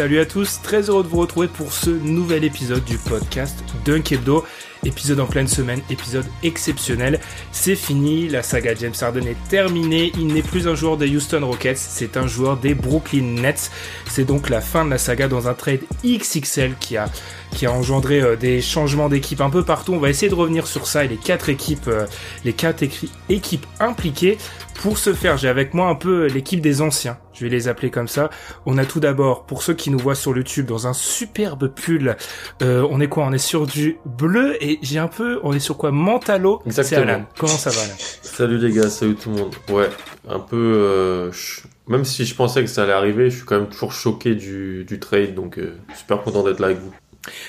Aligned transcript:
Salut 0.00 0.20
à 0.20 0.24
tous, 0.24 0.62
très 0.62 0.88
heureux 0.88 1.02
de 1.02 1.08
vous 1.08 1.18
retrouver 1.18 1.46
pour 1.46 1.74
ce 1.74 1.90
nouvel 1.90 2.42
épisode 2.42 2.82
du 2.86 2.96
podcast 2.96 3.62
Dunk 3.84 4.12
Hebdo. 4.12 4.46
Épisode 4.82 5.20
en 5.20 5.26
pleine 5.26 5.46
semaine, 5.46 5.82
épisode 5.90 6.24
exceptionnel. 6.42 7.20
C'est 7.52 7.74
fini, 7.74 8.28
la 8.28 8.42
saga 8.42 8.74
James 8.74 8.94
Harden 8.98 9.26
est 9.26 9.36
terminée. 9.50 10.10
Il 10.16 10.28
n'est 10.28 10.42
plus 10.42 10.68
un 10.68 10.74
joueur 10.74 10.96
des 10.96 11.14
Houston 11.14 11.44
Rockets, 11.44 11.76
c'est 11.76 12.16
un 12.16 12.26
joueur 12.26 12.56
des 12.56 12.72
Brooklyn 12.72 13.40
Nets. 13.42 13.70
C'est 14.06 14.24
donc 14.24 14.48
la 14.48 14.62
fin 14.62 14.86
de 14.86 14.90
la 14.90 14.96
saga 14.96 15.28
dans 15.28 15.48
un 15.48 15.54
trade 15.54 15.80
XXL 16.02 16.76
qui 16.80 16.96
a 16.96 17.10
qui 17.52 17.66
a 17.66 17.72
engendré 17.72 18.20
euh, 18.20 18.36
des 18.36 18.62
changements 18.62 19.08
d'équipe 19.08 19.40
un 19.40 19.50
peu 19.50 19.64
partout. 19.64 19.92
On 19.92 19.98
va 19.98 20.08
essayer 20.08 20.28
de 20.28 20.34
revenir 20.34 20.66
sur 20.66 20.86
ça 20.86 21.04
et 21.04 21.08
les 21.08 21.16
quatre 21.16 21.48
équipes, 21.48 21.88
euh, 21.88 22.06
les 22.44 22.52
quatre 22.52 22.82
équipes 23.28 23.66
impliquées. 23.80 24.38
Pour 24.82 24.96
ce 24.96 25.12
faire, 25.12 25.36
j'ai 25.36 25.48
avec 25.48 25.74
moi 25.74 25.88
un 25.88 25.94
peu 25.94 26.26
l'équipe 26.26 26.62
des 26.62 26.80
anciens. 26.80 27.18
Je 27.34 27.44
vais 27.44 27.50
les 27.50 27.68
appeler 27.68 27.90
comme 27.90 28.08
ça. 28.08 28.30
On 28.64 28.78
a 28.78 28.86
tout 28.86 28.98
d'abord, 28.98 29.44
pour 29.44 29.62
ceux 29.62 29.74
qui 29.74 29.90
nous 29.90 29.98
voient 29.98 30.14
sur 30.14 30.34
YouTube, 30.34 30.66
dans 30.66 30.86
un 30.86 30.94
superbe 30.94 31.68
pull. 31.68 32.16
Euh, 32.62 32.86
on 32.90 32.98
est 33.00 33.08
quoi? 33.08 33.24
On 33.26 33.32
est 33.32 33.38
sur 33.38 33.66
du 33.66 33.98
bleu 34.06 34.56
et 34.62 34.69
j'ai 34.82 34.98
un 34.98 35.08
peu, 35.08 35.40
on 35.42 35.52
est 35.52 35.58
sur 35.60 35.76
quoi 35.76 35.90
Mentalo. 35.90 36.62
Exactement. 36.66 37.02
Alan. 37.02 37.24
Comment 37.38 37.52
ça 37.56 37.70
va 37.70 37.82
Alan 37.82 37.94
Salut 38.22 38.58
les 38.58 38.72
gars, 38.72 38.88
salut 38.88 39.16
tout 39.16 39.30
le 39.30 39.36
monde. 39.36 39.54
Ouais, 39.70 39.88
un 40.28 40.38
peu. 40.38 40.56
Euh, 40.56 41.32
je- 41.32 41.60
Même 41.88 42.04
si 42.04 42.24
je 42.24 42.34
pensais 42.34 42.60
que 42.62 42.68
ça 42.68 42.84
allait 42.84 42.92
arriver, 42.92 43.30
je 43.30 43.36
suis 43.36 43.44
quand 43.44 43.58
même 43.58 43.68
toujours 43.68 43.92
choqué 43.92 44.34
du, 44.34 44.84
du 44.84 45.00
trade, 45.00 45.34
donc 45.34 45.58
euh, 45.58 45.76
super 45.98 46.22
content 46.22 46.42
d'être 46.44 46.60
là 46.60 46.66
avec 46.68 46.78
vous. 46.78 46.92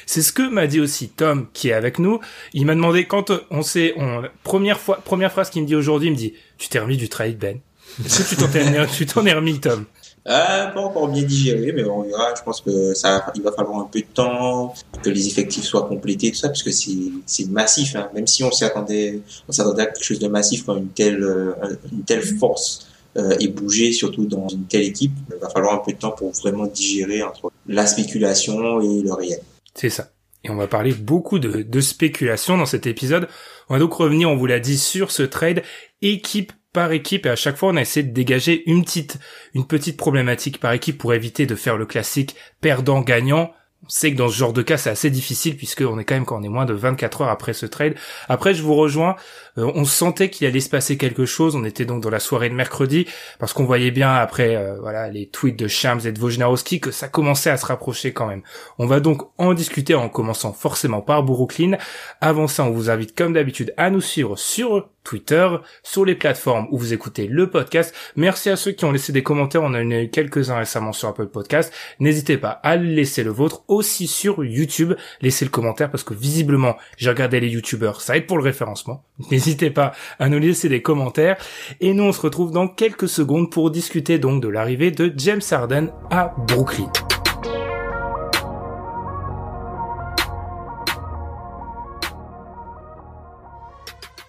C'est 0.05 0.21
ce 0.21 0.33
que 0.33 0.41
m'a 0.49 0.67
dit 0.67 0.79
aussi 0.81 1.09
Tom, 1.09 1.47
qui 1.53 1.69
est 1.69 1.73
avec 1.73 1.97
nous. 1.99 2.19
Il 2.53 2.65
m'a 2.65 2.75
demandé 2.75 3.05
quand 3.05 3.31
on 3.51 3.61
s'est, 3.61 3.93
on, 3.97 4.23
première 4.43 4.79
fois, 4.79 4.97
première 4.97 5.31
phrase 5.31 5.49
qu'il 5.49 5.61
me 5.61 5.67
dit 5.67 5.75
aujourd'hui, 5.75 6.07
il 6.09 6.11
me 6.11 6.17
dit, 6.17 6.33
tu 6.57 6.67
t'es 6.69 6.79
remis 6.79 6.97
du 6.97 7.07
trade, 7.07 7.37
Ben? 7.37 7.59
Est-ce 8.05 8.35
que 8.35 8.93
tu 8.95 9.05
t'en 9.05 9.25
es 9.25 9.33
remis, 9.33 9.59
Tom? 9.59 9.85
Euh, 10.27 10.67
pas 10.67 10.81
encore 10.81 11.07
bien 11.07 11.23
digéré, 11.23 11.71
mais 11.73 11.83
on 11.83 12.03
verra. 12.03 12.33
Je 12.37 12.43
pense 12.43 12.61
que 12.61 12.93
ça, 12.93 13.31
il 13.35 13.41
va 13.41 13.51
falloir 13.51 13.79
un 13.79 13.89
peu 13.91 13.99
de 13.99 14.05
temps, 14.05 14.73
que 15.01 15.09
les 15.09 15.27
effectifs 15.27 15.63
soient 15.63 15.87
complétés, 15.87 16.31
tout 16.31 16.37
ça, 16.37 16.49
parce 16.49 16.63
que 16.63 16.71
c'est, 16.71 17.49
massif. 17.49 17.95
Hein. 17.95 18.09
Même 18.13 18.27
si 18.27 18.43
on 18.43 18.51
s'y 18.51 18.63
attendait, 18.63 19.21
on 19.47 19.51
s'attendait 19.51 19.83
à 19.83 19.85
quelque 19.87 20.03
chose 20.03 20.19
de 20.19 20.27
massif 20.27 20.65
quand 20.65 20.77
une 20.77 20.89
telle, 20.89 21.23
euh, 21.23 21.53
une 21.91 22.03
telle 22.03 22.21
force 22.21 22.87
euh, 23.17 23.35
est 23.39 23.47
bougée, 23.47 23.91
surtout 23.93 24.25
dans 24.25 24.47
une 24.47 24.65
telle 24.65 24.83
équipe, 24.83 25.11
il 25.33 25.39
va 25.39 25.49
falloir 25.49 25.73
un 25.73 25.79
peu 25.79 25.91
de 25.91 25.97
temps 25.97 26.11
pour 26.11 26.31
vraiment 26.33 26.67
digérer 26.67 27.23
entre 27.23 27.51
la 27.67 27.87
spéculation 27.87 28.79
et 28.79 29.01
le 29.01 29.13
réel. 29.13 29.41
C'est 29.73 29.89
ça. 29.89 30.11
Et 30.43 30.49
on 30.49 30.55
va 30.55 30.67
parler 30.67 30.93
beaucoup 30.93 31.39
de, 31.39 31.63
de 31.63 31.81
spéculation 31.81 32.57
dans 32.57 32.65
cet 32.65 32.87
épisode. 32.87 33.27
On 33.69 33.73
va 33.73 33.79
donc 33.79 33.93
revenir, 33.93 34.29
on 34.29 34.35
vous 34.35 34.47
l'a 34.47 34.59
dit, 34.59 34.77
sur 34.77 35.11
ce 35.11 35.23
trade 35.23 35.63
équipe 36.01 36.53
par 36.73 36.91
équipe 36.91 37.25
et 37.25 37.29
à 37.29 37.35
chaque 37.35 37.57
fois 37.57 37.69
on 37.69 37.77
a 37.77 37.81
essayé 37.81 38.05
de 38.05 38.13
dégager 38.13 38.63
une 38.69 38.83
petite, 38.83 39.19
une 39.53 39.67
petite 39.67 39.97
problématique 39.97 40.59
par 40.59 40.73
équipe 40.73 40.97
pour 40.97 41.13
éviter 41.13 41.45
de 41.45 41.55
faire 41.55 41.77
le 41.77 41.85
classique 41.85 42.35
perdant-gagnant. 42.61 43.53
On 43.83 43.89
sait 43.89 44.11
que 44.11 44.17
dans 44.17 44.29
ce 44.29 44.35
genre 44.35 44.53
de 44.53 44.61
cas 44.61 44.77
c'est 44.77 44.91
assez 44.91 45.09
difficile 45.09 45.57
puisque 45.57 45.81
on 45.81 45.97
est 45.97 46.05
quand 46.05 46.13
même 46.13 46.25
quand 46.25 46.39
on 46.39 46.43
est 46.43 46.49
moins 46.49 46.65
de 46.65 46.73
24 46.73 47.21
heures 47.21 47.29
après 47.29 47.53
ce 47.53 47.65
trade. 47.65 47.95
Après 48.29 48.53
je 48.53 48.61
vous 48.61 48.75
rejoins, 48.75 49.15
euh, 49.57 49.71
on 49.73 49.85
sentait 49.85 50.29
qu'il 50.29 50.45
allait 50.45 50.59
se 50.59 50.69
passer 50.69 50.97
quelque 50.97 51.25
chose. 51.25 51.55
On 51.55 51.65
était 51.65 51.85
donc 51.85 52.03
dans 52.03 52.11
la 52.11 52.19
soirée 52.19 52.49
de 52.49 52.53
mercredi 52.53 53.07
parce 53.39 53.53
qu'on 53.53 53.65
voyait 53.65 53.89
bien 53.89 54.13
après 54.13 54.55
euh, 54.55 54.79
voilà 54.79 55.09
les 55.09 55.27
tweets 55.29 55.57
de 55.57 55.67
Shams 55.67 56.01
et 56.05 56.11
de 56.11 56.21
Wojnarowski 56.21 56.79
que 56.79 56.91
ça 56.91 57.07
commençait 57.07 57.49
à 57.49 57.57
se 57.57 57.65
rapprocher 57.65 58.13
quand 58.13 58.27
même. 58.27 58.43
On 58.77 58.85
va 58.85 58.99
donc 58.99 59.23
en 59.39 59.55
discuter 59.55 59.95
en 59.95 60.09
commençant 60.09 60.53
forcément 60.53 61.01
par 61.01 61.23
Brooklyn. 61.23 61.77
Avant 62.21 62.47
ça, 62.47 62.63
on 62.63 62.69
vous 62.69 62.91
invite 62.91 63.17
comme 63.17 63.33
d'habitude 63.33 63.73
à 63.77 63.89
nous 63.89 64.01
suivre 64.01 64.37
sur 64.37 64.89
Twitter, 65.03 65.47
sur 65.83 66.05
les 66.05 66.15
plateformes 66.15 66.67
où 66.71 66.77
vous 66.77 66.93
écoutez 66.93 67.27
le 67.27 67.49
podcast. 67.49 67.93
Merci 68.15 68.49
à 68.49 68.55
ceux 68.55 68.71
qui 68.71 68.85
ont 68.85 68.91
laissé 68.91 69.11
des 69.11 69.23
commentaires. 69.23 69.63
On 69.63 69.67
en 69.67 69.73
a 69.73 70.01
eu 70.01 70.09
quelques-uns 70.09 70.57
récemment 70.57 70.93
sur 70.93 71.09
Apple 71.09 71.27
Podcast. 71.27 71.73
N'hésitez 71.99 72.37
pas 72.37 72.51
à 72.63 72.75
laisser 72.75 73.23
le 73.23 73.31
vôtre 73.31 73.63
aussi 73.67 74.07
sur 74.07 74.43
YouTube. 74.43 74.93
Laissez 75.21 75.45
le 75.45 75.51
commentaire 75.51 75.89
parce 75.89 76.03
que 76.03 76.13
visiblement, 76.13 76.77
j'ai 76.97 77.09
regardé 77.09 77.39
les 77.39 77.49
YouTubeurs. 77.49 78.01
Ça 78.01 78.17
aide 78.17 78.27
pour 78.27 78.37
le 78.37 78.43
référencement. 78.43 79.03
N'hésitez 79.31 79.69
pas 79.69 79.93
à 80.19 80.29
nous 80.29 80.39
laisser 80.39 80.69
des 80.69 80.81
commentaires. 80.81 81.37
Et 81.79 81.93
nous, 81.93 82.03
on 82.03 82.11
se 82.11 82.21
retrouve 82.21 82.51
dans 82.51 82.67
quelques 82.67 83.09
secondes 83.09 83.51
pour 83.51 83.71
discuter 83.71 84.19
donc 84.19 84.41
de 84.41 84.47
l'arrivée 84.47 84.91
de 84.91 85.11
James 85.17 85.41
Harden 85.51 85.91
à 86.09 86.33
Brooklyn. 86.47 86.91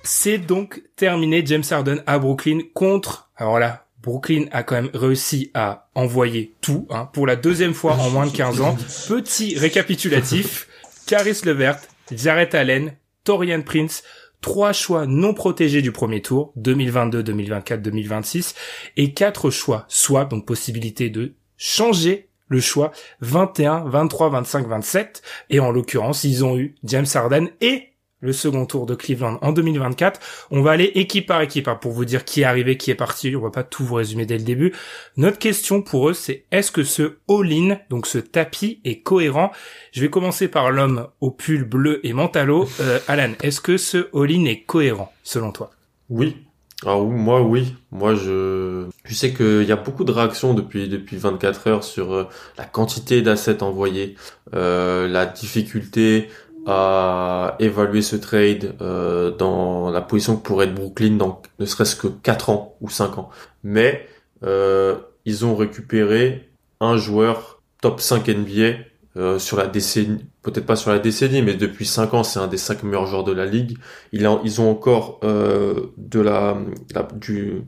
C'est 0.02 0.38
donc 0.38 0.82
terminé 0.96 1.42
James 1.46 1.62
Harden 1.70 2.02
à 2.06 2.18
Brooklyn 2.18 2.60
contre, 2.74 3.30
alors 3.36 3.58
là, 3.58 3.86
Brooklyn 4.02 4.46
a 4.50 4.64
quand 4.64 4.74
même 4.74 4.90
réussi 4.94 5.50
à 5.54 5.88
envoyer 5.94 6.54
tout, 6.60 6.88
hein, 6.90 7.08
pour 7.12 7.26
la 7.26 7.36
deuxième 7.36 7.74
fois 7.74 7.94
en 7.94 8.10
moins 8.10 8.26
de 8.26 8.32
15 8.32 8.60
ans. 8.60 8.76
Petit 9.08 9.56
récapitulatif, 9.56 10.68
Caris 11.06 11.40
Levert, 11.44 11.78
Jarrett 12.10 12.54
Allen, 12.54 12.96
Torian 13.22 13.62
Prince, 13.62 14.02
trois 14.40 14.72
choix 14.72 15.06
non 15.06 15.34
protégés 15.34 15.82
du 15.82 15.92
premier 15.92 16.20
tour, 16.20 16.52
2022, 16.56 17.22
2024, 17.22 17.80
2026, 17.80 18.54
et 18.96 19.12
quatre 19.12 19.50
choix 19.50 19.84
swap, 19.86 20.30
donc 20.30 20.46
possibilité 20.46 21.08
de 21.08 21.34
changer 21.56 22.28
le 22.48 22.60
choix 22.60 22.90
21, 23.20 23.84
23, 23.84 24.30
25, 24.30 24.66
27, 24.66 25.22
et 25.50 25.60
en 25.60 25.70
l'occurrence, 25.70 26.24
ils 26.24 26.44
ont 26.44 26.58
eu 26.58 26.74
James 26.82 27.06
Harden 27.14 27.48
et 27.60 27.91
le 28.22 28.32
second 28.32 28.64
tour 28.64 28.86
de 28.86 28.94
Cleveland 28.94 29.38
en 29.42 29.52
2024. 29.52 30.20
On 30.50 30.62
va 30.62 30.70
aller 30.70 30.90
équipe 30.94 31.26
par 31.26 31.42
équipe 31.42 31.68
hein, 31.68 31.74
pour 31.78 31.92
vous 31.92 32.06
dire 32.06 32.24
qui 32.24 32.40
est 32.40 32.44
arrivé, 32.44 32.78
qui 32.78 32.90
est 32.90 32.94
parti. 32.94 33.36
On 33.36 33.40
va 33.40 33.50
pas 33.50 33.64
tout 33.64 33.84
vous 33.84 33.96
résumer 33.96 34.24
dès 34.24 34.38
le 34.38 34.44
début. 34.44 34.72
Notre 35.16 35.38
question 35.38 35.82
pour 35.82 36.08
eux, 36.08 36.14
c'est 36.14 36.44
est-ce 36.50 36.72
que 36.72 36.84
ce 36.84 37.16
all-in, 37.28 37.78
donc 37.90 38.06
ce 38.06 38.18
tapis, 38.18 38.80
est 38.84 39.00
cohérent? 39.00 39.50
Je 39.90 40.00
vais 40.00 40.08
commencer 40.08 40.48
par 40.48 40.70
l'homme 40.70 41.08
au 41.20 41.30
pull 41.30 41.64
bleu 41.64 42.00
et 42.06 42.12
mentalo. 42.12 42.68
Euh, 42.80 42.98
Alan, 43.08 43.32
est-ce 43.42 43.60
que 43.60 43.76
ce 43.76 44.08
all-in 44.14 44.44
est 44.46 44.62
cohérent 44.62 45.12
selon 45.22 45.52
toi? 45.52 45.70
Oui. 46.08 46.36
Ah 46.84 46.98
oui, 46.98 47.14
moi 47.14 47.42
oui. 47.42 47.76
Moi 47.92 48.14
je 48.14 48.86
je 49.04 49.14
sais 49.14 49.32
qu'il 49.32 49.62
y 49.62 49.72
a 49.72 49.76
beaucoup 49.76 50.04
de 50.04 50.10
réactions 50.10 50.52
depuis 50.52 50.88
depuis 50.88 51.16
24 51.16 51.66
heures 51.68 51.84
sur 51.84 52.12
euh, 52.12 52.24
la 52.58 52.64
quantité 52.64 53.22
d'assets 53.22 53.62
envoyés, 53.62 54.16
euh, 54.54 55.06
la 55.06 55.26
difficulté 55.26 56.28
à 56.66 57.56
évaluer 57.58 58.02
ce 58.02 58.16
trade 58.16 58.76
euh, 58.80 59.30
dans 59.36 59.90
la 59.90 60.00
position 60.00 60.36
que 60.36 60.42
pourrait 60.42 60.66
être 60.66 60.74
Brooklyn 60.74 61.16
dans 61.16 61.42
ne 61.58 61.64
serait-ce 61.66 61.96
que 61.96 62.06
4 62.06 62.50
ans 62.50 62.76
ou 62.80 62.88
5 62.88 63.18
ans. 63.18 63.30
Mais 63.64 64.06
euh, 64.44 64.96
ils 65.24 65.44
ont 65.44 65.56
récupéré 65.56 66.50
un 66.80 66.96
joueur 66.96 67.62
top 67.80 68.00
5 68.00 68.28
NBA 68.28 68.78
euh, 69.16 69.38
sur 69.38 69.56
la 69.56 69.66
décennie, 69.66 70.24
peut-être 70.42 70.66
pas 70.66 70.76
sur 70.76 70.90
la 70.90 70.98
décennie, 70.98 71.42
mais 71.42 71.54
depuis 71.54 71.84
5 71.86 72.14
ans, 72.14 72.22
c'est 72.24 72.38
un 72.38 72.46
des 72.46 72.56
5 72.56 72.82
meilleurs 72.84 73.06
joueurs 73.06 73.24
de 73.24 73.32
la 73.32 73.44
ligue. 73.46 73.76
Ils 74.12 74.26
ont 74.26 74.70
encore 74.70 75.20
euh, 75.24 75.92
de 75.98 76.20
la, 76.20 76.56
la- 76.94 77.08
du 77.14 77.62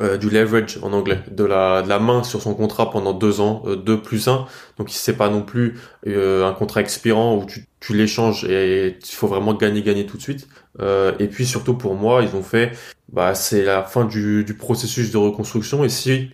euh, 0.00 0.16
du 0.16 0.28
leverage 0.30 0.78
en 0.82 0.92
anglais, 0.92 1.20
de 1.30 1.44
la, 1.44 1.82
de 1.82 1.88
la 1.88 1.98
main 1.98 2.22
sur 2.22 2.42
son 2.42 2.54
contrat 2.54 2.90
pendant 2.90 3.12
deux 3.12 3.40
ans, 3.40 3.62
euh, 3.66 3.76
deux 3.76 4.00
plus 4.00 4.28
un. 4.28 4.46
Donc 4.78 4.88
c'est 4.90 5.16
pas 5.16 5.28
non 5.28 5.42
plus 5.42 5.78
euh, 6.06 6.46
un 6.46 6.52
contrat 6.52 6.80
expirant 6.80 7.36
où 7.36 7.46
tu, 7.46 7.66
tu 7.80 7.94
l'échanges 7.94 8.44
et 8.44 8.98
il 8.98 9.14
faut 9.14 9.28
vraiment 9.28 9.54
gagner 9.54 9.82
gagner 9.82 10.06
tout 10.06 10.16
de 10.16 10.22
suite. 10.22 10.48
Euh, 10.80 11.12
et 11.18 11.28
puis 11.28 11.46
surtout 11.46 11.74
pour 11.74 11.94
moi, 11.94 12.22
ils 12.22 12.36
ont 12.36 12.42
fait, 12.42 12.72
bah 13.12 13.34
c'est 13.34 13.62
la 13.62 13.82
fin 13.82 14.04
du, 14.04 14.44
du 14.44 14.54
processus 14.54 15.12
de 15.12 15.18
reconstruction. 15.18 15.84
Et 15.84 15.88
si 15.88 16.30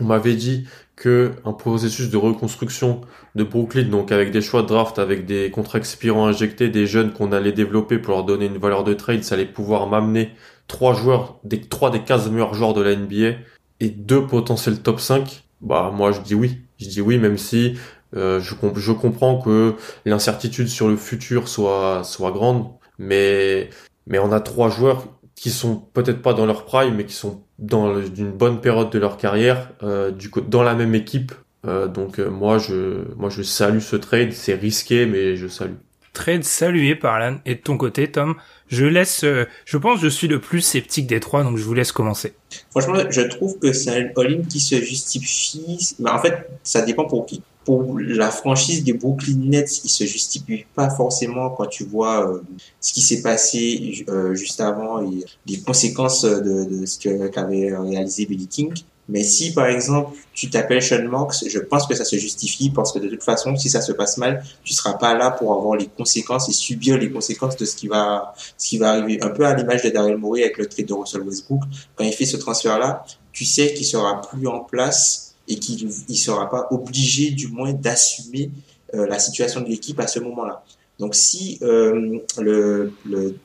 on 0.00 0.06
m'avait 0.06 0.34
dit 0.34 0.66
que 0.96 1.32
un 1.44 1.52
processus 1.52 2.10
de 2.10 2.16
reconstruction 2.16 3.02
de 3.34 3.44
Brooklyn, 3.44 3.84
donc 3.84 4.12
avec 4.12 4.30
des 4.30 4.40
choix 4.40 4.62
de 4.62 4.66
draft, 4.66 4.98
avec 4.98 5.26
des 5.26 5.50
contrats 5.50 5.78
expirants 5.78 6.26
injectés, 6.26 6.70
des 6.70 6.86
jeunes 6.86 7.12
qu'on 7.12 7.32
allait 7.32 7.52
développer 7.52 7.98
pour 7.98 8.14
leur 8.14 8.24
donner 8.24 8.46
une 8.46 8.58
valeur 8.58 8.82
de 8.82 8.94
trade, 8.94 9.22
ça 9.22 9.34
allait 9.34 9.44
pouvoir 9.44 9.86
m'amener 9.86 10.32
trois 10.66 10.94
joueurs, 10.94 11.38
des 11.44 11.60
trois 11.60 11.90
des 11.90 12.02
15 12.02 12.30
meilleurs 12.30 12.54
joueurs 12.54 12.74
de 12.74 12.82
la 12.82 12.96
NBA, 12.96 13.38
et 13.80 13.90
deux 13.90 14.26
potentiels 14.26 14.80
top 14.80 15.00
5, 15.00 15.44
bah 15.60 15.92
moi 15.94 16.12
je 16.12 16.20
dis 16.20 16.34
oui. 16.34 16.58
Je 16.78 16.88
dis 16.88 17.00
oui, 17.00 17.18
même 17.18 17.38
si 17.38 17.78
euh, 18.14 18.40
je, 18.40 18.54
je 18.76 18.92
comprends 18.92 19.38
que 19.40 19.74
l'incertitude 20.04 20.68
sur 20.68 20.88
le 20.88 20.96
futur 20.96 21.48
soit, 21.48 22.02
soit 22.04 22.30
grande, 22.30 22.68
mais, 22.98 23.70
mais 24.06 24.18
on 24.18 24.32
a 24.32 24.40
trois 24.40 24.68
joueurs 24.68 25.06
qui 25.34 25.50
sont 25.50 25.76
peut-être 25.76 26.22
pas 26.22 26.34
dans 26.34 26.46
leur 26.46 26.64
prime, 26.64 26.96
mais 26.96 27.04
qui 27.04 27.14
sont 27.14 27.42
dans 27.58 28.00
une 28.02 28.32
bonne 28.32 28.60
période 28.60 28.90
de 28.90 28.98
leur 28.98 29.16
carrière, 29.16 29.70
euh, 29.82 30.10
du 30.10 30.30
dans 30.48 30.62
la 30.62 30.74
même 30.74 30.94
équipe. 30.94 31.32
Euh, 31.66 31.88
donc 31.88 32.18
euh, 32.18 32.28
moi 32.30 32.58
je 32.58 33.14
moi 33.16 33.28
je 33.28 33.42
salue 33.42 33.80
ce 33.80 33.96
trade, 33.96 34.32
c'est 34.32 34.54
risqué 34.54 35.06
mais 35.06 35.36
je 35.36 35.46
salue. 35.46 35.74
Trade 36.16 36.44
salué 36.44 36.94
par 36.94 37.14
Alan 37.14 37.36
et 37.44 37.56
de 37.56 37.60
ton 37.60 37.76
côté 37.76 38.10
Tom, 38.10 38.36
je 38.68 38.86
laisse 38.86 39.24
je 39.24 39.76
pense 39.76 40.00
je 40.00 40.08
suis 40.08 40.28
le 40.28 40.40
plus 40.40 40.62
sceptique 40.62 41.06
des 41.06 41.20
trois 41.20 41.44
donc 41.44 41.58
je 41.58 41.62
vous 41.62 41.74
laisse 41.74 41.92
commencer. 41.92 42.32
Franchement, 42.70 42.94
je 43.10 43.20
trouve 43.20 43.58
que 43.58 43.72
c'est 43.72 43.90
un 43.90 44.08
all-in 44.16 44.42
qui 44.48 44.60
se 44.60 44.80
justifie, 44.80 45.78
mais 45.98 46.10
en 46.10 46.18
fait, 46.18 46.48
ça 46.62 46.80
dépend 46.80 47.04
pour 47.04 47.26
qui 47.26 47.42
pour 47.66 47.98
la 47.98 48.30
franchise 48.30 48.84
des 48.84 48.92
Brooklyn 48.92 49.50
Nets, 49.50 49.84
il 49.84 49.88
se 49.88 50.04
justifie 50.04 50.64
pas 50.74 50.88
forcément 50.88 51.50
quand 51.50 51.66
tu 51.66 51.84
vois 51.84 52.30
euh, 52.30 52.40
ce 52.80 52.92
qui 52.92 53.02
s'est 53.02 53.22
passé 53.22 54.04
euh, 54.08 54.34
juste 54.34 54.60
avant 54.60 55.02
et 55.02 55.24
les 55.46 55.60
conséquences 55.60 56.24
de 56.24 56.86
ce 56.86 57.28
qu'avait 57.28 57.76
réalisé 57.76 58.24
Billy 58.24 58.46
King. 58.46 58.72
Mais 59.08 59.22
si 59.22 59.52
par 59.52 59.66
exemple 59.66 60.16
tu 60.32 60.50
t'appelles 60.50 60.82
Sean 60.82 61.04
Marks, 61.08 61.44
je 61.48 61.58
pense 61.58 61.86
que 61.86 61.94
ça 61.94 62.04
se 62.04 62.16
justifie 62.16 62.70
parce 62.70 62.92
que 62.92 62.98
de 62.98 63.08
toute 63.08 63.22
façon, 63.22 63.56
si 63.56 63.70
ça 63.70 63.80
se 63.80 63.92
passe 63.92 64.16
mal, 64.18 64.42
tu 64.64 64.74
seras 64.74 64.94
pas 64.94 65.14
là 65.14 65.30
pour 65.30 65.52
avoir 65.52 65.76
les 65.76 65.86
conséquences 65.86 66.48
et 66.48 66.52
subir 66.52 66.98
les 66.98 67.10
conséquences 67.10 67.56
de 67.56 67.64
ce 67.64 67.76
qui 67.76 67.88
va, 67.88 68.34
ce 68.58 68.68
qui 68.68 68.78
va 68.78 68.90
arriver. 68.90 69.22
Un 69.22 69.30
peu 69.30 69.46
à 69.46 69.54
l'image 69.54 69.82
de 69.82 69.90
Daryl 69.90 70.16
Morey 70.16 70.42
avec 70.42 70.58
le 70.58 70.66
trade 70.66 70.86
de 70.86 70.94
Russell 70.94 71.22
Westbrook, 71.22 71.62
quand 71.94 72.04
il 72.04 72.12
fait 72.12 72.26
ce 72.26 72.36
transfert-là, 72.36 73.04
tu 73.32 73.44
sais 73.44 73.74
qu'il 73.74 73.86
sera 73.86 74.20
plus 74.20 74.46
en 74.48 74.60
place 74.60 75.34
et 75.48 75.56
qu'il 75.58 75.86
ne 75.86 76.14
sera 76.14 76.50
pas 76.50 76.66
obligé 76.70 77.30
du 77.30 77.48
moins 77.48 77.72
d'assumer 77.72 78.50
euh, 78.94 79.06
la 79.06 79.18
situation 79.18 79.60
de 79.60 79.68
l'équipe 79.68 80.00
à 80.00 80.06
ce 80.06 80.18
moment-là. 80.18 80.64
Donc 80.98 81.14
si 81.14 81.58
euh, 81.62 82.18
le, 82.38 82.92
le, 83.04 83.36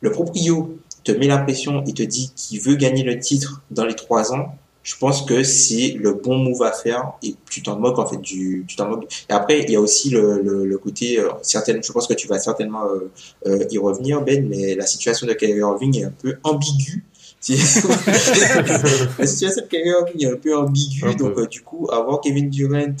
le 0.00 0.10
proprio 0.10 0.78
te 1.04 1.12
met 1.12 1.26
la 1.26 1.38
pression 1.38 1.84
et 1.84 1.92
te 1.92 2.02
dit 2.02 2.32
qu'il 2.34 2.60
veut 2.60 2.74
gagner 2.74 3.02
le 3.02 3.18
titre 3.18 3.62
dans 3.70 3.84
les 3.84 3.94
trois 3.94 4.32
ans, 4.32 4.56
je 4.82 4.96
pense 4.96 5.22
que 5.22 5.42
c'est 5.42 5.96
le 5.98 6.14
bon 6.14 6.38
move 6.38 6.62
à 6.62 6.72
faire 6.72 7.12
et 7.22 7.34
tu 7.50 7.62
t'en 7.62 7.78
moques 7.78 7.98
en 7.98 8.06
fait 8.06 8.20
du 8.20 8.64
tu 8.66 8.76
t'en 8.76 8.88
moques. 8.88 9.12
Et 9.28 9.32
après 9.32 9.60
il 9.60 9.70
y 9.70 9.76
a 9.76 9.80
aussi 9.80 10.10
le, 10.10 10.40
le, 10.42 10.64
le 10.64 10.78
côté 10.78 11.20
euh, 11.20 11.30
certaines 11.42 11.82
je 11.82 11.92
pense 11.92 12.06
que 12.06 12.14
tu 12.14 12.26
vas 12.26 12.38
certainement 12.38 12.84
euh, 12.84 13.10
euh, 13.46 13.64
y 13.70 13.78
revenir 13.78 14.22
Ben 14.22 14.48
mais 14.48 14.74
la 14.74 14.86
situation 14.86 15.26
de 15.26 15.34
Kyrie 15.34 15.60
Irving 15.60 15.98
est 15.98 16.04
un 16.04 16.14
peu 16.22 16.36
ambiguë. 16.42 17.04
La 19.18 19.26
situation 19.26 19.62
de 19.62 19.68
Kyrie 19.68 19.88
Irving 19.88 20.24
est 20.24 20.32
un 20.32 20.36
peu 20.36 20.56
ambiguë, 20.56 21.16
donc 21.16 21.36
euh, 21.38 21.46
du 21.46 21.62
coup, 21.62 21.88
avoir 21.90 22.20
Kevin 22.20 22.48
Durant 22.48 22.94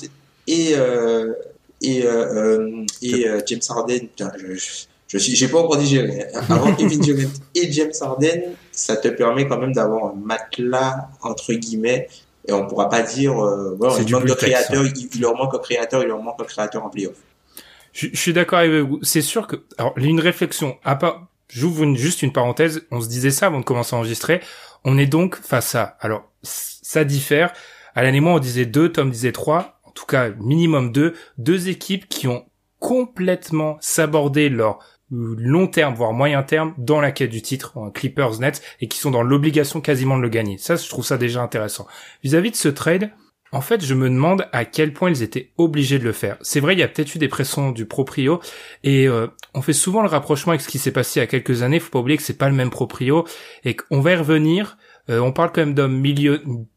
et 0.48 0.72
euh, 0.74 1.32
et 1.80 2.04
euh, 2.04 2.84
et 3.02 3.24
James 3.46 3.60
Harden, 3.68 4.00
putain, 4.00 4.32
je, 4.36 4.54
je, 4.54 4.70
suis, 5.18 5.36
j'ai 5.36 5.48
pas 5.48 5.58
encore 5.58 5.76
digéré. 5.76 6.26
Hein. 6.34 6.40
Avoir 6.48 6.76
Kevin 6.78 7.00
Durant 7.00 7.30
et 7.54 7.72
James 7.72 7.92
Harden, 8.00 8.42
ça 8.70 8.96
te 8.96 9.08
permet 9.08 9.46
quand 9.46 9.58
même 9.58 9.72
d'avoir 9.72 10.06
un 10.06 10.14
matelas 10.14 11.08
entre 11.22 11.52
guillemets. 11.52 12.08
Et 12.48 12.52
on 12.52 12.66
pourra 12.66 12.88
pas 12.88 13.02
dire, 13.02 13.34
voilà, 13.34 13.94
il 14.00 14.12
manque 14.12 14.26
de 14.26 14.34
créateur, 14.34 14.84
il, 14.84 15.08
il, 15.14 15.20
leur 15.20 15.36
manque 15.36 15.54
un 15.54 15.58
créateur, 15.58 16.02
il 16.02 16.08
leur 16.08 16.20
manque 16.20 16.40
un 16.40 16.44
créateur 16.44 16.84
en 16.84 16.90
playoff. 16.90 17.14
Je, 17.92 18.08
je 18.12 18.18
suis 18.18 18.32
d'accord 18.32 18.58
avec 18.58 18.72
vous. 18.72 18.98
C'est 19.02 19.22
sûr 19.22 19.46
que, 19.46 19.62
alors, 19.78 19.92
une 19.96 20.18
réflexion, 20.18 20.76
à 20.82 20.96
part, 20.96 21.28
J'ouvre 21.52 21.94
juste 21.94 22.22
une 22.22 22.32
parenthèse, 22.32 22.86
on 22.90 23.02
se 23.02 23.08
disait 23.08 23.30
ça 23.30 23.46
avant 23.46 23.60
de 23.60 23.64
commencer 23.64 23.94
à 23.94 23.98
enregistrer. 23.98 24.40
On 24.84 24.96
est 24.96 25.06
donc 25.06 25.36
face 25.36 25.74
à, 25.74 25.98
alors 26.00 26.24
ça 26.42 27.04
diffère. 27.04 27.52
Alain 27.94 28.14
et 28.14 28.20
moi 28.20 28.32
on 28.32 28.38
disait 28.38 28.64
deux, 28.64 28.90
Tom 28.90 29.10
disait 29.10 29.32
trois, 29.32 29.78
en 29.84 29.90
tout 29.90 30.06
cas 30.06 30.30
minimum 30.30 30.92
deux, 30.92 31.14
deux 31.36 31.68
équipes 31.68 32.08
qui 32.08 32.26
ont 32.26 32.46
complètement 32.78 33.76
sabordé 33.80 34.48
leur 34.48 34.78
long 35.12 35.66
terme, 35.66 35.94
voire 35.94 36.12
moyen 36.12 36.42
terme, 36.42 36.74
dans 36.78 37.00
la 37.00 37.12
quête 37.12 37.30
du 37.30 37.42
titre, 37.42 37.74
Clippers 37.94 38.40
Nets, 38.40 38.62
et 38.80 38.88
qui 38.88 38.98
sont 38.98 39.10
dans 39.10 39.22
l'obligation 39.22 39.80
quasiment 39.80 40.16
de 40.16 40.22
le 40.22 40.28
gagner. 40.28 40.58
Ça, 40.58 40.76
je 40.76 40.88
trouve 40.88 41.04
ça 41.04 41.18
déjà 41.18 41.42
intéressant. 41.42 41.86
Vis-à-vis 42.24 42.48
-vis 42.48 42.52
de 42.52 42.56
ce 42.56 42.68
trade, 42.68 43.10
en 43.52 43.60
fait, 43.60 43.84
je 43.84 43.92
me 43.92 44.08
demande 44.08 44.48
à 44.52 44.64
quel 44.64 44.94
point 44.94 45.10
ils 45.10 45.22
étaient 45.22 45.52
obligés 45.58 45.98
de 45.98 46.04
le 46.04 46.12
faire. 46.12 46.38
C'est 46.40 46.58
vrai, 46.58 46.72
il 46.72 46.78
y 46.78 46.82
a 46.82 46.88
peut-être 46.88 47.14
eu 47.14 47.18
des 47.18 47.28
pressions 47.28 47.70
du 47.70 47.84
proprio, 47.84 48.40
et 48.82 49.06
euh, 49.06 49.26
on 49.52 49.60
fait 49.60 49.74
souvent 49.74 50.00
le 50.00 50.08
rapprochement 50.08 50.52
avec 50.52 50.62
ce 50.62 50.68
qui 50.68 50.78
s'est 50.78 50.90
passé 50.90 51.20
il 51.20 51.22
y 51.22 51.24
a 51.24 51.26
quelques 51.26 51.62
années. 51.62 51.78
Faut 51.78 51.90
pas 51.90 51.98
oublier 51.98 52.16
que 52.16 52.22
c'est 52.22 52.38
pas 52.38 52.48
le 52.48 52.54
même 52.54 52.70
proprio, 52.70 53.26
et 53.64 53.76
qu'on 53.76 54.00
va 54.00 54.12
y 54.12 54.16
revenir. 54.16 54.78
Euh, 55.10 55.18
on 55.20 55.32
parle 55.32 55.52
quand 55.52 55.60
même 55.60 55.74
d'hommes 55.74 56.02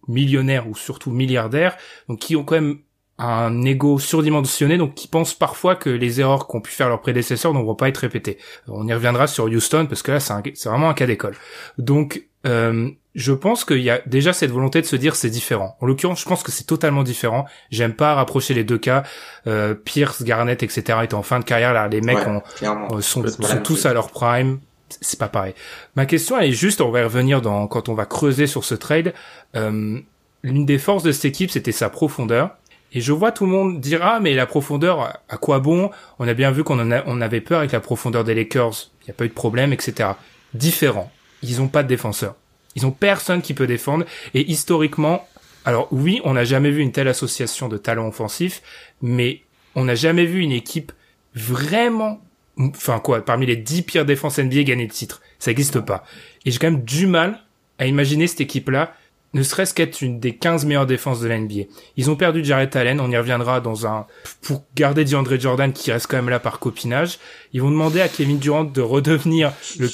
millionnaires 0.07 0.67
ou 0.67 0.75
surtout 0.75 1.11
milliardaires, 1.11 1.77
donc 2.09 2.19
qui 2.19 2.35
ont 2.35 2.43
quand 2.43 2.55
même 2.55 2.79
un 3.17 3.63
ego 3.63 3.97
surdimensionné, 3.97 4.77
donc 4.77 4.93
qui 4.93 5.07
pensent 5.07 5.33
parfois 5.33 5.75
que 5.75 5.89
les 5.89 6.19
erreurs 6.19 6.47
qu'ont 6.47 6.61
pu 6.61 6.71
faire 6.71 6.89
leurs 6.89 7.01
prédécesseurs 7.01 7.53
ne 7.53 7.59
vont 7.59 7.75
pas 7.75 7.87
être 7.87 7.99
répétées. 7.99 8.37
On 8.67 8.87
y 8.87 8.93
reviendra 8.93 9.27
sur 9.27 9.45
Houston 9.45 9.85
parce 9.87 10.01
que 10.01 10.11
là 10.11 10.19
c'est 10.19 10.65
vraiment 10.65 10.89
un 10.89 10.93
cas 10.93 11.05
d'école. 11.05 11.35
Donc 11.77 12.25
euh, 12.45 12.89
je 13.15 13.31
pense 13.31 13.63
qu'il 13.63 13.81
y 13.81 13.89
a 13.89 14.01
déjà 14.05 14.33
cette 14.33 14.51
volonté 14.51 14.81
de 14.81 14.85
se 14.85 14.97
dire 14.97 15.15
c'est 15.15 15.29
différent. 15.29 15.77
En 15.79 15.85
l'occurrence, 15.85 16.19
je 16.19 16.25
pense 16.25 16.43
que 16.43 16.51
c'est 16.51 16.65
totalement 16.65 17.03
différent. 17.03 17.45
J'aime 17.71 17.93
pas 17.93 18.13
rapprocher 18.15 18.53
les 18.53 18.65
deux 18.65 18.77
cas. 18.77 19.03
Euh, 19.47 19.73
Pierce, 19.73 20.21
Garnett, 20.23 20.61
etc. 20.61 20.99
étaient 21.03 21.13
en 21.13 21.23
fin 21.23 21.39
de 21.39 21.45
carrière. 21.45 21.73
Là, 21.73 21.87
les 21.87 22.01
mecs 22.01 22.17
euh, 22.17 23.01
sont, 23.01 23.23
tous 23.63 23.85
à 23.85 23.93
leur 23.93 24.09
prime. 24.09 24.59
C'est 24.89 25.17
pas 25.17 25.29
pareil. 25.29 25.55
Ma 25.95 26.05
question 26.05 26.37
elle 26.37 26.49
est 26.49 26.53
juste, 26.53 26.81
on 26.81 26.91
va 26.91 26.99
y 26.99 27.03
revenir 27.03 27.41
dans 27.41 27.67
quand 27.67 27.89
on 27.89 27.93
va 27.93 28.05
creuser 28.05 28.45
sur 28.45 28.65
ce 28.65 28.75
trade. 28.75 29.13
Euh, 29.55 29.99
L'une 30.45 30.67
des 30.67 30.77
forces 30.77 31.01
de 31.01 31.11
cette 31.11 31.25
équipe, 31.25 31.49
c'était 31.49 31.71
sa 31.71 31.89
profondeur. 31.89 32.51
Et 32.95 33.01
je 33.01 33.11
vois 33.11 33.33
tout 33.33 33.45
le 33.45 33.51
monde 33.51 33.81
dire 33.81 33.99
ah 34.01 34.19
mais 34.21 34.33
la 34.33 34.45
profondeur 34.47 35.19
à 35.29 35.37
quoi 35.37 35.59
bon? 35.59 35.91
On 36.17 36.27
a 36.27 36.33
bien 36.33 36.49
vu 36.49 36.63
qu'on 36.63 36.79
on 36.79 37.21
avait 37.21 37.41
peur 37.41 37.59
avec 37.59 37.73
la 37.73 37.81
profondeur 37.81 38.23
des 38.23 38.33
Lakers. 38.33 38.89
Il 39.01 39.05
n'y 39.05 39.11
a 39.11 39.13
pas 39.13 39.25
eu 39.25 39.29
de 39.29 39.33
problème, 39.33 39.73
etc. 39.73 40.11
Différent. 40.53 41.11
Ils 41.43 41.61
ont 41.61 41.67
pas 41.67 41.83
de 41.83 41.89
défenseur. 41.89 42.35
Ils 42.75 42.85
ont 42.85 42.91
personne 42.91 43.41
qui 43.41 43.53
peut 43.53 43.67
défendre. 43.67 44.05
Et 44.33 44.49
historiquement, 44.49 45.27
alors 45.65 45.89
oui, 45.91 46.21
on 46.23 46.33
n'a 46.33 46.45
jamais 46.45 46.71
vu 46.71 46.81
une 46.81 46.93
telle 46.93 47.09
association 47.09 47.67
de 47.67 47.77
talents 47.77 48.07
offensifs, 48.07 48.61
mais 49.01 49.41
on 49.75 49.83
n'a 49.83 49.95
jamais 49.95 50.25
vu 50.25 50.39
une 50.39 50.53
équipe 50.53 50.93
vraiment, 51.33 52.21
enfin 52.57 52.99
quoi, 52.99 53.23
parmi 53.25 53.45
les 53.45 53.57
dix 53.57 53.81
pires 53.81 54.05
défenses 54.05 54.39
NBA 54.39 54.63
gagner 54.63 54.85
le 54.85 54.91
titre. 54.91 55.21
Ça 55.37 55.51
n'existe 55.51 55.81
pas. 55.81 56.05
Et 56.45 56.51
j'ai 56.51 56.59
quand 56.59 56.71
même 56.71 56.85
du 56.85 57.07
mal 57.07 57.41
à 57.77 57.87
imaginer 57.87 58.27
cette 58.27 58.39
équipe-là 58.39 58.93
ne 59.35 59.43
serait-ce 59.43 59.73
qu'être 59.73 60.01
une 60.01 60.21
des 60.21 60.33
15 60.33 60.65
meilleures 60.65 60.85
défenses 60.85 61.19
de 61.19 61.27
la 61.27 61.37
NBA. 61.37 61.65
Ils 61.97 62.09
ont 62.09 62.15
perdu 62.15 62.43
Jarrett 62.43 62.73
Allen, 62.77 63.01
on 63.01 63.11
y 63.11 63.17
reviendra 63.17 63.59
dans 63.59 63.85
un 63.85 64.07
pour 64.41 64.63
garder 64.77 65.03
DeAndre 65.03 65.37
Jordan 65.37 65.73
qui 65.73 65.91
reste 65.91 66.07
quand 66.07 66.15
même 66.15 66.29
là 66.29 66.39
par 66.39 66.57
copinage. 66.59 67.19
Ils 67.51 67.61
vont 67.61 67.69
demander 67.69 67.99
à 67.99 68.07
Kevin 68.07 68.39
Durant 68.39 68.63
de 68.63 68.81
redevenir 68.81 69.51
le 69.77 69.89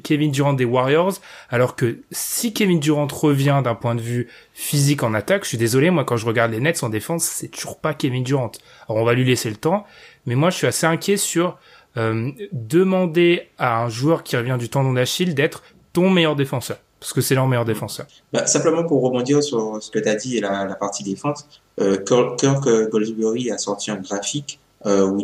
Kevin 0.00 0.30
Durant 0.30 0.54
des 0.54 0.64
Warriors 0.64 1.12
alors 1.50 1.76
que 1.76 1.98
si 2.10 2.54
Kevin 2.54 2.80
Durant 2.80 3.06
revient 3.06 3.60
d'un 3.62 3.74
point 3.74 3.94
de 3.94 4.00
vue 4.00 4.28
physique 4.54 5.02
en 5.02 5.12
attaque, 5.12 5.44
je 5.44 5.50
suis 5.50 5.58
désolé 5.58 5.90
moi 5.90 6.04
quand 6.04 6.16
je 6.16 6.24
regarde 6.24 6.52
les 6.52 6.60
Nets 6.60 6.82
en 6.82 6.88
défense, 6.88 7.24
c'est 7.24 7.48
toujours 7.48 7.78
pas 7.78 7.92
Kevin 7.92 8.24
Durant. 8.24 8.50
Alors 8.88 9.02
on 9.02 9.04
va 9.04 9.12
lui 9.12 9.26
laisser 9.26 9.50
le 9.50 9.56
temps, 9.56 9.84
mais 10.24 10.36
moi 10.36 10.48
je 10.48 10.56
suis 10.56 10.66
assez 10.66 10.86
inquiet 10.86 11.18
sur 11.18 11.58
euh, 11.98 12.30
demander 12.52 13.48
à 13.58 13.82
un 13.82 13.90
joueur 13.90 14.22
qui 14.22 14.38
revient 14.38 14.56
du 14.58 14.70
tendon 14.70 14.94
d'Achille 14.94 15.34
d'être 15.34 15.62
ton 15.92 16.08
meilleur 16.08 16.34
défenseur 16.34 16.78
parce 17.06 17.14
que 17.14 17.20
c'est 17.20 17.36
leur 17.36 17.46
meilleur 17.46 17.64
défenseur. 17.64 18.04
Bah, 18.32 18.46
simplement 18.46 18.82
pour 18.82 19.00
rebondir 19.00 19.40
sur 19.40 19.80
ce 19.80 19.92
que 19.92 20.00
tu 20.00 20.08
as 20.08 20.16
dit 20.16 20.38
et 20.38 20.40
la, 20.40 20.74
partie 20.74 21.04
défense, 21.04 21.46
euh, 21.80 21.98
Kirk, 21.98 22.44
Goldsberry 22.90 23.52
a 23.52 23.58
sorti 23.58 23.92
un 23.92 23.98
graphique 23.98 24.58
euh, 24.86 25.06
où, 25.06 25.22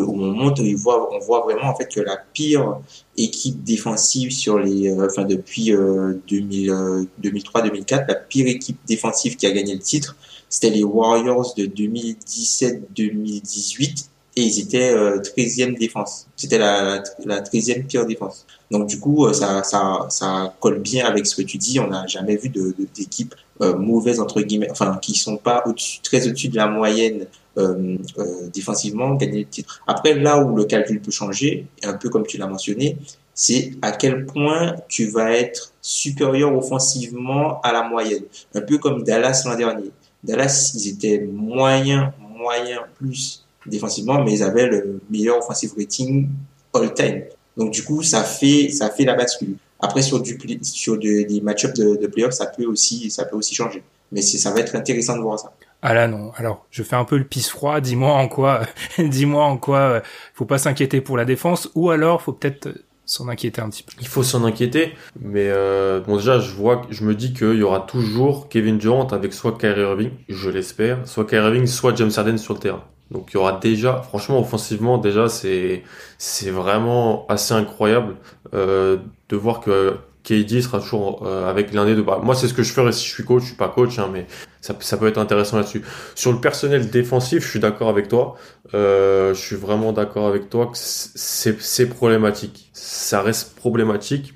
on 0.00 0.52
voit, 0.76 1.14
on 1.14 1.20
voit 1.20 1.42
vraiment 1.42 1.70
en 1.70 1.76
fait 1.76 1.86
que 1.86 2.00
la 2.00 2.16
pire 2.32 2.80
équipe 3.16 3.62
défensive 3.62 4.32
sur 4.32 4.58
les, 4.58 4.90
euh, 4.90 5.06
enfin 5.06 5.24
depuis 5.24 5.72
euh, 5.72 6.14
2003-2004, 6.28 7.94
euh, 7.94 8.04
la 8.08 8.16
pire 8.16 8.48
équipe 8.48 8.78
défensive 8.86 9.36
qui 9.36 9.46
a 9.46 9.52
gagné 9.52 9.74
le 9.74 9.80
titre, 9.80 10.16
c'était 10.48 10.70
les 10.70 10.84
Warriors 10.84 11.54
de 11.56 11.66
2017-2018 11.66 14.08
et 14.36 14.42
ils 14.42 14.60
étaient 14.60 14.90
euh, 14.90 15.18
13e 15.18 15.78
défense. 15.78 16.26
C'était 16.36 16.58
la, 16.58 17.02
la 17.24 17.40
13e 17.42 17.86
pire 17.86 18.06
défense. 18.06 18.46
Donc 18.70 18.86
du 18.86 18.98
coup, 18.98 19.26
euh, 19.26 19.32
ça, 19.32 19.62
ça, 19.62 20.06
ça 20.08 20.54
colle 20.60 20.80
bien 20.80 21.06
avec 21.06 21.26
ce 21.26 21.36
que 21.36 21.42
tu 21.42 21.58
dis. 21.58 21.78
On 21.80 21.88
n'a 21.88 22.06
jamais 22.06 22.36
vu 22.36 22.48
de, 22.48 22.74
d'équipes 22.94 23.34
euh, 23.60 23.76
mauvaises 23.76 24.18
entre 24.18 24.40
guillemets, 24.40 24.70
enfin 24.70 24.98
qui 25.00 25.14
sont 25.14 25.36
pas 25.36 25.62
au-dessus, 25.66 26.00
très 26.00 26.26
au-dessus 26.26 26.48
de 26.48 26.56
la 26.56 26.66
moyenne 26.66 27.26
euh, 27.58 27.98
euh, 28.18 28.48
défensivement 28.52 29.14
gagner 29.14 29.40
le 29.40 29.46
titre. 29.46 29.82
Après, 29.86 30.14
là 30.14 30.42
où 30.42 30.56
le 30.56 30.64
calcul 30.64 31.00
peut 31.02 31.10
changer, 31.10 31.66
un 31.84 31.92
peu 31.92 32.08
comme 32.08 32.26
tu 32.26 32.38
l'as 32.38 32.46
mentionné, 32.46 32.96
c'est 33.34 33.72
à 33.82 33.92
quel 33.92 34.24
point 34.24 34.74
tu 34.88 35.06
vas 35.06 35.32
être 35.32 35.74
supérieur 35.82 36.56
offensivement 36.56 37.60
à 37.60 37.72
la 37.72 37.82
moyenne. 37.82 38.24
Un 38.54 38.62
peu 38.62 38.78
comme 38.78 39.04
Dallas 39.04 39.42
l'an 39.44 39.54
dernier. 39.54 39.90
Dallas, 40.24 40.72
ils 40.74 40.88
étaient 40.88 41.20
moyens, 41.20 42.08
moyens 42.36 42.80
plus 42.96 43.41
défensivement, 43.66 44.22
mais 44.22 44.32
ils 44.32 44.42
avaient 44.42 44.66
le 44.66 45.00
meilleur 45.10 45.38
offensive 45.38 45.72
rating 45.76 46.28
all 46.74 46.92
time. 46.94 47.22
Donc 47.56 47.72
du 47.72 47.84
coup, 47.84 48.02
ça 48.02 48.22
fait 48.22 48.68
ça 48.70 48.90
fait 48.90 49.04
la 49.04 49.14
bascule. 49.14 49.56
Après, 49.80 50.00
sur 50.02 50.20
du, 50.20 50.38
sur 50.62 50.96
des, 50.96 51.24
des 51.24 51.40
match-ups 51.40 51.74
de, 51.74 51.96
de 51.96 52.06
playoffs, 52.06 52.34
ça 52.34 52.46
peut 52.46 52.64
aussi, 52.64 53.10
ça 53.10 53.24
peut 53.24 53.36
aussi 53.36 53.54
changer. 53.54 53.82
Mais 54.12 54.22
ça 54.22 54.52
va 54.52 54.60
être 54.60 54.76
intéressant 54.76 55.16
de 55.16 55.22
voir 55.22 55.40
ça. 55.40 55.52
Ah 55.82 55.94
là 55.94 56.06
non. 56.06 56.30
Alors, 56.36 56.64
je 56.70 56.84
fais 56.84 56.94
un 56.94 57.04
peu 57.04 57.18
le 57.18 57.24
pisse 57.24 57.48
froid. 57.48 57.80
Dis-moi 57.80 58.12
en 58.12 58.28
quoi, 58.28 58.62
dis-moi 58.98 59.44
en 59.44 59.56
quoi, 59.56 59.78
euh, 59.78 60.00
faut 60.34 60.44
pas 60.44 60.58
s'inquiéter 60.58 61.00
pour 61.00 61.16
la 61.16 61.24
défense, 61.24 61.68
ou 61.74 61.90
alors 61.90 62.22
faut 62.22 62.32
peut-être 62.32 62.68
s'en 63.04 63.28
inquiéter 63.28 63.60
un 63.60 63.68
petit 63.68 63.82
peu. 63.82 63.92
Il 64.00 64.06
faut 64.06 64.22
s'en 64.22 64.44
inquiéter, 64.44 64.92
mais 65.20 65.48
euh, 65.48 66.00
bon 66.00 66.16
déjà 66.16 66.38
je 66.38 66.52
vois, 66.52 66.82
je 66.90 67.04
me 67.04 67.16
dis 67.16 67.34
qu'il 67.34 67.54
y 67.54 67.62
aura 67.62 67.80
toujours 67.80 68.48
Kevin 68.48 68.78
Durant 68.78 69.08
avec 69.08 69.32
soit 69.32 69.58
Kyrie 69.58 69.80
Irving, 69.80 70.10
je 70.28 70.50
l'espère, 70.50 71.06
soit 71.06 71.26
Kyrie 71.26 71.46
Irving, 71.48 71.66
soit 71.66 71.96
James 71.96 72.12
Harden 72.16 72.38
sur 72.38 72.54
le 72.54 72.60
terrain. 72.60 72.84
Donc 73.12 73.28
il 73.30 73.34
y 73.34 73.36
aura 73.36 73.52
déjà, 73.52 74.00
franchement 74.00 74.40
offensivement 74.40 74.98
déjà 74.98 75.28
c'est 75.28 75.82
c'est 76.18 76.50
vraiment 76.50 77.26
assez 77.28 77.52
incroyable 77.52 78.16
euh, 78.54 78.96
de 79.28 79.36
voir 79.36 79.60
que 79.60 79.96
KD 80.24 80.62
sera 80.62 80.80
toujours 80.80 81.26
euh, 81.26 81.48
avec 81.50 81.72
l'un 81.74 81.84
des 81.84 81.94
deux. 81.94 82.02
Bah, 82.02 82.20
moi, 82.22 82.34
c'est 82.34 82.46
ce 82.46 82.54
que 82.54 82.62
je 82.62 82.72
ferais 82.72 82.92
si 82.92 83.06
je 83.06 83.12
suis 83.12 83.24
coach. 83.24 83.42
Je 83.42 83.48
suis 83.48 83.56
pas 83.56 83.68
coach, 83.68 83.98
hein, 83.98 84.08
mais 84.12 84.26
ça, 84.60 84.96
peut 84.96 85.08
être 85.08 85.18
intéressant 85.18 85.56
là-dessus. 85.56 85.82
Sur 86.14 86.32
le 86.32 86.38
personnel 86.38 86.90
défensif, 86.90 87.42
je 87.42 87.48
suis 87.48 87.58
d'accord 87.58 87.88
avec 87.88 88.06
toi. 88.08 88.36
Euh, 88.72 89.34
je 89.34 89.40
suis 89.40 89.56
vraiment 89.56 89.92
d'accord 89.92 90.28
avec 90.28 90.48
toi 90.48 90.66
que 90.66 90.76
c'est 90.76 91.88
problématique. 91.88 92.70
Ça 92.72 93.20
reste 93.20 93.56
problématique, 93.56 94.34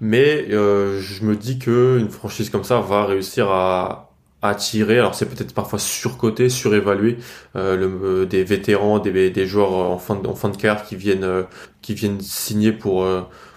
mais 0.00 0.46
je 0.48 1.24
me 1.24 1.36
dis 1.36 1.58
que 1.58 1.98
une 2.00 2.08
franchise 2.08 2.48
comme 2.48 2.64
ça 2.64 2.80
va 2.80 3.04
réussir 3.04 3.50
à 3.50 4.11
attirer. 4.42 4.98
Alors 4.98 5.14
c'est 5.14 5.26
peut-être 5.26 5.54
parfois 5.54 5.78
surcoté, 5.78 6.48
surévalué, 6.48 7.18
euh, 7.56 7.76
le, 7.76 8.26
des 8.26 8.44
vétérans, 8.44 8.98
des, 8.98 9.30
des 9.30 9.46
joueurs 9.46 9.72
en 9.72 9.98
fin 9.98 10.16
de, 10.16 10.26
en 10.28 10.34
fin 10.34 10.48
de 10.50 10.56
carrière 10.56 10.84
qui 10.84 10.96
viennent 10.96 11.44
qui 11.80 11.94
viennent 11.94 12.20
signer 12.20 12.72
pour 12.72 13.06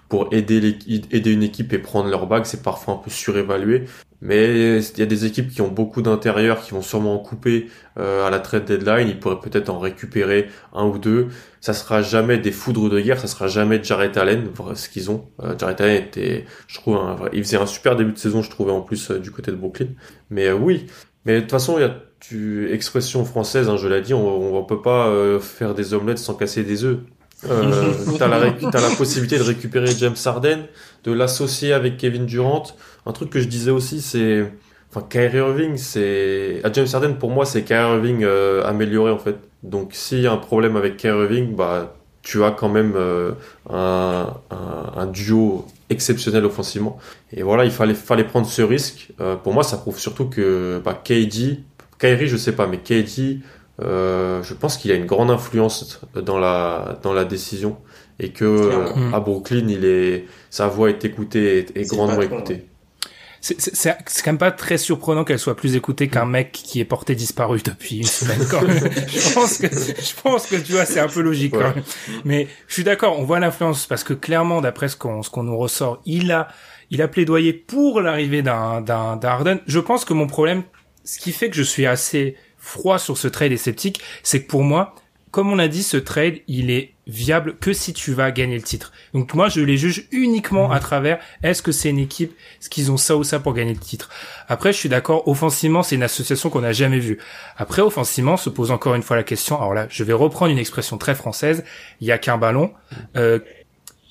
pour 0.09 0.29
aider, 0.33 0.77
aider 1.11 1.31
une 1.31 1.43
équipe 1.43 1.73
et 1.73 1.79
prendre 1.79 2.09
leur 2.09 2.27
bague, 2.27 2.45
c'est 2.45 2.61
parfois 2.61 2.93
un 2.95 2.97
peu 2.97 3.09
surévalué. 3.09 3.85
Mais 4.21 4.79
il 4.79 4.99
y 4.99 5.01
a 5.01 5.05
des 5.05 5.25
équipes 5.25 5.51
qui 5.51 5.61
ont 5.61 5.67
beaucoup 5.67 6.01
d'intérieurs, 6.01 6.61
qui 6.61 6.71
vont 6.71 6.81
sûrement 6.81 7.15
en 7.15 7.19
couper 7.19 7.69
euh, 7.99 8.25
à 8.25 8.29
la 8.29 8.39
trade 8.39 8.65
deadline. 8.65 9.09
Ils 9.09 9.19
pourraient 9.19 9.39
peut-être 9.39 9.69
en 9.69 9.79
récupérer 9.79 10.47
un 10.73 10.85
ou 10.85 10.97
deux. 10.97 11.27
Ça 11.65 11.73
sera 11.73 12.03
jamais 12.03 12.37
des 12.37 12.51
foudres 12.51 12.91
de 12.91 12.99
guerre, 12.99 13.19
ça 13.19 13.25
sera 13.25 13.47
jamais 13.47 13.83
Jarrett 13.83 14.15
Allen, 14.17 14.49
ce 14.75 14.87
qu'ils 14.87 15.09
ont. 15.09 15.31
Euh, 15.41 15.55
Allen 15.59 15.95
était, 15.95 16.45
je 16.67 16.75
trouve, 16.75 16.99
il 17.33 17.43
faisait 17.43 17.57
un 17.57 17.65
super 17.65 17.95
début 17.95 18.11
de 18.11 18.19
saison, 18.19 18.43
je 18.43 18.51
trouvais 18.51 18.71
en 18.71 18.81
plus 18.81 19.09
euh, 19.09 19.17
du 19.17 19.31
côté 19.31 19.49
de 19.49 19.55
Brooklyn. 19.55 19.87
Mais 20.29 20.45
euh, 20.45 20.53
oui, 20.53 20.85
mais 21.25 21.37
de 21.37 21.39
toute 21.39 21.49
façon, 21.49 21.79
il 21.79 21.81
y 21.81 21.85
a 21.85 22.03
tu, 22.19 22.71
expression 22.71 23.25
française, 23.25 23.67
hein, 23.67 23.77
je 23.77 23.87
l'ai 23.87 24.01
dit, 24.01 24.13
on, 24.13 24.55
on 24.55 24.63
peut 24.63 24.83
pas 24.83 25.11
faire 25.39 25.73
des 25.73 25.95
omelettes 25.95 26.19
sans 26.19 26.35
casser 26.35 26.63
des 26.63 26.83
œufs. 26.83 26.99
Euh, 27.49 27.93
t'as 28.17 28.27
la, 28.27 28.37
as 28.37 28.81
la 28.81 28.95
possibilité 28.97 29.37
de 29.37 29.43
récupérer 29.43 29.87
James 29.97 30.15
Harden, 30.25 30.65
de 31.03 31.11
l'associer 31.11 31.73
avec 31.73 31.97
Kevin 31.97 32.25
Durant. 32.25 32.63
Un 33.05 33.11
truc 33.11 33.29
que 33.29 33.39
je 33.39 33.47
disais 33.47 33.71
aussi, 33.71 34.01
c'est, 34.01 34.51
enfin, 34.91 35.05
Kyrie 35.09 35.37
Irving, 35.37 35.77
c'est, 35.77 36.61
à 36.63 36.71
James 36.71 36.87
Harden 36.91 37.13
pour 37.15 37.31
moi, 37.31 37.45
c'est 37.45 37.63
Kyrie 37.63 37.95
Irving 37.95 38.23
euh, 38.23 38.63
amélioré 38.65 39.11
en 39.11 39.19
fait. 39.19 39.37
Donc 39.63 39.89
s'il 39.93 40.21
y 40.21 40.27
a 40.27 40.31
un 40.31 40.37
problème 40.37 40.75
avec 40.75 40.97
Kyrie 40.97 41.23
Irving, 41.23 41.55
bah 41.55 41.95
tu 42.25 42.43
as 42.43 42.51
quand 42.51 42.69
même 42.69 42.93
euh, 42.95 43.33
un, 43.69 44.33
un, 44.49 44.91
un, 44.97 45.05
duo 45.05 45.67
exceptionnel 45.91 46.43
offensivement. 46.43 46.97
Et 47.31 47.43
voilà, 47.43 47.65
il 47.65 47.71
fallait, 47.71 47.93
fallait 47.93 48.23
prendre 48.23 48.47
ce 48.47 48.63
risque. 48.63 49.11
Euh, 49.21 49.35
pour 49.35 49.53
moi, 49.53 49.63
ça 49.63 49.77
prouve 49.77 49.99
surtout 49.99 50.25
que 50.25 50.81
bah, 50.83 50.99
KD, 51.01 51.59
Kyrie, 51.99 52.27
je 52.27 52.35
sais 52.35 52.53
pas, 52.53 52.65
mais 52.65 52.79
KD 52.79 53.41
euh, 53.81 54.41
je 54.43 54.53
pense 54.53 54.77
qu'il 54.77 54.91
a 54.91 54.95
une 54.95 55.05
grande 55.05 55.31
influence 55.31 56.01
dans 56.15 56.39
la 56.39 56.97
dans 57.03 57.13
la 57.13 57.25
décision 57.25 57.77
et 58.19 58.29
que 58.29 59.13
à 59.13 59.19
Brooklyn, 59.19 59.67
il 59.67 59.83
est 59.85 60.25
sa 60.49 60.67
voix 60.67 60.89
est 60.89 61.03
écoutée 61.03 61.67
et, 61.75 61.81
est 61.81 61.89
grandement 61.89 62.21
écoutée. 62.21 62.65
C'est 63.41 63.95
quand 64.23 64.31
même 64.31 64.37
pas 64.39 64.51
très 64.51 64.79
surprenant 64.79 65.23
qu'elle 65.23 65.37
soit 65.37 65.55
plus 65.55 65.75
écoutée 65.75 66.07
qu'un 66.07 66.25
mec 66.25 66.51
qui 66.51 66.79
est 66.79 66.85
porté 66.85 67.13
disparu 67.13 67.61
depuis 67.63 67.97
une 67.97 68.03
semaine. 68.03 68.39
Quand 68.49 68.61
je 69.07 69.33
pense 69.33 69.57
que 69.59 69.67
je 69.67 70.21
pense 70.21 70.47
que 70.47 70.55
tu 70.55 70.71
vois 70.71 70.85
c'est 70.85 71.01
un 71.01 71.07
peu 71.07 71.21
logique. 71.21 71.53
Mais 72.23 72.47
je 72.67 72.73
suis 72.73 72.83
d'accord, 72.83 73.19
on 73.19 73.23
voit 73.23 73.39
l'influence 73.39 73.85
parce 73.85 74.03
que 74.03 74.13
clairement 74.13 74.61
d'après 74.61 74.87
ce 74.87 74.95
qu'on 74.95 75.21
ce 75.21 75.29
qu'on 75.29 75.43
nous 75.43 75.57
ressort, 75.57 76.01
il 76.05 76.31
a 76.31 76.47
il 76.89 77.01
a 77.01 77.07
plaidoyé 77.07 77.53
pour 77.53 78.01
l'arrivée 78.01 78.41
d'un 78.41 78.81
d'un 78.81 79.19
Harden. 79.21 79.59
Je 79.67 79.79
pense 79.79 80.05
que 80.05 80.13
mon 80.13 80.27
problème, 80.27 80.63
ce 81.03 81.19
qui 81.19 81.31
fait 81.31 81.49
que 81.49 81.55
je 81.55 81.63
suis 81.63 81.85
assez 81.85 82.37
froid 82.65 82.99
sur 82.99 83.17
ce 83.17 83.27
trade 83.27 83.51
et 83.51 83.57
sceptique, 83.57 84.01
c'est 84.23 84.43
que 84.43 84.47
pour 84.47 84.63
moi, 84.63 84.95
comme 85.35 85.51
on 85.51 85.59
a 85.59 85.67
dit, 85.67 85.83
ce 85.83 85.97
trade, 85.97 86.35
il 86.47 86.71
est 86.71 86.93
viable 87.07 87.57
que 87.57 87.73
si 87.73 87.91
tu 87.91 88.13
vas 88.13 88.31
gagner 88.31 88.55
le 88.55 88.63
titre. 88.63 88.93
Donc 89.13 89.33
moi, 89.33 89.49
je 89.49 89.59
les 89.59 89.77
juge 89.77 90.07
uniquement 90.11 90.71
à 90.71 90.79
travers 90.79 91.19
est-ce 91.43 91.61
que 91.61 91.73
c'est 91.73 91.89
une 91.89 91.99
équipe, 91.99 92.33
est-ce 92.61 92.69
qu'ils 92.69 92.89
ont 92.89 92.95
ça 92.95 93.17
ou 93.17 93.25
ça 93.25 93.39
pour 93.39 93.53
gagner 93.53 93.73
le 93.73 93.79
titre? 93.79 94.09
Après, 94.47 94.71
je 94.71 94.77
suis 94.77 94.87
d'accord, 94.87 95.27
offensivement, 95.27 95.83
c'est 95.83 95.95
une 95.95 96.03
association 96.03 96.49
qu'on 96.49 96.61
n'a 96.61 96.71
jamais 96.71 96.99
vue. 96.99 97.19
Après, 97.57 97.81
offensivement, 97.81 98.37
se 98.37 98.49
pose 98.49 98.71
encore 98.71 98.95
une 98.95 99.03
fois 99.03 99.17
la 99.17 99.23
question, 99.23 99.57
alors 99.57 99.73
là, 99.73 99.87
je 99.89 100.05
vais 100.05 100.13
reprendre 100.13 100.51
une 100.51 100.57
expression 100.57 100.97
très 100.97 101.15
française, 101.15 101.65
il 101.99 102.07
y 102.07 102.13
a 102.13 102.17
qu'un 102.17 102.37
ballon. 102.37 102.71
Euh, 103.17 103.39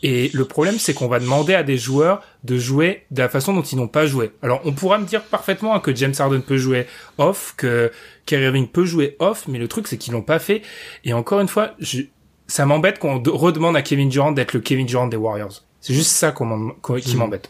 et 0.02 0.30
le 0.34 0.44
problème, 0.44 0.78
c'est 0.78 0.92
qu'on 0.92 1.08
va 1.08 1.20
demander 1.20 1.54
à 1.54 1.62
des 1.62 1.78
joueurs 1.78 2.22
de 2.44 2.58
jouer 2.58 3.04
de 3.10 3.20
la 3.22 3.28
façon 3.28 3.54
dont 3.54 3.62
ils 3.62 3.76
n'ont 3.76 3.88
pas 3.88 4.06
joué. 4.06 4.30
Alors, 4.42 4.60
on 4.64 4.72
pourra 4.72 4.98
me 4.98 5.06
dire 5.06 5.22
parfaitement 5.22 5.78
que 5.80 5.94
James 5.94 6.14
Harden 6.16 6.42
peut 6.42 6.58
jouer 6.58 6.86
off, 7.18 7.54
que 7.56 7.90
Kyrie 8.26 8.44
Irving 8.44 8.68
peut 8.68 8.84
jouer 8.84 9.16
off, 9.18 9.48
mais 9.48 9.58
le 9.58 9.66
truc, 9.66 9.88
c'est 9.88 9.96
qu'ils 9.96 10.12
l'ont 10.12 10.22
pas 10.22 10.38
fait. 10.38 10.62
Et 11.04 11.14
encore 11.14 11.40
une 11.40 11.48
fois, 11.48 11.72
je, 11.78 12.02
ça 12.46 12.66
m'embête 12.66 12.98
qu'on 12.98 13.22
redemande 13.22 13.76
à 13.76 13.82
Kevin 13.82 14.08
Durant 14.10 14.32
d'être 14.32 14.52
le 14.52 14.60
Kevin 14.60 14.86
Durant 14.86 15.06
des 15.06 15.16
Warriors. 15.16 15.62
C'est 15.80 15.94
juste 15.94 16.10
ça 16.10 16.32
qu'on 16.32 16.74
qui 17.00 17.14
hmm. 17.14 17.18
m'embête. 17.18 17.48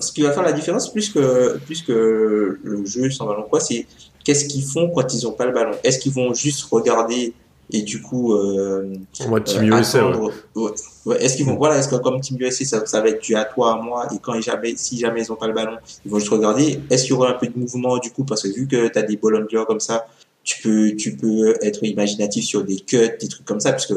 Ce 0.00 0.12
qui 0.12 0.22
va 0.22 0.32
faire 0.32 0.42
la 0.42 0.52
différence, 0.52 0.92
plus 0.92 1.10
que, 1.10 1.58
plus 1.58 1.82
que 1.82 2.58
le 2.62 2.84
jeu 2.86 3.10
sans 3.10 3.26
ballon, 3.26 3.44
quoi, 3.48 3.60
c'est 3.60 3.86
qu'est-ce 4.24 4.46
qu'ils 4.46 4.64
font 4.64 4.90
quand 4.90 5.12
ils 5.14 5.26
ont 5.26 5.32
pas 5.32 5.46
le 5.46 5.52
ballon? 5.52 5.72
Est-ce 5.84 5.98
qu'ils 5.98 6.12
vont 6.12 6.34
juste 6.34 6.64
regarder 6.70 7.34
et 7.72 7.82
du 7.82 8.00
coup 8.00 8.34
euh, 8.34 8.94
moi 9.28 9.40
Team 9.40 9.72
euh, 9.72 9.80
USA 9.80 10.08
ouais. 10.08 10.72
ouais. 11.06 11.22
est-ce 11.22 11.36
qu'ils 11.36 11.46
vont 11.46 11.56
voilà 11.56 11.78
est-ce 11.78 11.88
que 11.88 11.96
comme 11.96 12.20
Team 12.20 12.36
USA 12.40 12.64
ça, 12.64 12.86
ça 12.86 13.00
va 13.00 13.08
être 13.08 13.20
tu 13.20 13.34
à 13.34 13.44
toi 13.44 13.74
à 13.74 13.82
moi 13.82 14.06
et 14.14 14.18
quand 14.20 14.40
jamais 14.40 14.74
si 14.76 14.98
jamais 14.98 15.22
ils 15.22 15.32
ont 15.32 15.36
pas 15.36 15.48
le 15.48 15.54
ballon 15.54 15.76
ils 16.04 16.10
vont 16.10 16.18
juste 16.18 16.30
regarder 16.30 16.80
est-ce 16.90 17.04
qu'il 17.04 17.12
y 17.12 17.14
aura 17.14 17.30
un 17.30 17.34
peu 17.34 17.46
de 17.46 17.58
mouvement 17.58 17.98
du 17.98 18.10
coup 18.10 18.24
parce 18.24 18.42
que 18.42 18.48
vu 18.48 18.66
que 18.68 18.88
tu 18.88 18.98
as 18.98 19.02
des 19.02 19.16
ball 19.16 19.46
comme 19.66 19.80
ça 19.80 20.06
tu 20.44 20.62
peux 20.62 20.94
tu 20.94 21.16
peux 21.16 21.56
être 21.60 21.82
imaginatif 21.82 22.44
sur 22.44 22.62
des 22.62 22.76
cuts 22.76 23.10
des 23.20 23.28
trucs 23.28 23.44
comme 23.44 23.60
ça 23.60 23.72
parce 23.72 23.86
que 23.86 23.94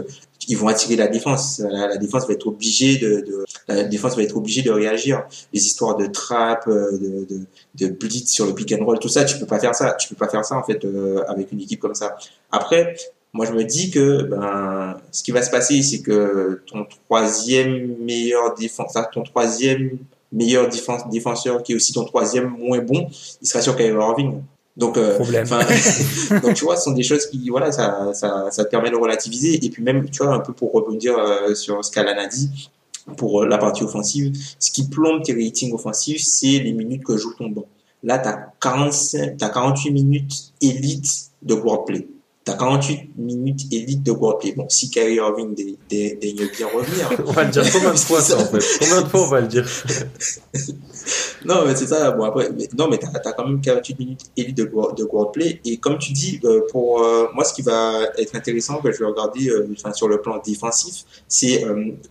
ils 0.50 0.58
vont 0.58 0.68
attirer 0.68 0.96
la 0.96 1.08
défense. 1.08 1.60
La, 1.60 1.98
défense 1.98 2.28
va 2.28 2.34
être 2.34 2.48
obligée 2.48 2.98
de, 2.98 3.22
de, 3.22 3.46
la 3.68 3.84
défense 3.84 4.16
va 4.16 4.24
être 4.24 4.36
obligée 4.36 4.64
de 4.64 4.72
réagir. 4.72 5.24
Les 5.54 5.64
histoires 5.64 5.96
de 5.96 6.08
trap 6.08 6.68
euh, 6.68 6.92
de, 6.94 7.28
de, 7.30 7.46
de 7.76 7.88
blitz 7.94 8.32
sur 8.32 8.48
le 8.48 8.56
pick 8.56 8.72
and 8.74 8.84
roll 8.84 8.98
tout 8.98 9.10
ça 9.10 9.26
tu 9.26 9.38
peux 9.38 9.46
pas 9.46 9.60
faire 9.60 9.76
ça. 9.76 9.94
Tu 9.94 10.10
peux 10.10 10.16
pas 10.16 10.28
faire 10.28 10.44
ça 10.44 10.58
en 10.58 10.64
fait 10.64 10.84
euh, 10.86 11.24
avec 11.28 11.52
une 11.52 11.62
équipe 11.62 11.80
comme 11.80 11.94
ça. 11.94 12.18
Après 12.52 12.96
moi, 13.33 13.45
je 13.45 13.53
me 13.53 13.63
dis 13.63 13.91
que 13.91 14.24
ben, 14.24 14.98
ce 15.12 15.24
qui 15.24 15.31
va 15.31 15.41
se 15.41 15.51
passer, 15.51 15.81
c'est 15.83 16.01
que 16.01 16.62
ton 16.65 16.86
troisième 16.86 17.95
meilleur 18.00 18.55
défenseur, 18.55 19.09
ton 19.12 19.24
troisième 19.24 19.98
meilleur 20.31 20.67
défenseur, 21.12 21.62
qui 21.63 21.74
est 21.74 21.75
aussi 21.75 21.93
ton 21.93 22.05
troisième 22.05 22.50
moins 22.50 22.79
bon, 22.79 23.07
il 23.41 23.48
sera 23.48 23.62
sur 23.62 23.75
Kyrie 23.75 23.93
Irving. 23.93 24.41
Donc, 24.77 24.98
euh, 24.98 25.17
donc 26.41 26.53
tu 26.53 26.63
vois, 26.63 26.77
ce 26.77 26.86
sont 26.86 26.91
des 26.91 27.03
choses 27.03 27.25
qui, 27.27 27.50
voilà, 27.50 27.71
ça, 27.71 28.12
ça, 28.13 28.48
ça 28.50 28.63
te 28.63 28.69
permet 28.69 28.89
de 28.89 28.95
relativiser. 28.95 29.63
Et 29.63 29.69
puis 29.69 29.83
même, 29.83 30.09
tu 30.09 30.24
vois, 30.24 30.33
un 30.33 30.39
peu 30.39 30.53
pour 30.53 30.71
rebondir 30.71 31.17
euh, 31.17 31.53
sur 31.53 31.83
ce 31.83 31.91
qu'Alan 31.91 32.17
a 32.17 32.27
dit, 32.27 32.71
pour 33.17 33.45
la 33.45 33.57
partie 33.57 33.83
offensive, 33.83 34.33
ce 34.57 34.71
qui 34.71 34.88
plombe 34.88 35.24
tes 35.24 35.33
ratings 35.33 35.74
offensifs, 35.74 36.21
c'est 36.24 36.59
les 36.59 36.74
minutes 36.74 37.03
que 37.03 37.17
joue 37.17 37.33
ton 37.33 37.50
banc. 37.50 37.65
Là, 38.03 38.19
tu 38.19 38.29
as 38.29 38.53
45, 38.62 39.41
as 39.41 39.50
48 39.50 39.91
minutes 39.91 40.53
élite 40.62 41.31
de 41.41 41.53
wordplay. 41.53 42.07
T'as 42.50 42.56
48 42.56 43.12
minutes 43.15 43.62
élite 43.72 44.01
de 44.01 44.12
wordplay. 44.12 44.53
Bon, 44.53 44.68
si 44.70 44.89
Kyrie 44.89 45.15
Irving 45.15 45.53
daigne 45.53 46.50
bien 46.58 46.68
revenir. 46.74 47.12
on 47.27 47.32
va 47.32 47.44
le 47.44 47.51
dire 47.51 47.63
combien 47.72 47.94
de 47.94 47.98
fois 47.98 48.22
ça, 48.22 48.39
en 48.39 48.46
fait 48.46 48.63
Combien 48.79 49.01
de 49.03 49.08
fois 49.08 49.22
on 49.22 49.27
va 49.27 49.41
le 49.41 49.48
dire 49.48 49.68
Non, 51.46 51.63
mais 51.68 51.75
c'est 51.75 51.86
ça. 51.86 52.10
Bon, 52.12 52.24
après, 52.24 52.50
non, 52.75 52.88
mais 52.89 52.98
t'as 52.98 53.10
as 53.10 53.34
quand 53.34 53.46
même 53.46 53.62
48 53.62 54.00
minutes 54.00 54.22
élite 54.36 54.58
de, 54.58 54.63
de. 54.63 55.60
Et 55.65 55.77
comme 55.77 56.00
tu 56.00 56.12
dis, 56.12 56.39
euh, 56.44 56.62
pour 56.72 57.03
euh, 57.03 57.27
moi, 57.36 57.44
ce 57.44 57.53
qui 57.53 57.62
va 57.62 58.01
être 58.18 58.36
intéressant 58.36 58.82
que 58.82 58.91
je 58.91 58.98
vais 58.98 59.06
regarder 59.06 59.48
euh, 59.50 59.70
enfin, 59.77 59.94
sur 59.94 60.08
le 60.08 60.20
plan 60.20 60.41
défensif, 60.44 61.03
c'est 61.27 61.63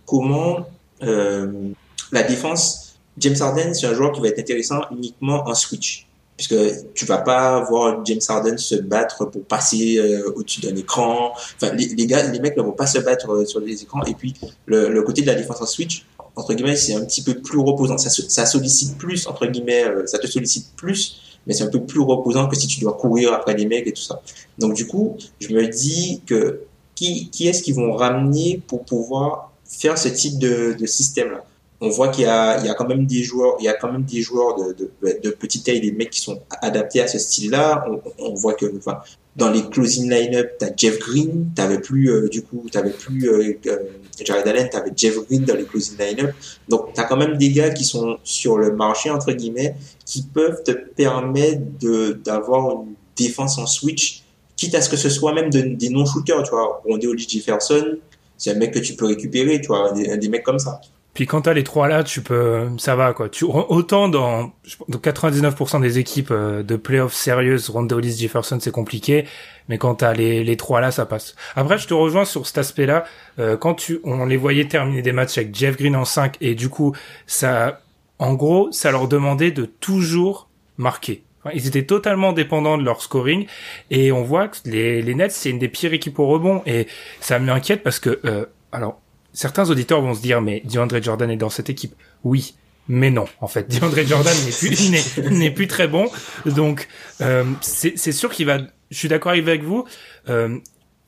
comment 0.05 0.67
la 1.01 2.23
défense, 2.23 2.97
James 3.17 3.35
Harden, 3.39 3.73
c'est 3.73 3.87
un 3.87 3.93
joueur 3.93 4.13
qui 4.13 4.21
va 4.21 4.29
être 4.29 4.39
intéressant 4.39 4.81
uniquement 4.91 5.47
en 5.49 5.53
switch 5.53 6.08
puisque 6.39 6.55
tu 6.93 7.03
vas 7.03 7.17
pas 7.17 7.59
voir 7.65 7.99
James 8.05 8.21
Harden 8.25 8.57
se 8.57 8.75
battre 8.75 9.25
pour 9.25 9.43
passer 9.43 9.97
euh, 9.97 10.31
au-dessus 10.37 10.61
d'un 10.61 10.73
écran. 10.73 11.33
Enfin, 11.33 11.73
les, 11.73 11.87
les, 11.87 12.07
gars, 12.07 12.25
les 12.31 12.39
mecs 12.39 12.55
ne 12.55 12.61
vont 12.61 12.71
pas 12.71 12.87
se 12.87 12.97
battre 12.99 13.29
euh, 13.29 13.45
sur 13.45 13.59
les 13.59 13.83
écrans. 13.83 14.01
Et 14.05 14.13
puis, 14.13 14.33
le, 14.65 14.87
le, 14.87 15.01
côté 15.03 15.21
de 15.21 15.27
la 15.27 15.35
défense 15.35 15.61
en 15.61 15.65
switch, 15.65 16.05
entre 16.37 16.53
guillemets, 16.53 16.77
c'est 16.77 16.93
un 16.93 17.03
petit 17.03 17.23
peu 17.23 17.41
plus 17.41 17.59
reposant. 17.59 17.97
Ça, 17.97 18.09
ça 18.09 18.45
sollicite 18.45 18.97
plus, 18.97 19.27
entre 19.27 19.47
guillemets, 19.47 19.83
euh, 19.83 20.07
ça 20.07 20.17
te 20.17 20.27
sollicite 20.27 20.67
plus, 20.77 21.19
mais 21.45 21.53
c'est 21.53 21.65
un 21.65 21.69
peu 21.69 21.83
plus 21.83 21.99
reposant 21.99 22.47
que 22.47 22.55
si 22.55 22.67
tu 22.67 22.79
dois 22.79 22.93
courir 22.93 23.33
après 23.33 23.53
les 23.53 23.65
mecs 23.65 23.87
et 23.87 23.91
tout 23.91 24.01
ça. 24.01 24.21
Donc, 24.59 24.75
du 24.75 24.87
coup, 24.87 25.17
je 25.41 25.49
me 25.49 25.67
dis 25.67 26.21
que 26.25 26.61
qui, 26.95 27.29
qui 27.31 27.49
est-ce 27.49 27.63
qu'ils 27.63 27.75
vont 27.75 27.91
ramener 27.91 28.61
pour 28.65 28.85
pouvoir 28.85 29.51
faire 29.65 29.97
ce 29.97 30.07
type 30.07 30.39
de, 30.39 30.73
de 30.79 30.85
système-là? 30.85 31.43
On 31.81 31.89
voit 31.89 32.09
qu'il 32.09 32.23
y 32.23 32.27
y 32.27 32.29
a 32.29 32.73
quand 32.77 32.87
même 32.87 33.05
des 33.05 33.23
joueurs, 33.23 33.55
il 33.59 33.65
y 33.65 33.69
a 33.69 33.73
quand 33.73 33.91
même 33.91 34.03
des 34.03 34.21
joueurs 34.21 34.57
de, 34.57 34.75
de, 35.01 35.19
de 35.23 35.29
petite 35.29 35.65
taille, 35.65 35.81
des 35.81 35.91
mecs 35.91 36.09
qui 36.09 36.21
sont 36.21 36.39
adaptés 36.61 37.01
à 37.01 37.07
ce 37.07 37.17
style-là. 37.17 37.85
On, 37.89 38.01
on 38.19 38.33
voit 38.33 38.53
que, 38.53 38.65
enfin, 38.77 38.99
dans 39.35 39.49
les 39.49 39.63
closing 39.69 40.09
line-up, 40.09 40.51
t'as 40.59 40.71
Jeff 40.75 40.99
Green, 40.99 41.51
t'avais 41.55 41.79
plus, 41.79 42.11
euh, 42.11 42.27
du 42.27 42.41
coup, 42.41 42.65
t'avais 42.69 42.89
plus 42.91 43.29
euh, 43.29 43.53
euh, 43.67 43.77
Jared 44.23 44.45
Allen, 44.45 44.67
t'avais 44.69 44.91
Jeff 44.95 45.15
Green 45.27 45.45
dans 45.45 45.55
les 45.55 45.63
closing 45.63 45.97
line-up. 45.97 46.31
Donc, 46.67 46.93
t'as 46.93 47.03
quand 47.05 47.15
même 47.15 47.37
des 47.37 47.51
gars 47.51 47.69
qui 47.69 47.85
sont 47.85 48.17
sur 48.23 48.57
le 48.57 48.75
marché, 48.75 49.09
entre 49.09 49.31
guillemets, 49.31 49.75
qui 50.05 50.23
peuvent 50.23 50.61
te 50.63 50.71
permettre 50.71 51.61
de, 51.79 52.19
d'avoir 52.25 52.71
une 52.71 52.95
défense 53.15 53.57
en 53.57 53.65
switch, 53.65 54.23
quitte 54.57 54.75
à 54.75 54.81
ce 54.81 54.89
que 54.89 54.97
ce 54.97 55.09
soit 55.09 55.33
même 55.33 55.49
de, 55.49 55.61
des 55.61 55.89
non-shooters, 55.89 56.43
tu 56.43 56.49
vois. 56.49 56.81
Rondé 56.85 57.07
Jefferson, 57.17 57.97
c'est 58.37 58.51
un 58.51 58.55
mec 58.55 58.73
que 58.73 58.79
tu 58.79 58.95
peux 58.95 59.05
récupérer, 59.05 59.61
tu 59.61 59.67
vois, 59.67 59.93
des, 59.93 60.17
des 60.17 60.27
mecs 60.27 60.43
comme 60.43 60.59
ça. 60.59 60.81
Puis 61.13 61.25
quand 61.25 61.41
t'as 61.41 61.53
les 61.53 61.63
trois 61.63 61.87
là, 61.87 62.03
tu 62.03 62.21
peux, 62.21 62.69
ça 62.77 62.95
va 62.95 63.13
quoi. 63.13 63.29
Tu 63.29 63.43
autant 63.45 64.09
dans, 64.09 64.51
dans 64.87 64.99
99% 64.99 65.81
des 65.81 65.99
équipes 65.99 66.31
euh, 66.31 66.63
de 66.63 66.75
playoffs 66.75 67.13
sérieuses, 67.13 67.69
Rondo 67.69 67.97
Hollis, 67.97 68.17
Jefferson, 68.17 68.59
c'est 68.61 68.71
compliqué, 68.71 69.25
mais 69.67 69.77
quand 69.77 69.95
t'as 69.95 70.13
les 70.13 70.43
les 70.43 70.57
trois 70.57 70.81
là, 70.81 70.91
ça 70.91 71.05
passe. 71.05 71.35
Après, 71.55 71.77
je 71.77 71.87
te 71.87 71.93
rejoins 71.93 72.25
sur 72.25 72.45
cet 72.47 72.59
aspect-là. 72.59 73.05
Euh, 73.39 73.57
quand 73.57 73.73
tu, 73.73 73.99
on 74.03 74.25
les 74.25 74.37
voyait 74.37 74.67
terminer 74.67 75.01
des 75.01 75.11
matchs 75.11 75.37
avec 75.39 75.53
Jeff 75.55 75.77
Green 75.77 75.95
en 75.95 76.05
5 76.05 76.37
et 76.41 76.55
du 76.55 76.69
coup, 76.69 76.95
ça, 77.27 77.81
en 78.19 78.33
gros, 78.35 78.71
ça 78.71 78.91
leur 78.91 79.07
demandait 79.07 79.51
de 79.51 79.65
toujours 79.65 80.47
marquer. 80.77 81.23
ils 81.53 81.67
étaient 81.67 81.85
totalement 81.85 82.33
dépendants 82.33 82.77
de 82.77 82.83
leur 82.83 83.01
scoring 83.01 83.45
et 83.91 84.11
on 84.11 84.23
voit 84.23 84.47
que 84.47 84.57
les, 84.65 85.01
les 85.01 85.15
Nets 85.15 85.31
c'est 85.31 85.49
une 85.49 85.59
des 85.59 85.67
pires 85.67 85.93
équipes 85.93 86.19
au 86.19 86.27
rebond 86.27 86.61
et 86.65 86.87
ça 87.19 87.39
m'inquiète 87.39 87.83
parce 87.83 87.99
que 87.99 88.19
euh, 88.25 88.45
alors 88.71 88.99
certains 89.33 89.69
auditeurs 89.69 90.01
vont 90.01 90.13
se 90.13 90.21
dire, 90.21 90.41
mais 90.41 90.61
DeAndre 90.65 91.01
Jordan 91.01 91.29
est 91.29 91.37
dans 91.37 91.49
cette 91.49 91.69
équipe. 91.69 91.95
Oui, 92.23 92.55
mais 92.87 93.11
non, 93.11 93.25
en 93.39 93.47
fait, 93.47 93.69
DeAndre 93.69 94.05
Jordan 94.05 94.35
n'est 94.45 94.51
plus 94.51 95.29
n'est 95.31 95.51
plus 95.51 95.67
très 95.67 95.87
bon. 95.87 96.07
Donc, 96.45 96.87
euh, 97.21 97.43
c'est 97.61 98.11
sûr 98.11 98.31
qu'il 98.31 98.47
va. 98.47 98.57
Je 98.89 98.97
suis 98.97 99.07
d'accord 99.07 99.31
avec 99.31 99.63
vous. 99.63 99.85
Euh, 100.27 100.57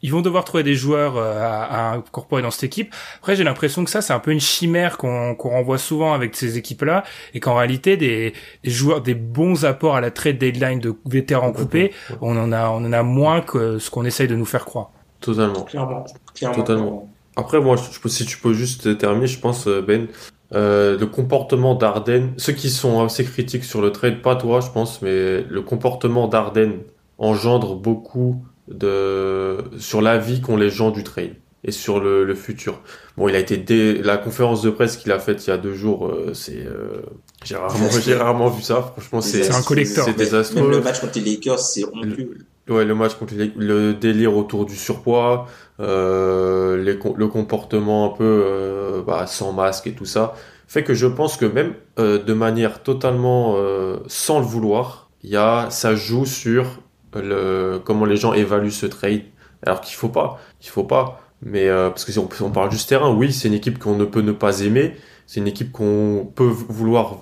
ils 0.03 0.11
vont 0.11 0.21
devoir 0.21 0.45
trouver 0.45 0.63
des 0.63 0.73
joueurs 0.73 1.17
euh, 1.17 1.39
à, 1.41 1.93
incorporer 1.93 2.41
dans 2.41 2.51
cette 2.51 2.63
équipe. 2.63 2.93
Après, 3.17 3.35
j'ai 3.35 3.43
l'impression 3.43 3.83
que 3.83 3.89
ça, 3.89 4.01
c'est 4.01 4.13
un 4.13 4.19
peu 4.19 4.31
une 4.31 4.39
chimère 4.39 4.97
qu'on 4.97 5.35
qu'on 5.35 5.49
renvoie 5.49 5.77
souvent 5.77 6.13
avec 6.13 6.35
ces 6.35 6.57
équipes-là, 6.57 7.03
et 7.33 7.39
qu'en 7.39 7.55
réalité, 7.55 7.97
des, 7.97 8.33
des, 8.63 8.71
joueurs, 8.71 9.01
des 9.01 9.15
bons 9.15 9.65
apports 9.65 9.95
à 9.95 10.01
la 10.01 10.11
trade 10.11 10.37
deadline 10.37 10.79
de 10.79 10.95
vétérans 11.05 11.51
coupés, 11.51 11.93
on 12.21 12.37
en 12.37 12.51
a, 12.51 12.69
on 12.69 12.85
en 12.85 12.93
a 12.93 13.03
moins 13.03 13.41
que 13.41 13.79
ce 13.79 13.89
qu'on 13.89 14.05
essaye 14.05 14.27
de 14.27 14.35
nous 14.35 14.45
faire 14.45 14.65
croire. 14.65 14.91
Totalement. 15.19 15.63
Clairement. 15.63 16.05
Clairement. 16.33 16.55
Totalement. 16.55 17.10
Après, 17.35 17.59
moi, 17.61 17.77
si 17.77 18.25
tu 18.25 18.37
peux 18.37 18.53
juste 18.53 18.97
terminer, 18.97 19.27
je 19.27 19.39
pense, 19.39 19.67
euh, 19.67 19.81
Ben, 19.81 20.07
euh, 20.53 20.97
le 20.97 21.05
comportement 21.05 21.75
d'Arden, 21.75 22.33
ceux 22.37 22.53
qui 22.53 22.69
sont 22.69 23.03
assez 23.03 23.23
critiques 23.23 23.63
sur 23.63 23.81
le 23.81 23.91
trade, 23.91 24.21
pas 24.21 24.35
toi, 24.35 24.59
je 24.59 24.69
pense, 24.69 25.01
mais 25.01 25.43
le 25.43 25.61
comportement 25.61 26.27
d'Arden 26.27 26.79
engendre 27.17 27.75
beaucoup 27.75 28.43
de 28.67 29.57
sur 29.77 30.01
l'avis 30.01 30.41
qu'ont 30.41 30.57
les 30.57 30.69
gens 30.69 30.91
du 30.91 31.03
trade 31.03 31.35
et 31.63 31.71
sur 31.71 31.99
le, 31.99 32.23
le, 32.23 32.35
futur. 32.35 32.81
Bon, 33.17 33.27
il 33.27 33.35
a 33.35 33.39
été 33.39 33.57
dé... 33.57 34.01
la 34.01 34.17
conférence 34.17 34.61
de 34.61 34.69
presse 34.69 34.97
qu'il 34.97 35.11
a 35.11 35.19
faite 35.19 35.45
il 35.45 35.49
y 35.51 35.53
a 35.53 35.57
deux 35.57 35.73
jours, 35.73 36.07
euh, 36.07 36.33
c'est 36.33 36.65
euh, 36.65 37.01
j'ai 37.43 37.55
rarement 37.55 37.89
j'ai 38.03 38.15
rarement 38.15 38.49
vu 38.49 38.61
ça. 38.61 38.81
Franchement, 38.81 39.21
c'est 39.21 39.51
un 39.51 39.61
collecteur. 39.61 40.05
C'est 40.05 40.17
désastreux. 40.17 40.61
Même 40.61 40.71
le 40.71 40.81
match 40.81 40.99
contre 40.99 41.19
les 41.19 41.31
Lakers, 41.31 41.59
c'est 41.59 41.83
rompu. 41.83 42.45
Ouais, 42.69 42.85
le 42.85 42.95
match 42.95 43.15
contre 43.15 43.33
les... 43.35 43.51
le 43.55 43.93
délire 43.93 44.35
autour 44.35 44.65
du 44.65 44.75
surpoids, 44.75 45.47
euh, 45.79 46.77
les, 46.77 46.97
le 47.15 47.27
comportement 47.27 48.05
un 48.05 48.17
peu 48.17 48.43
euh, 48.45 49.01
bah, 49.01 49.27
sans 49.27 49.51
masque 49.51 49.87
et 49.87 49.93
tout 49.93 50.05
ça, 50.05 50.33
fait 50.67 50.83
que 50.83 50.93
je 50.93 51.07
pense 51.07 51.35
que 51.35 51.45
même 51.45 51.73
euh, 51.99 52.17
de 52.17 52.33
manière 52.33 52.81
totalement 52.81 53.55
euh, 53.57 53.97
sans 54.07 54.39
le 54.39 54.45
vouloir, 54.45 55.09
il 55.23 55.29
y 55.31 55.35
a 55.35 55.69
ça 55.69 55.95
joue 55.95 56.25
sur 56.25 56.81
le 57.13 57.79
comment 57.83 58.05
les 58.05 58.15
gens 58.15 58.33
évaluent 58.33 58.71
ce 58.71 58.85
trade. 58.85 59.23
Alors 59.63 59.81
qu'il 59.81 59.95
faut 59.95 60.09
pas, 60.09 60.39
il 60.61 60.69
faut 60.69 60.85
pas. 60.85 61.19
Mais 61.43 61.67
euh, 61.67 61.89
parce 61.89 62.05
que 62.05 62.11
si 62.11 62.19
on, 62.19 62.29
on 62.41 62.51
parle 62.51 62.71
juste 62.71 62.89
terrain, 62.89 63.13
oui, 63.13 63.33
c'est 63.33 63.47
une 63.47 63.53
équipe 63.53 63.79
qu'on 63.79 63.95
ne 63.95 64.05
peut 64.05 64.21
ne 64.21 64.31
pas 64.31 64.61
aimer, 64.61 64.95
c'est 65.25 65.39
une 65.39 65.47
équipe 65.47 65.71
qu'on 65.71 66.31
peut 66.35 66.43
vouloir 66.47 67.17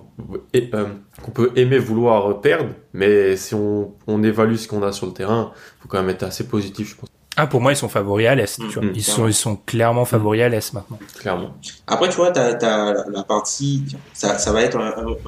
qu'on 1.22 1.32
peut 1.32 1.52
aimer 1.56 1.78
vouloir 1.78 2.42
perdre, 2.42 2.72
mais 2.94 3.38
si 3.38 3.56
on, 3.56 3.94
on 4.08 4.22
évalue 4.24 4.56
ce 4.56 4.68
qu'on 4.68 4.84
a 4.84 4.92
sur 4.92 5.06
le 5.08 5.14
terrain, 5.14 5.54
faut 5.80 5.88
quand 5.88 6.00
même 6.00 6.10
être 6.10 6.24
assez 6.24 6.46
positif, 6.46 6.90
je 6.90 6.96
pense. 6.96 7.10
Ah, 7.38 7.48
pour 7.48 7.62
moi, 7.62 7.72
ils 7.72 7.78
sont 7.78 7.88
favoris 7.88 8.28
à 8.28 8.36
l'Est. 8.36 8.58
tu 8.58 8.66
vois. 8.68 8.84
Mm, 8.84 8.92
ils, 8.96 9.04
sont, 9.04 9.28
ils 9.28 9.34
sont 9.34 9.56
clairement 9.56 10.04
favoris 10.04 10.42
à 10.42 10.50
l'Est 10.50 10.74
maintenant. 10.74 11.00
Clairement. 11.20 11.56
Après, 11.88 12.10
tu 12.10 12.18
vois, 12.18 12.32
t'as, 12.32 12.56
t'as 12.56 12.94
la 13.10 13.24
partie, 13.24 13.96
ça, 14.14 14.38
ça 14.38 14.52
va 14.52 14.62
être, 14.64 14.78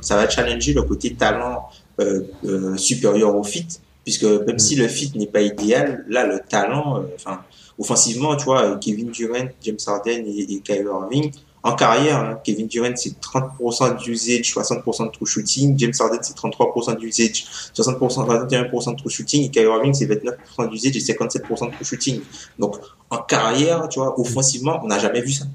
ça 0.01 0.17
va 0.17 0.29
challenger 0.29 0.73
le 0.73 0.81
côté 0.81 1.13
talent 1.13 1.69
euh, 2.01 2.23
euh, 2.43 2.75
supérieur 2.75 3.33
au 3.33 3.43
fit, 3.43 3.67
puisque 4.03 4.25
même 4.25 4.59
si 4.59 4.75
le 4.75 4.89
fit 4.89 5.13
n'est 5.15 5.27
pas 5.27 5.41
idéal, 5.41 6.03
là, 6.09 6.25
le 6.25 6.41
talent, 6.41 6.97
euh, 6.97 7.03
enfin, 7.15 7.43
offensivement, 7.79 8.35
tu 8.35 8.45
vois, 8.45 8.77
Kevin 8.77 9.11
Durant, 9.11 9.49
James 9.61 9.77
Harden 9.85 10.23
et, 10.25 10.53
et 10.53 10.59
Kyrie 10.59 10.85
Irving, 10.85 11.31
en 11.63 11.75
carrière, 11.75 12.17
hein, 12.19 12.39
Kevin 12.43 12.67
Durant, 12.67 12.95
c'est 12.95 13.19
30% 13.19 13.97
d'usage, 14.03 14.51
60% 14.51 15.05
de 15.05 15.11
true 15.11 15.25
shooting. 15.27 15.77
James 15.77 15.93
Harden, 15.99 16.19
c'est 16.21 16.35
33% 16.35 16.97
d'usage, 16.97 17.45
60%, 17.75 18.47
21% 18.49 18.91
de 18.91 18.97
true 18.97 19.09
shooting. 19.09 19.45
Et 19.45 19.49
Kyrie 19.49 19.67
Irving, 19.67 19.93
c'est 19.93 20.07
29% 20.07 20.69
d'usage 20.69 20.95
et 20.95 20.99
57% 20.99 21.67
de 21.67 21.75
true 21.75 21.85
shooting. 21.85 22.21
Donc, 22.57 22.77
en 23.09 23.19
carrière, 23.19 23.87
tu 23.89 23.99
vois, 23.99 24.19
offensivement, 24.19 24.79
on 24.83 24.87
n'a 24.87 24.97
jamais 24.97 25.21
vu 25.21 25.31
ça. 25.31 25.45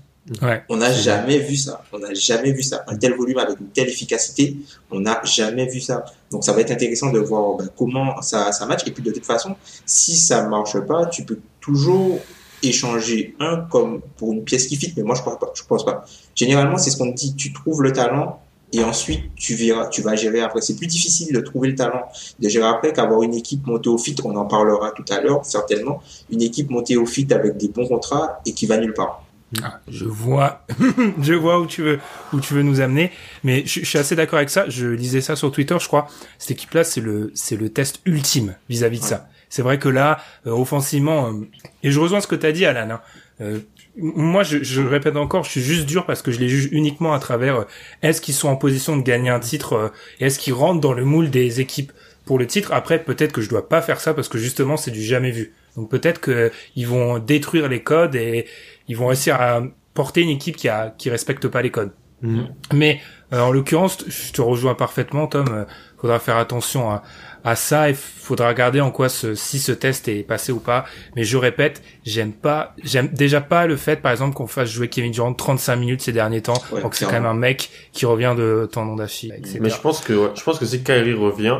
Ouais. 0.43 0.63
On 0.69 0.77
n'a 0.77 0.93
jamais 0.93 1.39
vu 1.39 1.57
ça. 1.57 1.83
On 1.93 1.99
n'a 1.99 2.13
jamais 2.15 2.53
vu 2.53 2.63
ça. 2.63 2.85
Un 2.89 2.97
tel 2.97 3.15
volume 3.15 3.39
avec 3.39 3.61
une 3.61 3.69
telle 3.69 3.89
efficacité, 3.89 4.57
on 4.91 5.01
n'a 5.01 5.21
jamais 5.25 5.67
vu 5.67 5.81
ça. 5.81 6.05
Donc, 6.31 6.45
ça 6.45 6.53
va 6.53 6.61
être 6.61 6.71
intéressant 6.73 7.11
de 7.11 7.19
voir 7.19 7.57
ben, 7.57 7.69
comment 7.77 8.21
ça, 8.23 8.53
ça 8.53 8.67
match. 8.67 8.83
Et 8.87 8.91
puis, 8.93 9.03
de 9.03 9.13
toute 9.13 9.27
façon, 9.27 9.57
si 9.85 10.17
ça 10.17 10.47
marche 10.49 10.79
pas, 10.81 11.07
tu 11.07 11.25
peux 11.25 11.39
toujours 11.67 12.21
échanger 12.63 13.35
un 13.41 13.57
comme 13.71 14.01
pour 14.17 14.33
une 14.33 14.45
pièce 14.45 14.67
qui 14.67 14.77
fit, 14.77 14.95
mais 14.97 15.03
moi 15.03 15.17
je 15.17 15.23
pense 15.23 15.39
pas. 15.39 15.53
Je 15.55 15.63
pense 15.65 15.85
pas. 15.85 16.05
Généralement, 16.35 16.79
c'est 16.79 16.91
ce 16.91 16.97
qu'on 16.97 17.11
dit. 17.11 17.35
Tu 17.35 17.53
trouves 17.53 17.83
le 17.83 17.93
talent 17.93 18.41
et 18.73 18.83
ensuite 18.83 19.35
tu 19.35 19.55
verras, 19.55 19.89
tu 19.89 20.01
vas 20.01 20.15
gérer 20.15 20.41
après. 20.41 20.61
C'est 20.61 20.77
plus 20.77 20.87
difficile 20.87 21.35
de 21.35 21.41
trouver 21.41 21.69
le 21.69 21.75
talent, 21.75 22.05
de 22.39 22.49
gérer 22.49 22.69
après 22.69 22.93
qu'avoir 22.93 23.23
une 23.23 23.35
équipe 23.35 23.67
montée 23.67 23.89
au 23.89 23.99
fit. 23.99 24.15
On 24.25 24.37
en 24.37 24.47
parlera 24.47 24.93
tout 24.93 25.05
à 25.11 25.21
l'heure 25.21 25.45
certainement. 25.45 26.01
Une 26.31 26.43
équipe 26.43 26.71
montée 26.71 26.97
au 26.97 27.05
fit 27.05 27.27
avec 27.33 27.57
des 27.57 27.69
bons 27.69 27.89
contrats 27.89 28.41
et 28.47 28.53
qui 28.53 28.67
va 28.67 28.79
nulle 28.79 28.95
part. 28.95 29.25
Ah, 29.63 29.81
je 29.89 30.05
vois, 30.05 30.65
je 31.21 31.35
vois 31.35 31.61
où 31.61 31.67
tu 31.67 31.83
veux, 31.83 32.01
où 32.33 32.41
tu 32.41 32.55
veux 32.55 32.63
nous 32.63 32.81
amener. 32.81 33.13
Mais 33.45 33.65
je, 33.67 33.81
je 33.81 33.87
suis 33.87 33.99
assez 33.99 34.17
d'accord 34.17 34.39
avec 34.39 34.51
ça. 34.51 34.69
Je 34.69 34.87
lisais 34.87 35.21
ça 35.21 35.37
sur 35.37 35.51
Twitter, 35.53 35.77
je 35.81 35.87
crois. 35.87 36.09
Cette 36.39 36.53
équipe-là, 36.53 36.85
c'est 36.85 37.01
le, 37.01 37.31
c'est 37.35 37.57
le 37.57 37.71
test 37.71 38.01
ultime 38.07 38.57
vis-à-vis 38.69 39.01
de 39.01 39.05
ça. 39.05 39.29
C'est 39.49 39.63
vrai 39.63 39.79
que 39.79 39.89
là, 39.89 40.19
euh, 40.47 40.51
offensivement, 40.51 41.29
euh, 41.29 41.49
et 41.83 41.91
je 41.91 42.01
rejoins 42.01 42.21
ce 42.21 42.27
que 42.27 42.35
tu 42.35 42.47
as 42.47 42.53
dit, 42.53 42.67
Alan. 42.67 42.97
Hein, 42.97 43.01
euh, 43.41 43.61
moi, 43.97 44.43
je, 44.43 44.63
je 44.63 44.83
le 44.83 44.89
répète 44.89 45.17
encore, 45.17 45.45
je 45.45 45.51
suis 45.51 45.61
juste 45.61 45.87
dur 45.87 46.07
parce 46.07 46.23
que 46.23 46.31
je 46.31 46.41
les 46.41 46.49
juge 46.49 46.69
uniquement 46.73 47.15
à 47.15 47.19
travers 47.19 47.67
est-ce 48.03 48.21
qu'ils 48.21 48.35
sont 48.35 48.49
en 48.49 48.57
position 48.57 48.97
de 48.97 49.03
gagner 49.03 49.31
un 49.31 49.41
titre 49.41 49.93
et 50.21 50.27
est-ce 50.27 50.39
qu'ils 50.39 50.53
rentrent 50.53 50.81
dans 50.81 50.93
le 50.93 51.05
moule 51.05 51.31
des 51.31 51.61
équipes 51.61 51.93
pour 52.25 52.39
le 52.39 52.47
titre? 52.47 52.73
Après, 52.73 53.03
peut-être 53.03 53.33
que 53.33 53.41
je 53.41 53.49
dois 53.49 53.69
pas 53.69 53.81
faire 53.81 54.01
ça 54.01 54.13
parce 54.13 54.29
que 54.29 54.37
justement, 54.39 54.77
c'est 54.77 54.91
du 54.91 55.03
jamais 55.03 55.31
vu. 55.31 55.55
Donc 55.77 55.91
peut-être 55.91 56.21
que 56.21 56.51
ils 56.75 56.87
vont 56.87 57.19
détruire 57.19 57.69
les 57.69 57.83
codes 57.83 58.17
et 58.17 58.47
ils 58.89 58.97
vont 58.97 59.07
réussir 59.07 59.41
à 59.41 59.63
porter 59.95 60.23
une 60.23 60.31
équipe 60.31 60.57
qui 60.57 60.69
a 60.69 60.95
qui 60.97 61.09
respecte 61.09 61.49
pas 61.49 61.63
les 61.63 61.71
codes. 61.71 61.93
Mmh. 62.23 62.45
Mais 62.75 63.01
en 63.33 63.51
l'occurrence, 63.51 63.99
je 64.09 64.33
te 64.33 64.41
rejoins 64.43 64.75
parfaitement, 64.75 65.27
Tom. 65.27 65.67
faudra 66.01 66.19
faire 66.19 66.37
attention 66.37 66.91
à, 66.91 67.03
à 67.47 67.57
ça. 67.57 67.89
Il 67.89 67.95
faudra 67.97 68.49
regarder 68.49 68.81
en 68.83 68.91
quoi 68.91 69.09
ce, 69.09 69.35
si 69.35 69.59
ce 69.59 69.73
test 69.73 70.09
est 70.09 70.23
passé 70.23 70.53
ou 70.53 70.59
pas. 70.61 70.85
Mais 71.15 71.25
je 71.25 71.37
répète, 71.39 71.81
j'aime 72.05 72.33
pas, 72.33 72.75
j'aime 72.83 73.09
déjà 73.09 73.41
pas 73.41 73.67
le 73.67 73.77
fait, 73.77 73.97
par 74.03 74.13
exemple, 74.13 74.35
qu'on 74.35 74.47
fasse 74.47 74.69
jouer 74.69 74.89
Kevin 74.89 75.13
Durant 75.13 75.33
35 75.33 75.77
minutes 75.77 76.03
ces 76.03 76.13
derniers 76.13 76.43
temps. 76.43 76.61
Ouais, 76.73 76.83
donc 76.83 76.95
c'est 76.95 77.07
quand 77.07 77.13
même 77.13 77.25
un 77.27 77.33
mec 77.35 77.71
qui 77.93 78.05
revient 78.05 78.35
de 78.37 78.69
tendon 78.71 78.97
d'Achille. 78.97 79.35
Mais 79.61 79.71
je 79.71 79.81
pense 79.81 80.01
que 80.03 80.13
ouais, 80.13 80.31
je 80.35 80.43
pense 80.43 80.59
que 80.59 80.67
si 80.67 80.83
Kyrie 80.83 81.15
revient, 81.15 81.57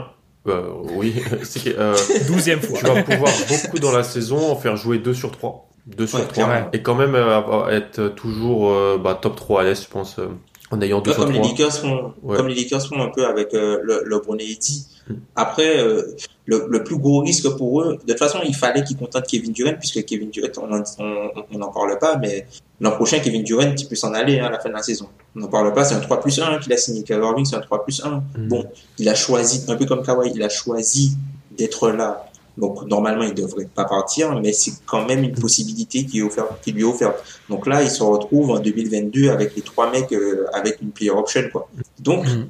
euh, 0.49 0.63
oui, 0.95 1.15
c'est 1.43 1.63
que, 1.65 1.71
euh, 1.79 1.95
Douzième 2.27 2.61
fois. 2.61 2.79
tu 2.79 2.85
vas 2.87 3.03
pouvoir 3.03 3.33
beaucoup 3.49 3.79
dans 3.79 3.93
la 3.93 4.03
saison 4.03 4.51
en 4.53 4.57
faire 4.57 4.77
jouer 4.77 4.99
2 4.99 5.15
sur 5.15 5.31
3. 5.31 5.69
2 5.87 6.07
sur 6.07 6.19
Ouais, 6.19 6.25
3. 6.27 6.35
clairement. 6.47 6.69
Et 6.73 6.83
quand 6.83 6.95
même 6.97 7.15
euh, 7.15 7.37
avoir- 7.37 7.71
être 7.73 8.09
toujours 8.09 8.71
euh, 8.73 8.99
bah, 9.03 9.17
top 9.21 9.37
3 9.37 9.61
à 9.61 9.65
l'Est, 9.65 9.85
je 9.85 9.89
pense, 9.89 10.19
euh, 10.19 10.27
en 10.71 10.81
ayant 10.81 11.01
2 11.01 11.11
Ouais, 11.11 11.15
sur 11.15 11.25
comme 11.25 11.33
les 11.33 11.39
3. 11.41 11.51
Lakers 11.51 11.73
font, 11.79 12.13
Ouais. 12.23 12.37
comme 12.37 12.49
les 12.49 12.55
Lakers 12.55 12.87
font 12.87 13.01
un 13.01 13.09
peu 13.09 13.27
avec 13.27 13.55
euh, 13.55 13.79
le, 13.83 14.03
le 14.05 14.19
Brown 14.19 14.41
et 14.41 14.51
Eddie. 14.51 14.87
Mm. 15.09 15.15
Après, 15.37 15.79
euh, 15.79 16.15
le, 16.47 16.67
le 16.69 16.83
plus 16.85 16.97
gros 16.99 17.21
risque 17.21 17.49
pour 17.57 17.83
eux, 17.83 17.99
de 18.05 18.13
toute 18.13 18.19
façon, 18.19 18.39
il 18.45 18.55
fallait 18.55 18.83
qu'ils 18.83 18.97
contentent 18.97 19.27
Kevin 19.27 19.53
Durant, 19.53 19.75
puisque 19.79 20.05
Kevin 20.05 20.31
Durant, 20.31 20.49
on 20.63 20.67
n'en 20.67 20.83
on, 20.99 21.29
on 21.53 21.61
en 21.63 21.69
parle 21.73 21.97
pas, 21.99 22.17
mais 22.17 22.47
l'an 22.81 22.91
prochain, 22.93 23.21
Kevin 23.21 23.45
Durant, 23.45 23.73
il 23.79 23.87
peut 23.89 23.95
s'en 23.95 24.13
aller 24.15 24.41
hein, 24.41 24.47
à 24.47 24.51
la 24.51 24.59
fin 24.59 24.69
de 24.69 24.75
la 24.75 24.83
saison. 24.83 25.09
On 25.37 25.41
n'en 25.41 25.49
parle 25.49 25.73
pas, 25.73 25.85
c'est 25.85 25.95
un 25.95 26.01
3 26.01 26.21
plus 26.21 26.39
1 26.41 26.59
qu'il 26.59 26.73
a 26.73 26.77
signé. 26.77 27.05
Irving, 27.09 27.45
c'est 27.45 27.57
un 27.57 27.61
3 27.61 27.85
plus 27.85 28.03
1. 28.05 28.11
Mm. 28.37 28.49
Bon, 28.49 28.65
il 28.99 29.09
a 29.09 29.15
choisi, 29.15 29.65
un 29.69 29.77
peu 29.77 29.87
comme 29.87 30.03
Kawhi, 30.05 30.33
il 30.35 30.43
a 30.43 30.49
choisi 30.49 31.17
d'être 31.57 31.91
là 31.91 32.27
Donc 32.57 32.85
normalement, 32.87 33.25
il 33.25 33.35
devrait 33.35 33.69
pas 33.73 33.85
partir, 33.85 34.35
mais 34.41 34.53
c'est 34.53 34.73
quand 34.87 35.07
même 35.07 35.23
une 35.25 35.35
possibilité 35.35 36.05
qui, 36.07 36.21
est 36.21 36.23
offerte, 36.23 36.61
qui 36.63 36.73
lui 36.73 36.83
est 36.83 36.85
offerte. 36.85 37.23
Donc 37.51 37.67
là, 37.67 37.83
il 37.83 37.91
se 37.91 38.03
retrouve 38.03 38.51
en 38.51 38.59
2022 38.61 39.29
avec 39.31 39.55
les 39.57 39.63
trois 39.63 39.91
mecs 39.91 40.13
euh, 40.13 40.47
avec 40.55 40.81
une 40.81 40.91
player 40.91 41.11
option, 41.11 41.43
quoi. 41.53 41.69
Donc, 41.99 42.25
euh, 42.27 42.45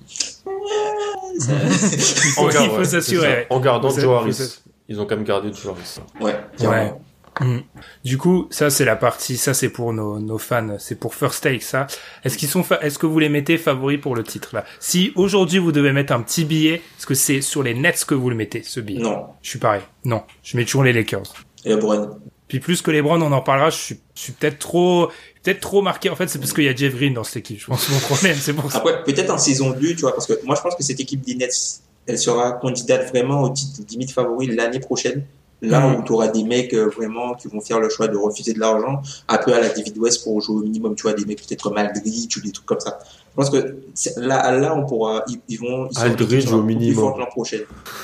ça- 1.39 1.53
Il 2.65 2.71
faut, 2.71 2.85
s'assurer. 2.85 3.47
En 3.51 3.61
gardant 3.61 3.91
Joe 3.91 4.21
Harris. 4.21 4.59
Ils 4.89 5.01
ont 5.01 5.07
quand 5.07 5.17
même 5.17 5.25
gardé 5.25 5.49
Joe 5.53 5.73
Harris. 5.73 5.99
ouais, 6.21 6.37
Ouais. 6.67 6.95
Mm. 7.41 7.59
Du 8.05 8.17
coup, 8.19 8.47
ça 8.51 8.71
c'est 8.71 8.85
la 8.85 8.97
partie, 8.97 9.37
ça 9.37 9.53
c'est 9.53 9.69
pour 9.69 9.93
nos, 9.93 10.19
nos 10.19 10.39
fans, 10.39 10.77
c'est 10.79 10.99
pour 10.99 11.15
First 11.15 11.43
Take 11.43 11.61
ça. 11.61 11.87
Est-ce 12.25 12.39
qu'ils 12.39 12.49
sont, 12.49 12.63
fa- 12.63 12.81
est-ce 12.83 12.99
que 12.99 13.07
vous 13.07 13.19
les 13.19 13.29
mettez 13.29 13.59
favoris 13.59 14.01
pour 14.01 14.15
le 14.17 14.25
titre 14.25 14.55
là? 14.55 14.65
Si 14.81 15.13
aujourd'hui 15.17 15.59
vous 15.59 15.73
devez 15.73 15.93
mettre 15.93 16.13
un 16.15 16.23
petit 16.23 16.45
billet, 16.45 16.77
est-ce 16.99 17.07
que 17.07 17.15
c'est 17.15 17.41
sur 17.43 17.63
les 17.63 17.75
Nets 17.75 18.05
que 18.07 18.15
vous 18.15 18.31
le 18.31 18.37
mettez 18.37 18.63
ce 18.63 18.81
billet? 18.81 19.01
Non. 19.01 19.27
Je 19.43 19.51
suis 19.51 19.59
pareil. 19.59 19.83
Non, 20.05 20.23
je 20.43 20.57
mets 20.57 20.65
toujours 20.65 20.85
les 20.85 20.93
Lakers. 20.93 21.35
Et 21.65 21.71
LeBron. 21.71 22.19
Puis 22.49 22.61
plus 22.61 22.81
que 22.81 22.91
les 22.93 23.03
Browns, 23.03 23.23
on 23.23 23.33
en 23.33 23.41
parlera. 23.43 23.71
Je 23.71 23.77
suis, 23.77 24.01
je 24.15 24.21
suis 24.23 24.33
peut-être 24.33 24.61
trop, 24.61 25.09
peut-être 25.43 25.61
trop 25.61 25.83
marqué. 25.83 26.11
En 26.11 26.15
fait, 26.17 26.29
c'est 26.29 26.39
parce 26.39 26.53
qu'il 26.53 26.63
y 26.63 26.69
a 26.69 26.75
Jeff 26.77 26.95
Green 26.95 27.13
dans 27.13 27.25
cette 27.25 27.39
équipe. 27.39 27.59
Je 27.61 27.67
pense 27.67 27.85
que 27.87 27.93
mon 27.93 27.99
problème, 27.99 28.37
c'est 28.41 28.53
pour 28.55 28.71
ça. 28.71 28.79
Après, 28.79 29.03
peut-être 29.03 29.31
en 29.31 29.39
saison 29.39 29.71
2, 29.73 29.95
tu 29.95 30.03
vois, 30.03 30.13
parce 30.15 30.27
que 30.29 30.35
moi, 30.45 30.55
je 30.55 30.63
pense 30.63 30.77
que 30.77 30.85
cette 30.85 31.01
équipe 31.01 31.23
des 31.23 31.35
Nets, 31.35 31.81
elle 32.07 32.19
sera 32.19 32.53
candidate 32.53 33.09
vraiment 33.09 33.43
au 33.43 33.51
titre 33.51 33.81
limite 33.91 34.13
favori 34.13 34.47
l'année 34.47 34.79
prochaine. 34.79 35.25
Là 35.69 35.81
Mhm. 35.81 35.97
où 36.01 36.03
tu 36.05 36.13
auras 36.13 36.29
des 36.29 36.45
mecs 36.45 36.73
euh, 36.75 36.89
vraiment 36.89 37.35
qui 37.35 37.49
vont 37.49 37.61
faire 37.61 37.81
le 37.81 37.89
choix 37.89 38.09
de 38.09 38.17
refuser 38.17 38.53
de 38.55 38.61
l'argent, 38.61 39.01
un 39.29 39.39
peu 39.39 39.53
à 39.55 39.61
la 39.61 39.69
David 39.69 39.97
West 39.99 40.25
pour 40.25 40.41
jouer 40.41 40.57
au 40.57 40.63
minimum, 40.63 40.95
tu 40.95 41.03
vois, 41.03 41.13
des 41.15 41.25
mecs 41.25 41.39
peut-être 41.47 41.63
comme 41.63 41.77
Aldridge 41.77 42.37
ou 42.37 42.41
des 42.41 42.53
trucs 42.53 42.67
comme 42.67 42.81
ça. 42.81 42.99
Je 43.31 43.35
pense 43.37 43.51
que 43.51 43.77
là, 44.17 44.51
là, 44.59 44.75
on 44.75 44.87
pourra, 44.87 45.23
ils, 45.29 45.39
ils 45.49 45.59
vont, 45.59 45.89
ils 45.91 45.99
Aldridge 45.99 46.51
au 46.53 46.63
minimum. 46.63 47.19
l'an 47.19 47.27
prochain. 47.27 47.59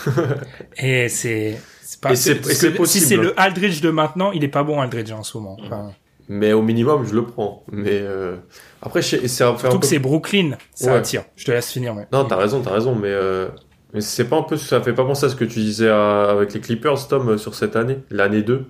Et 0.77 1.09
c'est, 1.09 1.59
c'est 1.83 2.01
pas. 2.01 2.15
C'est- 2.17 2.35
possible. 2.37 2.87
Si 2.87 3.01
c'est 3.01 3.17
le 3.17 3.39
Aldridge 3.41 3.81
de 3.81 3.91
maintenant, 3.91 4.33
il 4.33 4.45
est 4.45 4.49
pas 4.49 4.63
bon 4.63 4.81
Aldridge 4.81 5.11
en 5.13 5.23
ce 5.23 5.37
moment. 5.39 5.57
Enfin, 5.65 5.93
Mais 6.29 6.53
au 6.53 6.63
minimum, 6.63 7.05
je 7.07 7.15
le 7.15 7.25
prends. 7.27 7.65
Mais 7.71 7.91
euh... 7.93 8.37
après, 8.81 9.03
c'est 9.03 9.25
un, 9.25 9.29
surtout 9.29 9.69
que 9.77 9.77
peu- 9.83 9.87
c'est 9.87 9.99
Brooklyn, 9.99 10.53
ça 10.75 10.93
Ouais. 10.93 10.99
attire. 10.99 11.25
Je 11.37 11.45
te 11.45 11.51
laisse 11.51 11.71
finir. 11.71 11.95
Mais... 11.95 12.07
Non, 12.13 12.25
t'as 12.25 12.37
raison, 12.37 12.61
t'as 12.63 12.73
raison, 12.73 12.95
mais, 12.95 13.09
euh... 13.09 13.49
mais 13.93 14.01
c'est 14.01 14.25
pas 14.25 14.37
un 14.39 14.43
peu, 14.43 14.57
ça 14.57 14.81
fait 14.81 14.93
pas 14.95 15.05
penser 15.05 15.27
à 15.27 15.29
ce 15.29 15.37
que 15.37 15.45
tu 15.45 15.61
disais 15.61 15.89
à- 15.89 16.31
avec 16.31 16.53
les 16.55 16.61
Clippers, 16.61 17.09
Tom, 17.09 17.29
euh, 17.31 17.39
sur 17.39 17.55
cette 17.55 17.77
année, 17.77 17.99
l'année 18.11 18.43
2. 18.43 18.65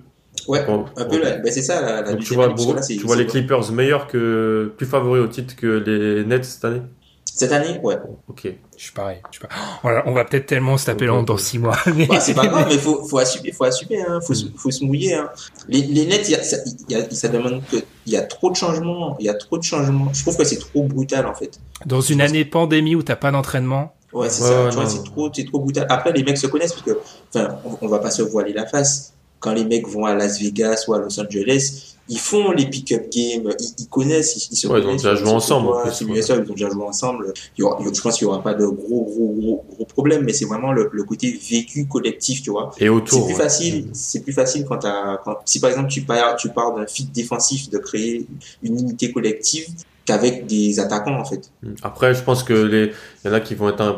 Ouais, 0.47 0.65
Bon, 0.65 0.85
un 0.97 1.05
peu 1.05 1.21
là, 1.21 1.37
ben 1.37 1.51
c'est 1.51 1.61
ça, 1.61 1.79
la, 1.81 2.01
la 2.01 2.11
Donc 2.13 2.21
tu 2.21 2.33
vois, 2.33 2.47
là, 2.47 2.53
tu 2.81 3.15
les 3.17 3.25
Clippers 3.27 3.71
meilleurs 3.71 4.07
que, 4.07 4.73
plus 4.77 4.87
favoris 4.87 5.23
au 5.23 5.27
titre 5.27 5.55
que 5.55 5.67
les 5.67 6.25
Nets 6.25 6.43
cette 6.43 6.65
année? 6.65 6.81
Cette 7.25 7.51
année, 7.51 7.79
ouais. 7.81 7.95
Ok. 8.27 8.47
Je 8.77 8.83
suis 8.83 8.91
pareil. 8.91 9.17
Je 9.31 9.37
suis 9.39 9.47
pas... 9.47 9.53
Oh 9.83 9.89
là, 9.89 10.03
on 10.05 10.13
va 10.13 10.23
peut-être 10.25 10.45
tellement 10.45 10.77
se 10.77 10.85
taper 10.85 11.07
dans, 11.07 11.19
ok. 11.21 11.25
dans 11.27 11.37
six 11.37 11.57
mois. 11.57 11.75
mais- 11.95 12.05
Bah, 12.05 12.19
c'est 12.19 12.33
pas 12.35 12.45
grave, 12.47 12.67
mais 12.69 12.77
faut, 12.77 13.03
faut 13.07 13.17
assumer, 13.17 13.51
faut 13.51 13.63
assumer, 13.63 14.01
hein. 14.07 14.19
faut, 14.25 14.33
se- 14.35 14.45
Mm. 14.45 14.51
faut 14.55 14.69
se 14.71 14.83
mouiller, 14.83 15.13
hein. 15.15 15.29
Les, 15.67 15.81
les 15.81 16.05
nets, 16.05 16.27
il 16.29 16.31
y 16.31 16.35
a, 16.35 16.43
ça, 16.43 16.57
y 16.89 16.95
a, 16.95 17.09
ça 17.09 17.29
demande 17.29 17.61
que, 17.71 17.77
il 18.05 18.13
y 18.13 18.17
a 18.17 18.21
trop 18.21 18.51
de 18.51 18.55
changements, 18.55 19.15
il 19.19 19.25
y 19.25 19.29
a 19.29 19.33
trop 19.33 19.57
de 19.57 19.63
changements. 19.63 20.09
Je 20.13 20.21
trouve 20.21 20.37
que 20.37 20.43
c'est 20.43 20.59
trop 20.59 20.83
brutal, 20.83 21.25
en 21.25 21.33
fait. 21.33 21.59
Dans 21.87 22.01
une 22.01 22.21
année 22.21 22.45
pandémie 22.45 22.95
où 22.95 23.01
t'as 23.03 23.15
pas 23.15 23.31
d'entraînement, 23.31 23.95
Ouais, 24.13 24.29
c'est 24.29 24.43
Ouais, 24.43 24.49
ça. 24.49 24.63
ouais, 24.63 24.69
tu 24.69 24.75
vois, 24.75 24.89
c'est 24.89 25.03
trop, 25.03 25.29
c'est 25.33 25.45
trop 25.45 25.59
brutal. 25.59 25.85
Après, 25.89 26.11
les 26.13 26.23
mecs 26.23 26.37
se 26.37 26.47
connaissent 26.47 26.73
parce 26.73 26.85
que, 26.85 26.99
enfin, 27.33 27.57
on, 27.65 27.77
on 27.85 27.87
va 27.87 27.99
pas 27.99 28.11
se 28.11 28.21
voiler 28.21 28.53
la 28.53 28.65
face. 28.65 29.13
Quand 29.39 29.53
les 29.53 29.65
mecs 29.65 29.87
vont 29.89 30.05
à 30.05 30.15
Las 30.15 30.39
Vegas 30.39 30.85
ou 30.87 30.93
à 30.93 30.99
Los 30.99 31.19
Angeles, 31.19 31.95
ils 32.07 32.19
font 32.19 32.51
les 32.51 32.65
pick-up 32.69 33.09
games, 33.11 33.53
ils, 33.59 33.73
ils 33.79 33.87
connaissent, 33.89 34.35
ils, 34.37 34.53
ils 34.53 34.55
se 34.55 34.67
Ouais, 34.67 34.79
ils 34.79 34.83
ont 34.83 34.85
connaissent. 34.85 35.01
déjà 35.01 35.15
joué 35.15 35.27
se 35.27 35.33
ensemble, 35.33 35.67
en 35.67 35.71
côtoient, 35.71 35.83
plus, 35.83 35.93
C'est 35.95 36.05
ouais. 36.05 36.37
ils 36.45 36.49
ont 36.49 36.53
déjà 36.53 36.69
joué 36.69 36.83
ensemble. 36.85 37.33
Il 37.57 37.61
y 37.61 37.63
aura- 37.63 37.77
je 37.93 38.01
pense 38.01 38.17
qu'il 38.17 38.25
y 38.25 38.29
aura 38.29 38.41
pas 38.41 38.53
de 38.53 38.65
gros, 38.65 39.03
gros, 39.03 39.35
gros, 39.37 39.65
gros 39.75 39.85
problèmes, 39.85 40.23
mais 40.23 40.31
c'est 40.31 40.45
vraiment 40.45 40.71
le, 40.71 40.89
le 40.93 41.03
côté 41.03 41.31
vécu 41.49 41.85
collectif, 41.87 42.41
tu 42.41 42.51
vois. 42.51 42.71
Et 42.77 42.83
C'est 42.83 42.89
autour. 42.89 43.25
plus 43.25 43.33
ouais. 43.35 43.41
facile, 43.41 43.87
c'est 43.91 44.21
plus 44.21 44.31
facile 44.33 44.63
quand 44.63 44.77
t'as, 44.77 45.17
quand, 45.25 45.35
si 45.43 45.59
par 45.59 45.71
exemple 45.71 45.89
tu 45.89 46.01
pars, 46.03 46.37
tu 46.37 46.47
pars 46.49 46.73
d'un 46.75 46.85
fit 46.87 47.05
défensif 47.05 47.69
de 47.69 47.77
créer 47.79 48.25
une 48.61 48.79
unité 48.79 49.11
collective 49.11 49.67
qu'avec 50.05 50.45
des 50.47 50.79
attaquants, 50.79 51.19
en 51.19 51.25
fait. 51.25 51.51
Après, 51.81 52.13
je 52.13 52.23
pense 52.23 52.43
que 52.43 52.53
les, 52.53 52.93
il 53.23 53.27
y 53.27 53.29
en 53.29 53.33
a 53.33 53.39
qui 53.39 53.55
vont 53.55 53.69
être 53.69 53.81
un, 53.81 53.97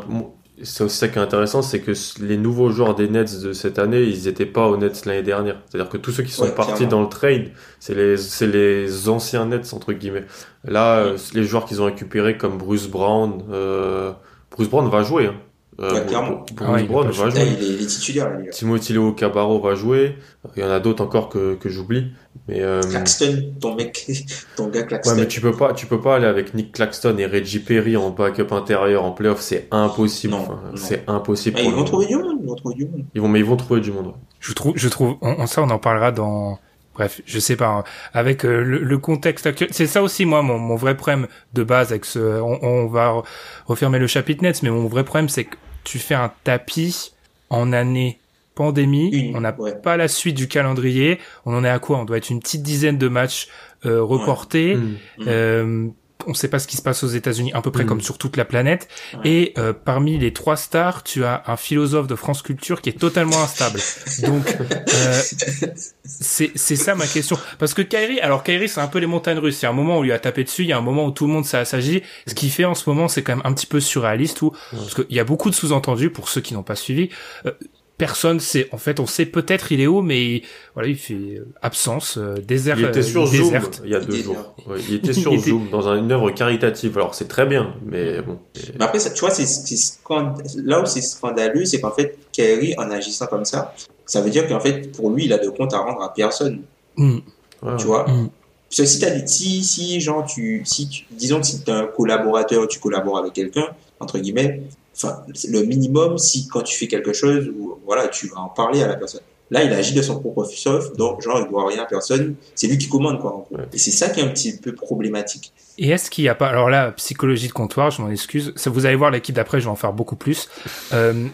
c'est 0.62 0.84
aussi 0.84 0.96
ça 0.96 1.08
qui 1.08 1.18
est 1.18 1.22
intéressant, 1.22 1.60
c'est 1.60 1.80
que 1.80 1.92
les 2.22 2.36
nouveaux 2.38 2.70
joueurs 2.70 2.94
des 2.94 3.08
Nets 3.08 3.40
de 3.42 3.52
cette 3.52 3.78
année, 3.78 4.02
ils 4.02 4.26
étaient 4.26 4.46
pas 4.46 4.66
aux 4.68 4.76
Nets 4.78 5.04
l'année 5.04 5.22
dernière. 5.22 5.60
C'est-à-dire 5.68 5.90
que 5.90 5.98
tous 5.98 6.12
ceux 6.12 6.22
qui 6.22 6.32
sont 6.32 6.44
Ouais, 6.44 6.54
partis 6.54 6.86
clairement. 6.86 6.90
dans 6.96 7.02
le 7.02 7.08
trade, 7.08 7.50
c'est 7.78 7.94
les, 7.94 8.16
c'est 8.16 8.46
les 8.46 9.08
anciens 9.08 9.46
Nets, 9.46 9.72
entre 9.74 9.92
guillemets. 9.92 10.24
Là, 10.64 10.98
euh, 11.00 11.18
les 11.34 11.44
joueurs 11.44 11.66
qu'ils 11.66 11.82
ont 11.82 11.86
récupérés 11.86 12.38
comme 12.38 12.56
Bruce 12.56 12.88
Brown, 12.88 13.42
euh, 13.50 14.12
Bruce 14.50 14.68
Brown 14.68 14.88
va 14.88 15.02
jouer, 15.02 15.26
hein. 15.26 15.34
Euh, 15.78 15.92
Ouais, 15.92 16.06
clairement. 16.06 16.46
Ah 16.60 16.72
ouais, 16.72 16.82
il 16.82 16.88
Brown 16.88 17.10
va 17.10 17.24
Là, 17.26 17.30
jouer. 17.30 17.42
il 17.58 17.62
est, 17.64 17.68
il 17.74 17.82
est 17.82 17.86
titulaire, 17.86 18.30
là. 18.30 18.46
Timothy 18.50 18.94
Leo 18.94 19.12
Cabarro 19.12 19.60
va 19.60 19.74
jouer. 19.74 20.16
Il 20.56 20.62
y 20.62 20.64
en 20.64 20.70
a 20.70 20.80
d'autres 20.80 21.04
encore 21.04 21.28
que, 21.28 21.54
que 21.54 21.68
j'oublie. 21.68 22.12
Mais, 22.48 22.62
euh, 22.62 22.80
Claxton, 22.80 23.52
ton 23.60 23.74
mec, 23.74 24.06
ton 24.56 24.68
gars 24.68 24.80
Ouais, 24.80 24.86
Claxton. 24.86 25.16
mais 25.16 25.26
tu 25.28 25.40
peux 25.40 25.52
pas, 25.52 25.74
tu 25.74 25.84
peux 25.86 26.00
pas 26.00 26.16
aller 26.16 26.26
avec 26.26 26.54
Nick 26.54 26.72
Claxton 26.72 27.16
et 27.18 27.26
Reggie 27.26 27.58
Perry 27.58 27.96
en 27.96 28.08
backup 28.10 28.52
intérieur 28.54 29.04
en 29.04 29.10
playoff, 29.12 29.40
c'est 29.40 29.68
impossible. 29.70 30.32
Non, 30.32 30.38
Enfin. 30.40 30.60
C'est 30.76 31.04
impossible. 31.08 31.56
Ah, 31.58 31.62
pour 31.62 31.70
ils 31.72 31.76
vont 31.76 31.84
trouver 31.84 32.06
du 32.06 32.16
monde, 32.16 32.38
ils 32.42 32.46
vont 32.48 32.54
trouver 32.54 32.74
du 32.76 32.84
monde. 32.86 33.04
Ils 33.14 33.20
vont, 33.20 33.28
mais 33.28 33.40
ils 33.40 33.44
vont 33.44 33.56
trouver 33.56 33.80
du 33.80 33.92
monde. 33.92 34.06
ouais. 34.06 34.12
je 34.40 34.52
trouve, 34.54 34.72
je 34.76 34.88
trouve, 34.88 35.16
on, 35.20 35.34
on- 35.40 35.46
ça 35.46 35.60
on 35.62 35.68
en 35.70 35.78
parlera 35.78 36.10
dans, 36.12 36.58
bref, 36.94 37.20
je 37.26 37.38
sais 37.38 37.56
pas, 37.56 37.66
hein, 37.68 37.84
avec 38.14 38.44
euh, 38.46 38.62
le, 38.62 38.78
le 38.78 38.98
contexte 38.98 39.46
actuel. 39.46 39.68
C'est 39.72 39.86
ça 39.88 40.02
aussi 40.02 40.24
moi 40.24 40.40
mon, 40.42 40.58
mon 40.58 40.76
vrai 40.76 40.96
problème 40.96 41.26
de 41.52 41.64
base 41.64 41.90
avec 41.90 42.04
ce, 42.04 42.18
on, 42.40 42.58
on 42.62 42.86
va 42.86 43.08
re- 43.10 43.24
refermer 43.66 43.98
le 43.98 44.06
chapitre 44.06 44.42
Nets, 44.42 44.62
mais 44.62 44.70
mon 44.70 44.86
vrai 44.86 45.04
problème 45.04 45.28
c'est 45.28 45.44
que 45.44 45.56
tu 45.86 45.98
fais 45.98 46.14
un 46.14 46.32
tapis 46.44 47.12
en 47.48 47.72
année 47.72 48.18
pandémie, 48.54 49.10
Une, 49.10 49.36
on 49.36 49.40
n'a 49.40 49.54
ouais. 49.58 49.74
pas 49.74 49.96
la 49.96 50.08
suite 50.08 50.34
du 50.34 50.48
calendrier, 50.48 51.20
on 51.44 51.54
en 51.54 51.62
est 51.62 51.68
à 51.68 51.78
quoi? 51.78 51.98
On 51.98 52.04
doit 52.04 52.16
être 52.16 52.30
une 52.30 52.40
petite 52.40 52.62
dizaine 52.62 52.98
de 52.98 53.08
matchs 53.08 53.48
euh, 53.84 54.02
reportés. 54.02 54.74
Mm. 54.74 54.96
Euh, 55.26 55.88
on 56.26 56.34
sait 56.34 56.48
pas 56.48 56.58
ce 56.58 56.66
qui 56.66 56.76
se 56.76 56.82
passe 56.82 57.04
aux 57.04 57.08
États-Unis, 57.08 57.52
à 57.52 57.60
peu 57.62 57.70
près 57.70 57.84
Mm. 57.84 57.86
comme 57.88 58.00
sur 58.00 58.18
toute 58.18 58.36
la 58.36 58.44
planète. 58.44 58.88
Ouais. 59.14 59.20
Et 59.30 59.54
euh, 59.58 59.72
parmi 59.72 60.18
les 60.18 60.32
trois 60.32 60.56
stars, 60.56 61.02
tu 61.04 61.24
as 61.24 61.42
un 61.46 61.56
philosophe 61.56 62.06
de 62.06 62.14
France 62.16 62.42
Culture 62.42 62.80
qui 62.80 62.88
est 62.88 62.98
totalement 62.98 63.42
instable. 63.42 63.80
Donc 64.22 64.56
euh, 64.60 65.22
c'est 66.04 66.52
c'est 66.54 66.76
ça 66.76 66.94
ma 66.94 67.06
question. 67.06 67.38
Parce 67.58 67.74
que 67.74 67.82
Kyrie, 67.82 68.20
alors 68.20 68.42
Kyrie 68.42 68.68
c'est 68.68 68.80
un 68.80 68.88
peu 68.88 68.98
les 68.98 69.06
montagnes 69.06 69.38
russes. 69.38 69.60
Il 69.62 69.64
y 69.64 69.66
a 69.66 69.70
un 69.70 69.74
moment 69.74 69.98
où 69.98 70.04
il 70.04 70.06
lui 70.08 70.12
a 70.12 70.18
tapé 70.18 70.44
dessus, 70.44 70.62
il 70.62 70.68
y 70.68 70.72
a 70.72 70.78
un 70.78 70.82
moment 70.82 71.06
où 71.06 71.10
tout 71.10 71.26
le 71.26 71.32
monde 71.32 71.44
s'a- 71.44 71.64
s'agit. 71.64 72.02
Ce 72.26 72.34
qu'il 72.34 72.50
fait 72.50 72.64
en 72.64 72.74
ce 72.74 72.88
moment, 72.88 73.08
c'est 73.08 73.22
quand 73.22 73.36
même 73.36 73.44
un 73.46 73.52
petit 73.52 73.66
peu 73.66 73.80
surréaliste. 73.80 74.42
Où, 74.42 74.52
parce 74.72 74.94
qu'il 74.94 75.06
y 75.14 75.20
a 75.20 75.24
beaucoup 75.24 75.50
de 75.50 75.54
sous-entendus 75.54 76.10
pour 76.10 76.28
ceux 76.28 76.40
qui 76.40 76.54
n'ont 76.54 76.62
pas 76.62 76.76
suivi. 76.76 77.10
Euh, 77.46 77.52
personne 77.98 78.40
sait. 78.40 78.68
En 78.72 78.78
fait, 78.78 79.00
on 79.00 79.06
sait 79.06 79.26
peut-être 79.26 79.72
il 79.72 79.80
est 79.80 79.86
où, 79.86 80.02
mais 80.02 80.24
il- 80.36 80.42
voilà, 80.74 80.88
il 80.88 80.96
fait 80.96 81.40
absence, 81.62 82.18
euh, 82.18 82.34
désert. 82.36 82.78
Il 82.78 82.84
était 82.86 82.98
euh, 82.98 83.02
sur 83.02 83.26
Zoom 83.26 83.44
déserte. 83.44 83.82
il 83.84 83.90
y 83.90 83.94
a 83.94 84.00
deux 84.00 84.16
jours. 84.22 84.54
Ouais, 84.66 84.78
il 84.88 84.94
était 84.96 85.08
Il 85.08 85.14
sur 85.14 85.32
était- 85.32 85.42
Zoom 85.50 85.68
dans 85.70 85.88
un- 85.88 85.96
une 85.98 86.12
œuvre 86.12 86.30
caritative. 86.30 86.96
Alors 86.98 87.14
c'est 87.14 87.28
très 87.28 87.46
bien, 87.46 87.74
mais 87.84 88.20
bon. 88.22 88.38
Mais 88.78 88.84
après, 88.84 88.98
ça, 88.98 89.10
tu 89.10 89.20
vois, 89.20 89.30
c'est, 89.30 89.46
c'est 89.46 89.76
scand- 89.76 90.36
là 90.64 90.80
où 90.82 90.86
c'est 90.86 91.00
scandaleux, 91.02 91.64
c'est 91.64 91.80
qu'en 91.80 91.92
fait, 91.92 92.18
Kyrie, 92.32 92.74
en 92.78 92.90
agissant 92.90 93.26
comme 93.26 93.44
ça, 93.44 93.74
ça 94.04 94.20
veut 94.20 94.30
dire 94.30 94.46
qu'en 94.46 94.60
fait, 94.60 94.92
pour 94.96 95.10
lui, 95.10 95.24
il 95.24 95.32
a 95.32 95.38
de 95.38 95.48
compte 95.48 95.72
à 95.74 95.78
rendre 95.78 96.02
à 96.02 96.12
personne. 96.12 96.62
Mm. 96.96 97.18
Ouais. 97.62 97.76
Tu 97.78 97.86
vois? 97.86 98.04
Mm. 98.08 98.28
Parce 98.68 98.78
que 98.80 98.84
si 98.84 98.98
t'as 98.98 99.10
des, 99.10 99.26
si, 99.26 99.62
si, 99.64 100.00
genre, 100.00 100.26
tu, 100.26 100.62
si 100.64 100.88
tu, 100.88 101.04
disons 101.12 101.40
que 101.40 101.46
si 101.46 101.62
t'es 101.62 101.70
un 101.70 101.86
collaborateur, 101.86 102.66
tu 102.68 102.78
collabores 102.80 103.18
avec 103.18 103.32
quelqu'un, 103.32 103.68
entre 104.00 104.18
guillemets, 104.18 104.60
enfin, 104.96 105.22
c'est 105.34 105.50
le 105.50 105.62
minimum, 105.62 106.18
si 106.18 106.48
quand 106.48 106.62
tu 106.62 106.76
fais 106.76 106.88
quelque 106.88 107.12
chose, 107.12 107.48
ou, 107.48 107.78
voilà, 107.84 108.08
tu 108.08 108.28
vas 108.28 108.40
en 108.40 108.48
parler 108.48 108.82
à 108.82 108.88
la 108.88 108.96
personne. 108.96 109.20
Là, 109.50 109.62
il 109.62 109.72
agit 109.72 109.94
de 109.94 110.02
son 110.02 110.18
propre 110.18 110.48
chef, 110.50 110.92
donc, 110.94 111.22
genre, 111.22 111.40
il 111.40 111.48
doit 111.48 111.68
rien 111.68 111.80
à 111.82 111.86
personne. 111.86 112.34
C'est 112.56 112.66
lui 112.66 112.78
qui 112.78 112.88
commande, 112.88 113.20
quoi, 113.20 113.32
en 113.32 113.38
gros. 113.38 113.56
Et 113.72 113.78
c'est 113.78 113.92
ça 113.92 114.08
qui 114.08 114.18
est 114.18 114.24
un 114.24 114.28
petit 114.28 114.56
peu 114.56 114.74
problématique. 114.74 115.52
Et 115.78 115.90
est-ce 115.90 116.10
qu'il 116.10 116.24
n'y 116.24 116.28
a 116.28 116.34
pas, 116.34 116.48
alors 116.48 116.68
là, 116.68 116.90
psychologie 116.92 117.46
de 117.46 117.52
comptoir, 117.52 117.90
je 117.90 118.02
m'en 118.02 118.10
excuse, 118.10 118.52
ça 118.56 118.70
vous 118.70 118.86
allez 118.86 118.96
voir 118.96 119.10
l'équipe 119.10 119.34
d'après, 119.34 119.60
je 119.60 119.66
vais 119.66 119.70
en 119.70 119.76
faire 119.76 119.92
beaucoup 119.92 120.16
plus. 120.16 120.48
Euh, 120.92 121.26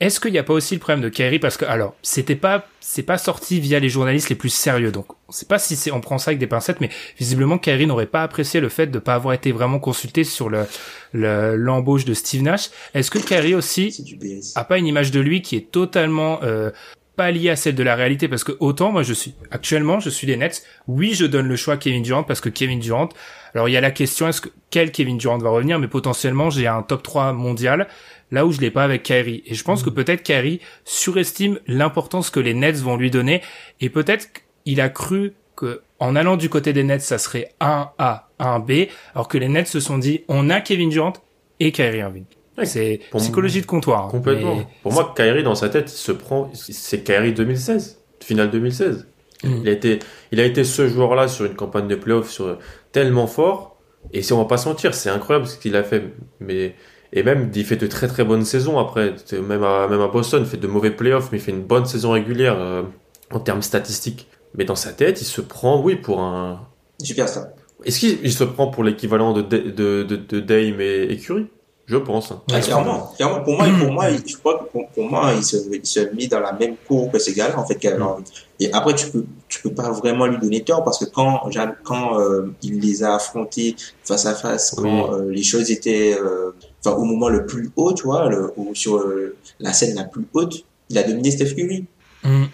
est-ce 0.00 0.18
qu'il 0.18 0.32
n'y 0.32 0.38
a 0.38 0.42
pas 0.42 0.54
aussi 0.54 0.74
le 0.74 0.80
problème 0.80 1.02
de 1.02 1.08
Kyrie 1.10 1.38
parce 1.38 1.56
que 1.56 1.64
alors 1.66 1.94
c'était 2.02 2.34
pas 2.36 2.66
c'est 2.80 3.02
pas 3.02 3.18
sorti 3.18 3.60
via 3.60 3.78
les 3.78 3.88
journalistes 3.90 4.28
les 4.30 4.34
plus 4.34 4.48
sérieux 4.48 4.90
donc 4.90 5.06
on 5.28 5.32
sait 5.32 5.46
pas 5.46 5.58
si 5.58 5.76
c'est 5.76 5.90
on 5.92 6.00
prend 6.00 6.16
ça 6.18 6.30
avec 6.30 6.38
des 6.38 6.46
pincettes 6.46 6.80
mais 6.80 6.88
visiblement 7.18 7.58
Kyrie 7.58 7.86
n'aurait 7.86 8.06
pas 8.06 8.22
apprécié 8.22 8.60
le 8.60 8.68
fait 8.70 8.86
de 8.86 8.98
pas 8.98 9.14
avoir 9.14 9.34
été 9.34 9.52
vraiment 9.52 9.78
consulté 9.78 10.24
sur 10.24 10.48
le 10.48 10.64
le- 11.12 11.54
l'embauche 11.56 12.04
de 12.04 12.14
Steve 12.14 12.42
Nash. 12.42 12.70
Est-ce 12.94 13.10
que 13.10 13.18
Kyrie 13.18 13.54
aussi 13.54 14.16
a 14.54 14.64
pas 14.64 14.78
une 14.78 14.86
image 14.86 15.10
de 15.10 15.20
lui 15.20 15.42
qui 15.42 15.56
est 15.56 15.70
totalement 15.70 16.40
euh, 16.42 16.70
pas 17.16 17.30
liée 17.32 17.50
à 17.50 17.56
celle 17.56 17.74
de 17.74 17.82
la 17.82 17.94
réalité? 17.96 18.28
Parce 18.28 18.44
que 18.44 18.52
autant 18.60 18.92
moi 18.92 19.02
je 19.02 19.12
suis 19.12 19.34
actuellement 19.50 20.00
je 20.00 20.08
suis 20.08 20.26
les 20.26 20.36
Nets. 20.36 20.62
Oui 20.86 21.14
je 21.14 21.26
donne 21.26 21.46
le 21.48 21.56
choix 21.56 21.74
à 21.74 21.76
Kevin 21.76 22.02
Durant 22.02 22.22
parce 22.22 22.40
que 22.40 22.48
Kevin 22.48 22.80
Durant 22.80 23.08
alors 23.54 23.68
il 23.68 23.72
y 23.72 23.76
a 23.76 23.80
la 23.80 23.90
question 23.90 24.28
est-ce 24.28 24.40
que 24.40 24.48
quel 24.70 24.92
Kevin 24.92 25.18
Durant 25.18 25.38
va 25.38 25.50
revenir? 25.50 25.78
Mais 25.78 25.88
potentiellement 25.88 26.48
j'ai 26.50 26.66
un 26.68 26.82
top 26.82 27.02
3 27.02 27.32
mondial 27.32 27.88
là 28.30 28.46
où 28.46 28.52
je 28.52 28.60
l'ai 28.60 28.70
pas 28.70 28.84
avec 28.84 29.02
Kyrie 29.02 29.42
et 29.46 29.54
je 29.54 29.64
pense 29.64 29.82
que 29.82 29.90
peut-être 29.90 30.22
Kyrie 30.22 30.60
surestime 30.84 31.58
l'importance 31.66 32.30
que 32.30 32.40
les 32.40 32.54
Nets 32.54 32.76
vont 32.76 32.96
lui 32.96 33.10
donner 33.10 33.42
et 33.80 33.88
peut-être 33.90 34.28
qu'il 34.64 34.80
a 34.80 34.88
cru 34.88 35.32
que 35.56 35.82
en 35.98 36.16
allant 36.16 36.36
du 36.36 36.48
côté 36.48 36.72
des 36.72 36.84
Nets 36.84 37.00
ça 37.02 37.18
serait 37.18 37.52
un 37.60 37.90
A 37.98 38.28
un 38.38 38.58
B 38.60 38.86
alors 39.14 39.28
que 39.28 39.38
les 39.38 39.48
Nets 39.48 39.66
se 39.68 39.80
sont 39.80 39.98
dit 39.98 40.22
on 40.28 40.50
a 40.50 40.60
Kevin 40.60 40.88
Durant 40.90 41.12
et 41.58 41.72
Kyrie 41.72 41.98
Irving 41.98 42.24
C'est 42.64 43.00
psychologie 43.16 43.60
de 43.60 43.66
comptoir. 43.66 44.06
hein. 44.06 44.10
Complètement. 44.10 44.56
Mais- 44.56 44.66
Pour 44.82 44.92
moi, 44.92 45.12
Kyrie, 45.16 45.42
dans 45.42 45.54
sa 45.54 45.68
tête, 45.70 45.90
il 45.92 45.96
se 45.96 46.12
prend, 46.12 46.50
c'est 46.54 47.02
Kyrie 47.04 47.32
2016, 47.32 48.02
finale 48.20 48.50
2016. 48.50 49.06
Mm. 49.44 49.48
Il 49.62 49.68
a 49.68 49.72
été, 49.72 49.98
il 50.32 50.40
a 50.40 50.44
été 50.44 50.64
ce 50.64 50.86
joueur-là 50.88 51.28
sur 51.28 51.44
une 51.46 51.54
campagne 51.54 51.88
de 51.88 51.94
playoff 51.96 52.30
sur, 52.30 52.58
tellement 52.92 53.26
fort. 53.26 53.78
Et 54.12 54.22
si 54.22 54.32
on 54.34 54.38
va 54.38 54.44
pas 54.46 54.56
se 54.58 54.68
mentir, 54.68 54.94
c'est 54.94 55.08
incroyable 55.10 55.46
ce 55.46 55.56
qu'il 55.58 55.74
a 55.76 55.82
fait. 55.82 56.02
Mais, 56.40 56.74
et 57.12 57.22
même, 57.22 57.50
il 57.54 57.64
fait 57.64 57.76
de 57.76 57.86
très 57.86 58.06
très 58.08 58.24
bonnes 58.24 58.44
saisons 58.44 58.78
après. 58.78 59.14
Même 59.32 59.64
à, 59.64 59.88
même 59.88 60.00
à 60.00 60.08
Boston, 60.08 60.42
il 60.44 60.48
fait 60.48 60.56
de 60.56 60.66
mauvais 60.66 60.90
playoffs, 60.90 61.30
mais 61.32 61.38
il 61.38 61.40
fait 61.40 61.50
une 61.52 61.62
bonne 61.64 61.86
saison 61.86 62.12
régulière, 62.12 62.56
euh, 62.58 62.82
en 63.32 63.40
termes 63.40 63.62
statistiques. 63.62 64.28
Mais 64.54 64.64
dans 64.64 64.76
sa 64.76 64.92
tête, 64.92 65.20
il 65.20 65.24
se 65.26 65.40
prend, 65.40 65.80
oui, 65.82 65.96
pour 65.96 66.20
un, 66.20 66.66
Superstar. 67.02 67.46
est-ce 67.84 68.00
qu'il 68.00 68.18
il 68.22 68.32
se 68.32 68.44
prend 68.44 68.68
pour 68.68 68.84
l'équivalent 68.84 69.32
de, 69.32 69.42
de, 69.42 69.58
de, 70.02 70.16
de, 70.16 70.40
Dame 70.40 70.80
et, 70.80 71.04
et 71.04 71.16
Curry? 71.18 71.46
Je 71.86 71.96
pense. 71.96 72.30
hein. 72.30 72.40
Ah, 72.52 72.60
clairement, 72.60 73.12
clairement. 73.16 73.42
Pour 73.42 73.56
moi, 73.56 73.66
pour 73.80 73.90
moi, 73.92 74.10
il- 74.10 74.22
je 74.28 74.36
crois 74.36 74.58
que 74.60 74.64
pour, 74.70 74.88
pour 74.90 75.04
moi, 75.10 75.32
il 75.36 75.42
se, 75.42 75.56
il 75.72 75.84
se 75.84 76.00
met 76.14 76.28
dans 76.28 76.38
la 76.38 76.52
même 76.52 76.76
cour 76.86 77.10
que 77.10 77.18
ces 77.18 77.32
gars-là, 77.34 77.58
en 77.58 77.66
fait. 77.66 77.82
Irving. 77.82 78.24
Et 78.60 78.72
après, 78.72 78.94
tu 78.94 79.08
peux, 79.10 79.24
tu 79.48 79.62
peux 79.62 79.74
pas 79.74 79.90
vraiment 79.90 80.26
lui 80.26 80.38
donner 80.38 80.62
tort 80.62 80.84
parce 80.84 80.98
que 81.04 81.06
quand, 81.10 81.40
quand 81.82 82.20
euh, 82.20 82.54
il 82.62 82.78
les 82.80 83.02
a 83.02 83.16
affrontés 83.16 83.74
face 84.04 84.24
à 84.26 84.34
face, 84.36 84.72
quand 84.76 85.14
euh, 85.14 85.30
les 85.30 85.42
choses 85.42 85.70
étaient, 85.72 86.16
euh, 86.20 86.52
enfin, 86.84 86.96
au 86.96 87.04
moment 87.04 87.28
le 87.28 87.46
plus 87.46 87.70
haut, 87.76 87.92
tu 87.92 88.04
vois, 88.04 88.28
le, 88.28 88.52
ou 88.56 88.74
sur 88.74 88.96
euh, 88.96 89.36
la 89.58 89.72
scène 89.72 89.94
la 89.94 90.04
plus 90.04 90.26
haute, 90.32 90.64
il 90.88 90.98
a 90.98 91.02
dominé 91.02 91.30
Steph 91.30 91.54
Curry. 91.54 91.84
Mm. 92.24 92.44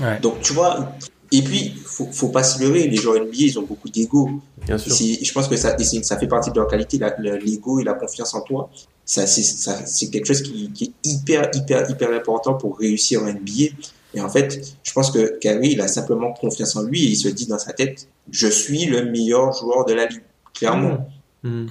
Ouais. 0.00 0.20
Donc, 0.20 0.40
tu 0.42 0.52
vois, 0.52 0.92
et 1.32 1.42
puis, 1.42 1.74
faut, 1.84 2.08
faut 2.12 2.28
pas 2.28 2.42
se 2.42 2.62
leurrer, 2.62 2.86
les 2.86 2.96
joueurs 2.96 3.22
NBA, 3.22 3.36
ils 3.36 3.58
ont 3.58 3.62
beaucoup 3.62 3.88
d'ego. 3.88 4.30
Je 4.68 5.32
pense 5.32 5.48
que 5.48 5.56
ça, 5.56 5.76
ça 5.78 6.18
fait 6.18 6.28
partie 6.28 6.50
de 6.50 6.56
leur 6.56 6.68
qualité, 6.68 7.00
l'ego 7.18 7.80
et 7.80 7.84
la 7.84 7.94
confiance 7.94 8.34
en 8.34 8.42
toi. 8.42 8.70
Ça, 9.04 9.26
c'est, 9.26 10.10
quelque 10.10 10.26
chose 10.26 10.42
qui, 10.42 10.70
qui 10.72 10.84
est 10.84 11.10
hyper, 11.10 11.50
hyper, 11.54 11.90
hyper 11.90 12.12
important 12.12 12.54
pour 12.54 12.78
réussir 12.78 13.22
en 13.22 13.26
NBA. 13.26 13.74
Et 14.14 14.20
en 14.20 14.28
fait, 14.28 14.60
je 14.82 14.92
pense 14.92 15.10
que 15.10 15.38
Kyrie, 15.38 15.72
il 15.72 15.80
a 15.80 15.88
simplement 15.88 16.32
confiance 16.32 16.74
en 16.76 16.82
lui 16.82 17.04
et 17.04 17.08
il 17.08 17.16
se 17.16 17.28
dit 17.28 17.46
dans 17.46 17.58
sa 17.58 17.72
tête, 17.72 18.08
je 18.30 18.46
suis 18.46 18.86
le 18.86 19.04
meilleur 19.04 19.52
joueur 19.52 19.84
de 19.84 19.94
la 19.94 20.06
ligue. 20.06 20.22
Clairement. 20.54 21.06
Mm. 21.42 21.66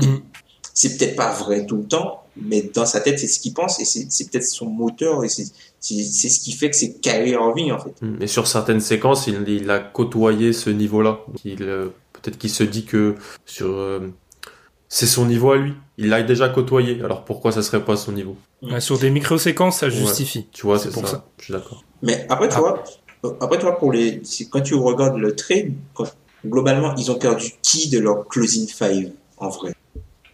C'est 0.76 0.98
peut-être 0.98 1.16
pas 1.16 1.32
vrai 1.34 1.66
tout 1.66 1.78
le 1.78 1.86
temps, 1.86 2.22
mais 2.40 2.62
dans 2.62 2.86
sa 2.86 3.00
tête, 3.00 3.18
c'est 3.18 3.28
ce 3.28 3.40
qu'il 3.40 3.54
pense 3.54 3.80
et 3.80 3.86
c'est, 3.86 4.30
peut-être 4.30 4.44
son 4.46 4.66
moteur 4.68 5.24
et 5.24 5.30
c'est, 5.30 5.46
ce 5.80 6.40
qui 6.42 6.52
fait 6.52 6.70
que 6.70 6.76
c'est 6.76 7.00
Kyrie 7.00 7.32
Irving, 7.32 7.72
en 7.72 7.80
fait. 7.80 7.94
Et 8.20 8.28
sur 8.28 8.46
certaines 8.46 8.82
séquences, 8.82 9.26
il, 9.28 9.42
il 9.48 9.70
a 9.72 9.80
côtoyé 9.80 10.52
ce 10.54 10.70
niveau-là. 10.70 11.20
Il, 11.46 11.64
euh, 11.64 11.88
peut-être 12.12 12.38
qu'il 12.38 12.50
se 12.50 12.64
dit 12.64 12.84
que 12.86 13.16
sur, 13.46 13.68
euh, 13.70 14.12
c'est 14.90 15.06
son 15.06 15.26
niveau 15.26 15.52
à 15.52 15.58
lui. 15.58 15.74
Il 15.98 16.10
l'a 16.10 16.22
déjà 16.24 16.50
côtoyé. 16.50 17.02
Alors 17.02 17.24
pourquoi 17.24 17.54
ça 17.54 17.62
serait 17.64 17.86
pas 17.86 17.96
son 17.96 18.12
niveau? 18.12 18.36
Ouais, 18.62 18.82
Sur 18.82 19.00
des 19.00 19.10
micro-séquences, 19.12 19.80
ça 19.80 19.88
justifie. 19.90 20.48
Tu 20.52 20.64
vois, 20.66 20.78
C'est 20.78 20.92
pour 20.92 21.08
ça. 21.08 21.12
ça. 21.14 21.26
Je 21.40 21.44
suis 21.46 21.54
d'accord. 21.54 21.86
Mais 22.02 22.26
après, 22.28 22.50
tu 22.50 22.56
Ah. 22.58 22.60
vois, 22.60 22.84
euh, 23.24 23.32
après, 23.40 23.58
tu 23.58 23.64
vois, 23.64 23.78
pour 23.80 23.94
les, 23.94 24.22
quand 24.50 24.60
tu 24.62 24.76
regardes 24.76 25.18
le 25.18 25.34
trade, 25.38 25.72
globalement, 26.46 26.94
ils 26.96 27.10
ont 27.12 27.18
perdu 27.18 27.54
qui 27.62 27.90
de 27.90 28.00
leur 28.00 28.28
closing 28.28 28.68
five, 28.68 29.12
en 29.38 29.48
vrai? 29.50 29.74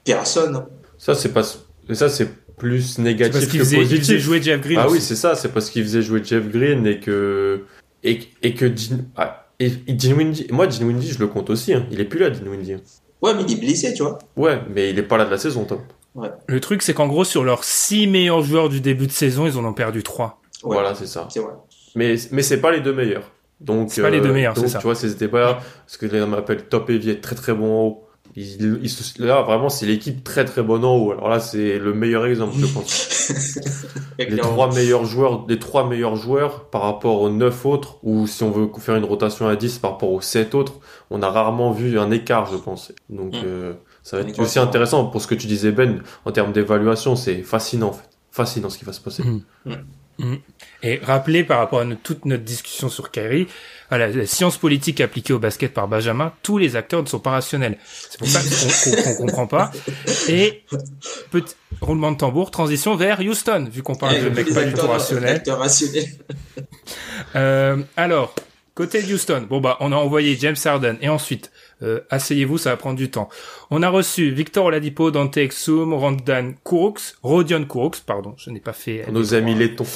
Personne. 0.03 0.65
Ça, 0.97 1.15
c'est 1.15 1.33
pas, 1.33 1.41
mais 1.89 1.95
ça, 1.95 2.09
c'est 2.09 2.27
plus 2.57 2.93
C'est 2.95 3.01
négatif 3.01 3.33
parce 3.33 3.45
qu'il 3.47 3.59
que 3.59 3.65
faisait, 3.65 3.77
il 3.77 3.83
faisait 3.87 3.95
positif. 3.97 4.19
jouer 4.19 4.41
Jeff 4.41 4.61
Green. 4.61 4.79
Ah 4.79 4.87
oui, 4.89 5.01
c'est 5.01 5.15
ça. 5.15 5.35
C'est 5.35 5.49
parce 5.49 5.69
qu'il 5.69 5.83
faisait 5.83 6.01
jouer 6.01 6.21
Jeff 6.23 6.47
Green 6.47 6.85
et 6.85 6.99
que, 6.99 7.63
et, 8.03 8.19
et 8.43 8.53
que 8.53 8.65
Din- 8.65 9.05
ah, 9.15 9.47
et, 9.59 9.65
et 9.87 9.93
Dinwiddie- 9.93 10.51
moi, 10.51 10.67
Dinwiddie, 10.67 11.11
je 11.11 11.19
le 11.19 11.27
compte 11.27 11.49
aussi. 11.49 11.73
Hein. 11.73 11.85
Il 11.91 11.99
est 11.99 12.05
plus 12.05 12.19
là, 12.19 12.29
Dinwiddie. 12.29 12.75
Ouais, 13.21 13.33
mais 13.35 13.43
il 13.47 13.51
est 13.53 13.59
blessé, 13.59 13.93
tu 13.93 14.03
vois. 14.03 14.17
Ouais, 14.35 14.59
mais 14.73 14.89
il 14.91 14.97
est 14.99 15.03
pas 15.03 15.17
là 15.17 15.25
de 15.25 15.31
la 15.31 15.37
saison, 15.37 15.65
top. 15.65 15.81
Le 16.47 16.59
truc, 16.59 16.81
c'est 16.81 16.93
qu'en 16.93 17.07
gros, 17.07 17.23
sur 17.23 17.43
leurs 17.43 17.63
six 17.63 18.05
meilleurs 18.05 18.41
joueurs 18.41 18.69
du 18.69 18.81
début 18.81 19.07
de 19.07 19.11
saison, 19.11 19.45
ils 19.47 19.57
en 19.57 19.65
ont 19.65 19.73
perdu 19.73 20.03
trois. 20.03 20.41
Ouais. 20.63 20.73
Voilà, 20.75 20.93
c'est 20.93 21.07
ça. 21.07 21.27
C'est 21.31 21.39
vrai. 21.39 21.53
Mais, 21.95 22.15
mais 22.31 22.41
c'est 22.41 22.59
pas 22.59 22.71
les 22.71 22.81
deux 22.81 22.93
meilleurs. 22.93 23.31
Donc, 23.59 23.87
euh, 23.87 23.91
C'est 23.91 24.01
pas 24.01 24.09
les 24.09 24.21
deux 24.21 24.33
meilleurs, 24.33 24.53
donc, 24.55 24.65
c'est 24.65 24.71
ça. 24.71 24.79
Tu 24.79 24.83
vois, 24.85 24.95
c'était 24.95 25.27
pas 25.27 25.61
ce 25.87 25.97
que 25.97 26.05
les 26.07 26.19
gens 26.19 26.27
m'appellent 26.27 26.63
top 26.63 26.89
être 26.89 27.21
très 27.21 27.35
très 27.35 27.53
bon 27.53 27.65
en 27.65 27.83
haut. 27.87 28.07
Ils, 28.37 28.79
ils 28.81 28.89
se- 28.89 29.21
là, 29.21 29.41
vraiment, 29.41 29.67
c'est 29.67 29.85
l'équipe 29.85 30.23
très 30.23 30.45
très 30.45 30.63
bonne 30.63 30.85
en 30.85 30.95
haut. 30.95 31.11
Alors 31.11 31.27
là, 31.29 31.39
c'est 31.41 31.77
le 31.77 31.93
meilleur 31.93 32.25
exemple, 32.25 32.53
je 32.57 32.65
pense. 32.65 33.29
les 34.19 34.37
trois 34.37 34.73
meilleurs 34.73 35.03
joueurs, 35.05 35.45
les 35.49 35.59
trois 35.59 35.85
meilleurs 35.87 36.15
joueurs 36.15 36.65
par 36.69 36.83
rapport 36.83 37.19
aux 37.21 37.29
neuf 37.29 37.65
autres, 37.65 37.97
ou 38.03 38.27
si 38.27 38.43
on 38.43 38.51
veut 38.51 38.69
faire 38.79 38.95
une 38.95 39.03
rotation 39.03 39.47
à 39.47 39.55
10 39.57 39.79
par 39.79 39.91
rapport 39.91 40.11
aux 40.11 40.21
sept 40.21 40.55
autres, 40.55 40.75
on 41.09 41.21
a 41.21 41.29
rarement 41.29 41.71
vu 41.73 41.99
un 41.99 42.09
écart, 42.11 42.49
je 42.49 42.55
pense. 42.57 42.93
Donc, 43.09 43.33
Mm. 43.33 43.41
euh, 43.43 43.73
ça 44.03 44.15
va 44.17 44.23
être 44.23 44.39
aussi 44.39 44.59
intéressant 44.59 45.05
pour 45.05 45.21
ce 45.21 45.27
que 45.27 45.35
tu 45.35 45.47
disais, 45.47 45.71
Ben, 45.73 46.01
en 46.23 46.31
termes 46.31 46.53
d'évaluation, 46.53 47.15
c'est 47.17 47.43
fascinant, 47.43 47.89
en 47.89 47.93
fait. 47.93 48.07
Fascinant 48.31 48.69
ce 48.69 48.77
qui 48.77 48.85
va 48.85 48.93
se 48.93 49.01
passer. 49.01 49.23
Mm. 49.23 49.41
Et 50.83 50.99
rappelez 51.03 51.43
par 51.43 51.59
rapport 51.59 51.79
à 51.81 51.85
notre- 51.85 52.01
toute 52.01 52.25
notre 52.25 52.43
discussion 52.43 52.89
sur 52.89 53.11
Kyrie, 53.11 53.47
la 53.91 54.25
science 54.25 54.57
politique 54.57 54.99
appliquée 55.01 55.33
au 55.33 55.39
basket 55.39 55.73
par 55.73 55.87
Benjamin, 55.87 56.33
tous 56.43 56.57
les 56.57 56.75
acteurs 56.75 57.03
ne 57.03 57.07
sont 57.07 57.19
pas 57.19 57.31
rationnels. 57.31 57.77
C'est 57.85 58.17
pour 58.17 58.27
ça 58.27 58.39
qu'on 58.41 59.03
qu'on 59.15 59.15
comprend 59.25 59.47
pas. 59.47 59.71
Et 60.27 60.63
petit 61.29 61.55
roulement 61.81 62.11
de 62.11 62.17
tambour, 62.17 62.51
transition 62.51 62.95
vers 62.95 63.19
Houston, 63.19 63.67
vu 63.71 63.83
qu'on 63.83 63.95
parle 63.95 64.15
de 64.23 64.29
mecs 64.29 64.53
pas 64.53 64.63
du 64.63 64.73
tout 64.73 64.87
rationnel. 64.87 65.43
Euh, 67.35 67.77
alors, 67.97 68.33
côté 68.81 69.03
Houston, 69.13 69.45
bon 69.47 69.61
bah 69.61 69.77
on 69.79 69.91
a 69.91 69.95
envoyé 69.95 70.35
James 70.39 70.55
Harden 70.65 70.97
et 71.01 71.07
ensuite, 71.07 71.51
euh, 71.83 71.99
asseyez-vous, 72.09 72.57
ça 72.57 72.71
va 72.71 72.77
prendre 72.77 72.97
du 72.97 73.11
temps. 73.11 73.29
On 73.69 73.83
a 73.83 73.89
reçu 73.89 74.31
Victor 74.31 74.65
Oladipo, 74.65 75.11
Dante 75.11 75.37
Exum, 75.37 75.93
Randan 75.93 76.53
Kuroks, 76.65 77.13
Rodion 77.21 77.63
Kuroks, 77.63 77.99
pardon, 78.07 78.33
je 78.39 78.49
n'ai 78.49 78.59
pas 78.59 78.73
fait. 78.73 79.05
Nos 79.11 79.35
amis 79.35 79.53
lettons. 79.53 79.85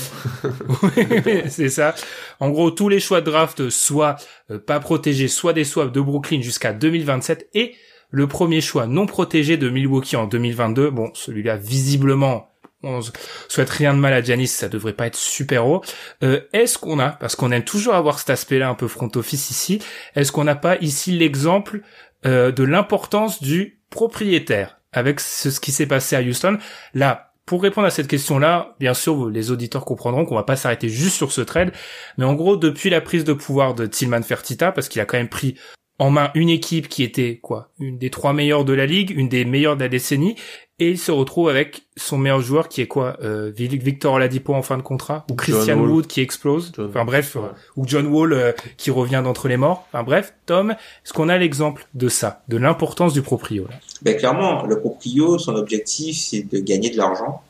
Oui, 0.84 1.42
c'est 1.50 1.70
ça. 1.70 1.96
En 2.40 2.52
gros, 2.52 2.70
tous 2.70 2.88
les 2.88 3.00
choix 3.00 3.22
de 3.22 3.26
draft, 3.26 3.72
soit 3.72 4.18
euh, 4.52 4.60
pas 4.60 4.80
protégés, 4.80 5.30
soit 5.30 5.54
des 5.54 5.64
swaps 5.64 5.92
de 5.92 6.02
Brooklyn 6.02 6.42
jusqu'à 6.42 6.72
2027, 6.72 7.50
et 7.56 7.74
le 8.12 8.28
premier 8.28 8.62
choix 8.62 8.86
non 8.86 9.08
protégé 9.08 9.58
de 9.58 9.68
Milwaukee 9.68 10.16
en 10.16 10.28
2022. 10.28 10.92
Bon, 10.92 11.10
celui-là, 11.16 11.58
visiblement, 11.58 12.52
on 12.86 13.02
souhaite 13.48 13.70
rien 13.70 13.94
de 13.94 14.00
mal 14.00 14.14
à 14.14 14.22
Giannis, 14.22 14.48
ça 14.48 14.70
devrait 14.70 14.94
pas 14.94 15.08
être 15.08 15.16
super 15.16 15.68
haut. 15.68 15.82
Euh, 16.24 16.42
est-ce 16.54 16.78
qu'on 16.78 17.00
a, 17.00 17.10
parce 17.10 17.36
qu'on 17.36 17.52
aime 17.52 17.64
toujours 17.64 17.96
avoir 17.96 18.20
cet 18.20 18.30
aspect-là 18.30 18.70
un 18.70 18.76
peu 18.76 18.88
front 18.88 19.10
office 19.16 19.52
ici, 19.52 19.82
est-ce 20.16 20.32
qu'on 20.32 20.44
n'a 20.44 20.56
pas 20.56 20.78
ici 20.78 21.12
l'exemple 21.12 21.82
euh, 22.26 22.52
de 22.52 22.64
l'importance 22.64 23.42
du 23.42 23.80
propriétaire 23.90 24.80
avec 24.94 25.20
ce, 25.20 25.52
ce 25.52 25.60
qui 25.60 25.72
s'est 25.72 25.88
passé 25.88 26.16
à 26.16 26.22
Houston? 26.22 26.58
Là, 26.94 27.34
pour 27.46 27.62
répondre 27.62 27.86
à 27.86 27.92
cette 27.92 28.08
question-là, 28.08 28.76
bien 28.80 28.94
sûr, 28.94 29.30
les 29.30 29.52
auditeurs 29.52 29.86
comprendront 29.86 30.26
qu'on 30.26 30.36
va 30.36 30.44
pas 30.44 30.56
s'arrêter 30.56 30.90
juste 30.90 31.16
sur 31.16 31.32
ce 31.32 31.42
trade, 31.42 31.72
mais 32.18 32.26
en 32.26 32.34
gros, 32.34 32.58
depuis 32.58 32.90
la 32.90 33.02
prise 33.02 33.24
de 33.24 33.34
pouvoir 33.34 33.76
de 33.76 33.86
Tillman 33.86 34.24
Fertitta, 34.24 34.72
parce 34.72 34.90
qu'il 34.90 35.02
a 35.02 35.06
quand 35.06 35.18
même 35.18 35.30
pris 35.30 35.56
en 36.00 36.10
main 36.10 36.32
une 36.34 36.50
équipe 36.50 36.90
qui 36.90 37.04
était 37.04 37.40
quoi, 37.42 37.72
une 37.80 37.98
des 37.98 38.10
trois 38.10 38.34
meilleures 38.34 38.66
de 38.66 38.74
la 38.74 38.86
ligue, 38.86 39.12
une 39.12 39.30
des 39.30 39.46
meilleures 39.46 39.78
de 39.78 39.84
la 39.84 39.90
décennie, 39.90 40.36
et 40.80 40.90
il 40.92 40.98
se 41.00 41.12
retrouve 41.12 41.48
avec 41.50 41.84
son 41.96 42.18
meilleur 42.18 42.42
joueur 42.42 42.68
qui 42.68 42.82
est 42.82 42.88
quoi, 42.88 43.18
euh, 43.24 43.52
Vic- 43.56 43.82
Victor 43.82 44.14
Oladipo 44.16 44.54
en 44.54 44.62
fin 44.62 44.78
de 44.78 44.82
contrat, 44.82 45.26
ou 45.32 45.36
Christian. 45.36 45.78
Wood 45.80 46.08
qui 46.08 46.20
explose, 46.22 46.72
John- 46.76 46.88
enfin 46.90 47.06
bref, 47.06 47.36
Ouais. 47.36 47.42
euh, 47.44 47.48
ou 47.78 47.88
John 47.88 48.08
Wall 48.08 48.34
euh, 48.34 48.52
qui 48.78 48.92
revient 48.92 49.22
d'entre 49.24 49.48
les 49.48 49.58
morts. 49.58 49.88
Enfin 49.94 50.04
bref, 50.04 50.34
Tom, 50.46 50.72
est-ce 50.72 51.14
qu'on 51.14 51.30
a 51.30 51.38
l'exemple 51.38 51.88
de 51.94 52.10
ça, 52.10 52.44
de 52.50 52.58
l'importance 52.58 53.14
du 53.14 53.22
proprio 53.22 53.64
là? 53.70 53.76
Ben, 54.02 54.18
clairement, 54.18 54.66
le 54.66 54.80
proprio, 54.80 55.38
son 55.38 55.56
objectif, 55.56 56.18
c'est 56.18 56.42
de 56.44 56.60
gagner 56.60 56.90
de 56.90 56.98
l'argent. 56.98 57.42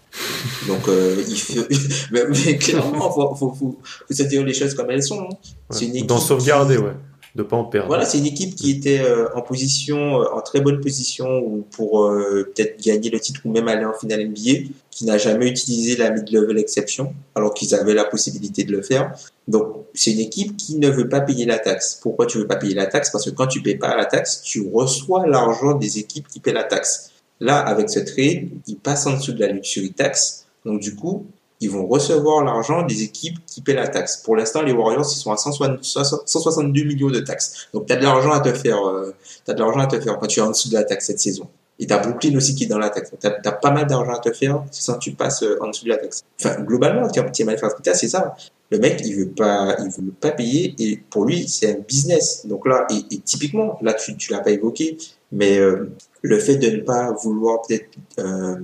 Donc, 0.67 0.87
euh, 0.87 1.15
il 1.27 1.35
fait, 1.37 1.67
mais, 2.11 2.21
mais 2.45 2.57
clairement, 2.57 3.11
faut, 3.11 3.35
faut, 3.35 3.51
faut, 3.53 3.79
faut 4.07 4.13
se 4.13 4.23
dire 4.23 4.45
les 4.45 4.53
choses 4.53 4.73
comme 4.75 4.91
elles 4.91 5.03
sont. 5.03 5.21
hein. 5.21 5.35
C'est 5.71 5.85
une 5.85 5.95
équipe 5.95 6.07
D'en 6.07 6.19
sauvegarder, 6.19 6.75
qui- 6.77 6.83
ouais. 6.83 6.91
De 7.35 7.43
pas 7.43 7.57
en 7.57 7.65
perdre. 7.65 7.87
Voilà, 7.87 8.05
c'est 8.05 8.17
une 8.17 8.27
équipe 8.27 8.55
qui 8.55 8.71
était 8.71 9.01
euh, 9.01 9.27
en 9.35 9.41
position, 9.41 10.21
euh, 10.21 10.33
en 10.33 10.39
très 10.39 10.61
bonne 10.61 10.79
position 10.79 11.39
ou 11.39 11.67
pour 11.69 12.05
euh, 12.05 12.49
peut-être 12.55 12.81
gagner 12.81 13.09
le 13.09 13.19
titre 13.19 13.41
ou 13.43 13.51
même 13.51 13.67
aller 13.67 13.83
en 13.83 13.91
finale 13.91 14.25
NBA, 14.29 14.69
qui 14.89 15.03
n'a 15.03 15.17
jamais 15.17 15.49
utilisé 15.49 15.97
la 15.97 16.11
mid-level 16.11 16.57
exception, 16.57 17.13
alors 17.35 17.53
qu'ils 17.53 17.75
avaient 17.75 17.93
la 17.93 18.05
possibilité 18.05 18.63
de 18.63 18.71
le 18.71 18.81
faire. 18.81 19.13
Donc, 19.49 19.85
c'est 19.93 20.13
une 20.13 20.21
équipe 20.21 20.55
qui 20.55 20.77
ne 20.77 20.89
veut 20.89 21.09
pas 21.09 21.19
payer 21.19 21.45
la 21.45 21.59
taxe. 21.59 21.99
Pourquoi 22.01 22.25
tu 22.25 22.37
veux 22.37 22.47
pas 22.47 22.55
payer 22.55 22.73
la 22.73 22.85
taxe? 22.85 23.09
Parce 23.09 23.25
que 23.25 23.31
quand 23.31 23.47
tu 23.47 23.61
payes 23.61 23.77
pas 23.77 23.97
la 23.97 24.05
taxe, 24.05 24.41
tu 24.41 24.65
reçois 24.73 25.27
l'argent 25.27 25.73
des 25.73 25.99
équipes 25.99 26.29
qui 26.29 26.39
paient 26.39 26.53
la 26.53 26.63
taxe. 26.63 27.11
Là, 27.41 27.59
avec 27.59 27.89
ce 27.89 27.99
trade, 27.99 28.49
ils 28.65 28.77
passent 28.77 29.07
en 29.07 29.17
dessous 29.17 29.33
de 29.33 29.41
la 29.41 29.51
luxury 29.51 29.91
tax. 29.91 30.45
Donc, 30.63 30.79
du 30.79 30.95
coup, 30.95 31.25
ils 31.61 31.69
vont 31.69 31.87
recevoir 31.87 32.43
l'argent 32.43 32.83
des 32.83 33.03
équipes 33.03 33.37
qui 33.45 33.61
paient 33.61 33.73
la 33.73 33.87
taxe. 33.87 34.17
Pour 34.17 34.35
l'instant, 34.35 34.61
les 34.61 34.73
Warriors, 34.73 35.05
ils 35.09 35.17
sont 35.17 35.31
à 35.31 35.37
160 35.37 35.83
162 35.83 36.83
millions 36.83 37.09
de 37.09 37.19
taxes. 37.19 37.67
Donc, 37.73 37.85
tu 37.85 37.93
as 37.93 37.95
de 37.95 38.03
l'argent 38.03 38.31
à 38.31 38.41
te 38.41 38.53
faire, 38.53 38.85
euh, 38.85 39.15
t'as 39.45 39.53
de 39.53 39.59
l'argent 39.59 39.79
à 39.79 39.87
te 39.87 39.99
faire 39.99 40.17
quand 40.19 40.27
tu 40.27 40.39
es 40.39 40.43
en 40.43 40.49
dessous 40.49 40.69
de 40.69 40.73
la 40.73 40.83
taxe 40.83 41.07
cette 41.07 41.19
saison. 41.19 41.47
Et 41.77 41.87
t'as 41.87 41.97
Brooklyn 41.99 42.35
aussi 42.37 42.55
qui 42.55 42.63
est 42.63 42.67
dans 42.67 42.77
la 42.77 42.89
taxe. 42.89 43.11
T'as 43.19 43.33
as 43.43 43.51
pas 43.51 43.71
mal 43.71 43.85
d'argent 43.85 44.13
à 44.13 44.19
te 44.19 44.31
faire 44.31 44.63
sans 44.71 44.97
tu 44.97 45.11
passes 45.11 45.43
euh, 45.43 45.57
en 45.61 45.67
dessous 45.69 45.85
de 45.85 45.89
la 45.89 45.97
taxe. 45.97 46.23
Enfin, 46.39 46.61
globalement, 46.61 47.07
Tiamat 47.09 47.57
Fertitta, 47.57 47.93
c'est 47.93 48.07
ça. 48.07 48.35
Le 48.71 48.79
mec, 48.79 49.01
il 49.05 49.15
veut 49.15 49.29
pas, 49.29 49.75
il 49.79 49.89
veut 49.89 50.11
pas 50.11 50.31
payer 50.31 50.73
et 50.79 50.97
pour 51.09 51.25
lui, 51.25 51.47
c'est 51.47 51.71
un 51.71 51.79
business. 51.87 52.45
Donc 52.45 52.65
là, 52.65 52.87
et, 52.89 53.15
et 53.15 53.19
typiquement, 53.19 53.77
là, 53.81 53.93
tu, 53.93 54.15
tu 54.15 54.31
l'as 54.31 54.39
pas 54.39 54.51
évoqué, 54.51 54.97
Mais 55.31 55.59
euh, 55.59 55.91
le 56.21 56.39
fait 56.39 56.55
de 56.55 56.69
ne 56.69 56.81
pas 56.81 57.11
vouloir 57.11 57.61
peut-être 57.61 57.89
euh, 58.19 58.55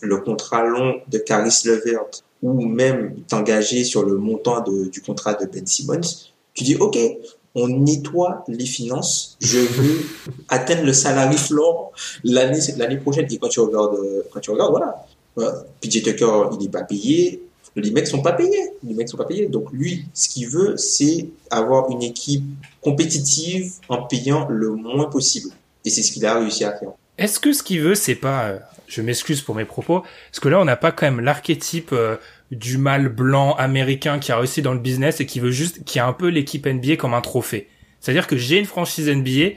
le 0.00 0.16
contrat 0.18 0.64
long 0.64 1.00
de 1.08 1.18
Caris 1.18 1.62
Levert 1.64 2.06
ou 2.52 2.66
même 2.66 3.14
t'engager 3.28 3.84
sur 3.84 4.04
le 4.04 4.16
montant 4.16 4.60
de, 4.62 4.88
du 4.88 5.00
contrat 5.00 5.34
de 5.34 5.46
Ben 5.46 5.66
Simmons, 5.66 6.00
tu 6.52 6.64
dis 6.64 6.76
ok, 6.76 6.98
on 7.54 7.68
nettoie 7.68 8.44
les 8.48 8.66
finances. 8.66 9.36
Je 9.40 9.58
veux 9.58 10.04
atteindre 10.48 10.84
le 10.84 10.92
salarié 10.92 11.38
floor 11.38 11.92
l'année 12.22 12.58
l'année 12.76 12.98
prochaine. 12.98 13.26
Et 13.30 13.38
quand 13.38 13.48
tu 13.48 13.60
regardes, 13.60 13.96
quand 14.32 14.40
tu 14.40 14.50
regardes, 14.50 14.70
voilà, 14.70 15.06
PJ 15.80 16.02
Tucker, 16.02 16.48
il 16.52 16.58
n'est 16.58 16.68
pas 16.68 16.82
payé. 16.82 17.42
Les 17.76 17.90
mecs 17.90 18.06
sont 18.06 18.22
pas 18.22 18.32
payés. 18.32 18.72
Les 18.84 18.94
mecs 18.94 19.08
sont 19.08 19.16
pas 19.16 19.24
payés. 19.24 19.46
Donc 19.46 19.72
lui, 19.72 20.06
ce 20.14 20.28
qu'il 20.28 20.48
veut, 20.48 20.76
c'est 20.76 21.28
avoir 21.50 21.90
une 21.90 22.02
équipe 22.02 22.44
compétitive 22.80 23.72
en 23.88 24.02
payant 24.02 24.46
le 24.48 24.70
moins 24.70 25.06
possible. 25.06 25.50
Et 25.84 25.90
c'est 25.90 26.02
ce 26.02 26.12
qu'il 26.12 26.24
a 26.24 26.38
réussi 26.38 26.64
à 26.64 26.76
faire. 26.76 26.90
Est-ce 27.18 27.38
que 27.38 27.52
ce 27.52 27.62
qu'il 27.62 27.80
veut, 27.80 27.94
c'est 27.94 28.14
pas, 28.14 28.46
euh, 28.46 28.58
je 28.88 29.00
m'excuse 29.02 29.40
pour 29.40 29.54
mes 29.54 29.64
propos, 29.64 30.00
parce 30.00 30.40
que 30.40 30.48
là, 30.48 30.60
on 30.60 30.64
n'a 30.64 30.76
pas 30.76 30.92
quand 30.92 31.06
même 31.06 31.20
l'archétype 31.20 31.90
euh, 31.92 32.16
du 32.50 32.78
mâle 32.78 33.08
blanc 33.08 33.54
américain 33.54 34.18
qui 34.18 34.32
a 34.32 34.38
réussi 34.38 34.62
dans 34.62 34.72
le 34.72 34.78
business 34.78 35.20
et 35.20 35.26
qui 35.26 35.40
veut 35.40 35.50
juste, 35.50 35.84
qui 35.84 35.98
a 35.98 36.06
un 36.06 36.12
peu 36.12 36.28
l'équipe 36.28 36.66
NBA 36.66 36.96
comme 36.96 37.14
un 37.14 37.20
trophée. 37.20 37.68
C'est-à-dire 38.00 38.26
que 38.26 38.36
j'ai 38.36 38.58
une 38.58 38.66
franchise 38.66 39.08
NBA, 39.08 39.54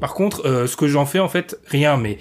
par 0.00 0.14
contre, 0.14 0.44
euh, 0.44 0.66
ce 0.66 0.76
que 0.76 0.88
j'en 0.88 1.06
fais 1.06 1.20
en 1.20 1.28
fait, 1.28 1.56
rien. 1.66 1.96
Mais 1.96 2.18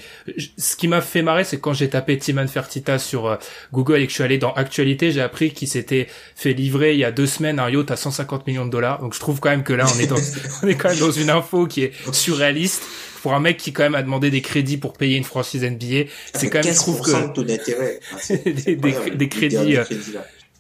ce 0.58 0.76
qui 0.76 0.88
m'a 0.88 1.02
fait 1.02 1.24
marrer, 1.24 1.44
c'est 1.44 1.60
quand 1.60 1.74
j'ai 1.74 1.90
tapé 1.90 2.18
Timan 2.18 2.48
Fertita 2.48 3.00
sur 3.00 3.26
euh, 3.26 3.36
Google 3.72 3.98
et 3.98 4.06
que 4.06 4.10
je 4.10 4.16
suis 4.16 4.24
allé 4.24 4.38
dans 4.38 4.54
Actualité, 4.54 5.12
j'ai 5.12 5.22
appris 5.22 5.52
qu'il 5.54 5.68
s'était 5.68 6.08
fait 6.36 6.54
livrer 6.54 6.94
il 6.94 7.00
y 7.00 7.04
a 7.04 7.12
deux 7.12 7.26
semaines 7.26 7.60
un 7.60 7.70
yacht 7.70 7.90
à 7.90 7.96
150 7.96 8.46
millions 8.46 8.66
de 8.66 8.70
dollars. 8.70 9.00
Donc 9.00 9.16
je 9.16 9.20
trouve 9.20 9.40
quand 9.40 9.50
même 9.50 9.64
que 9.64 9.74
là, 9.74 9.86
on 9.94 10.00
est 10.00 10.06
dans, 10.06 10.16
on 10.64 10.68
est 10.68 10.76
quand 10.76 10.90
même 10.90 11.00
dans 11.00 11.12
une 11.12 11.32
info 11.32 11.66
qui 11.66 11.84
est 11.84 11.94
surréaliste 12.14 12.84
pour 13.24 13.34
un 13.34 13.40
mec 13.40 13.58
qui 13.58 13.74
quand 13.74 13.84
même 13.84 13.96
a 13.96 14.04
demandé 14.04 14.30
des 14.30 14.42
crédits 14.42 14.78
pour 14.78 14.94
payer 14.94 15.18
une 15.18 15.24
franchise 15.24 15.64
NBA. 15.64 16.10
C'est 16.36 16.50
quand 16.50 16.64
même, 16.64 16.74
je 16.74 16.78
trouve 16.78 17.02
que 17.02 17.12
des, 18.54 18.76
des, 18.76 19.30
crédits 19.30 19.78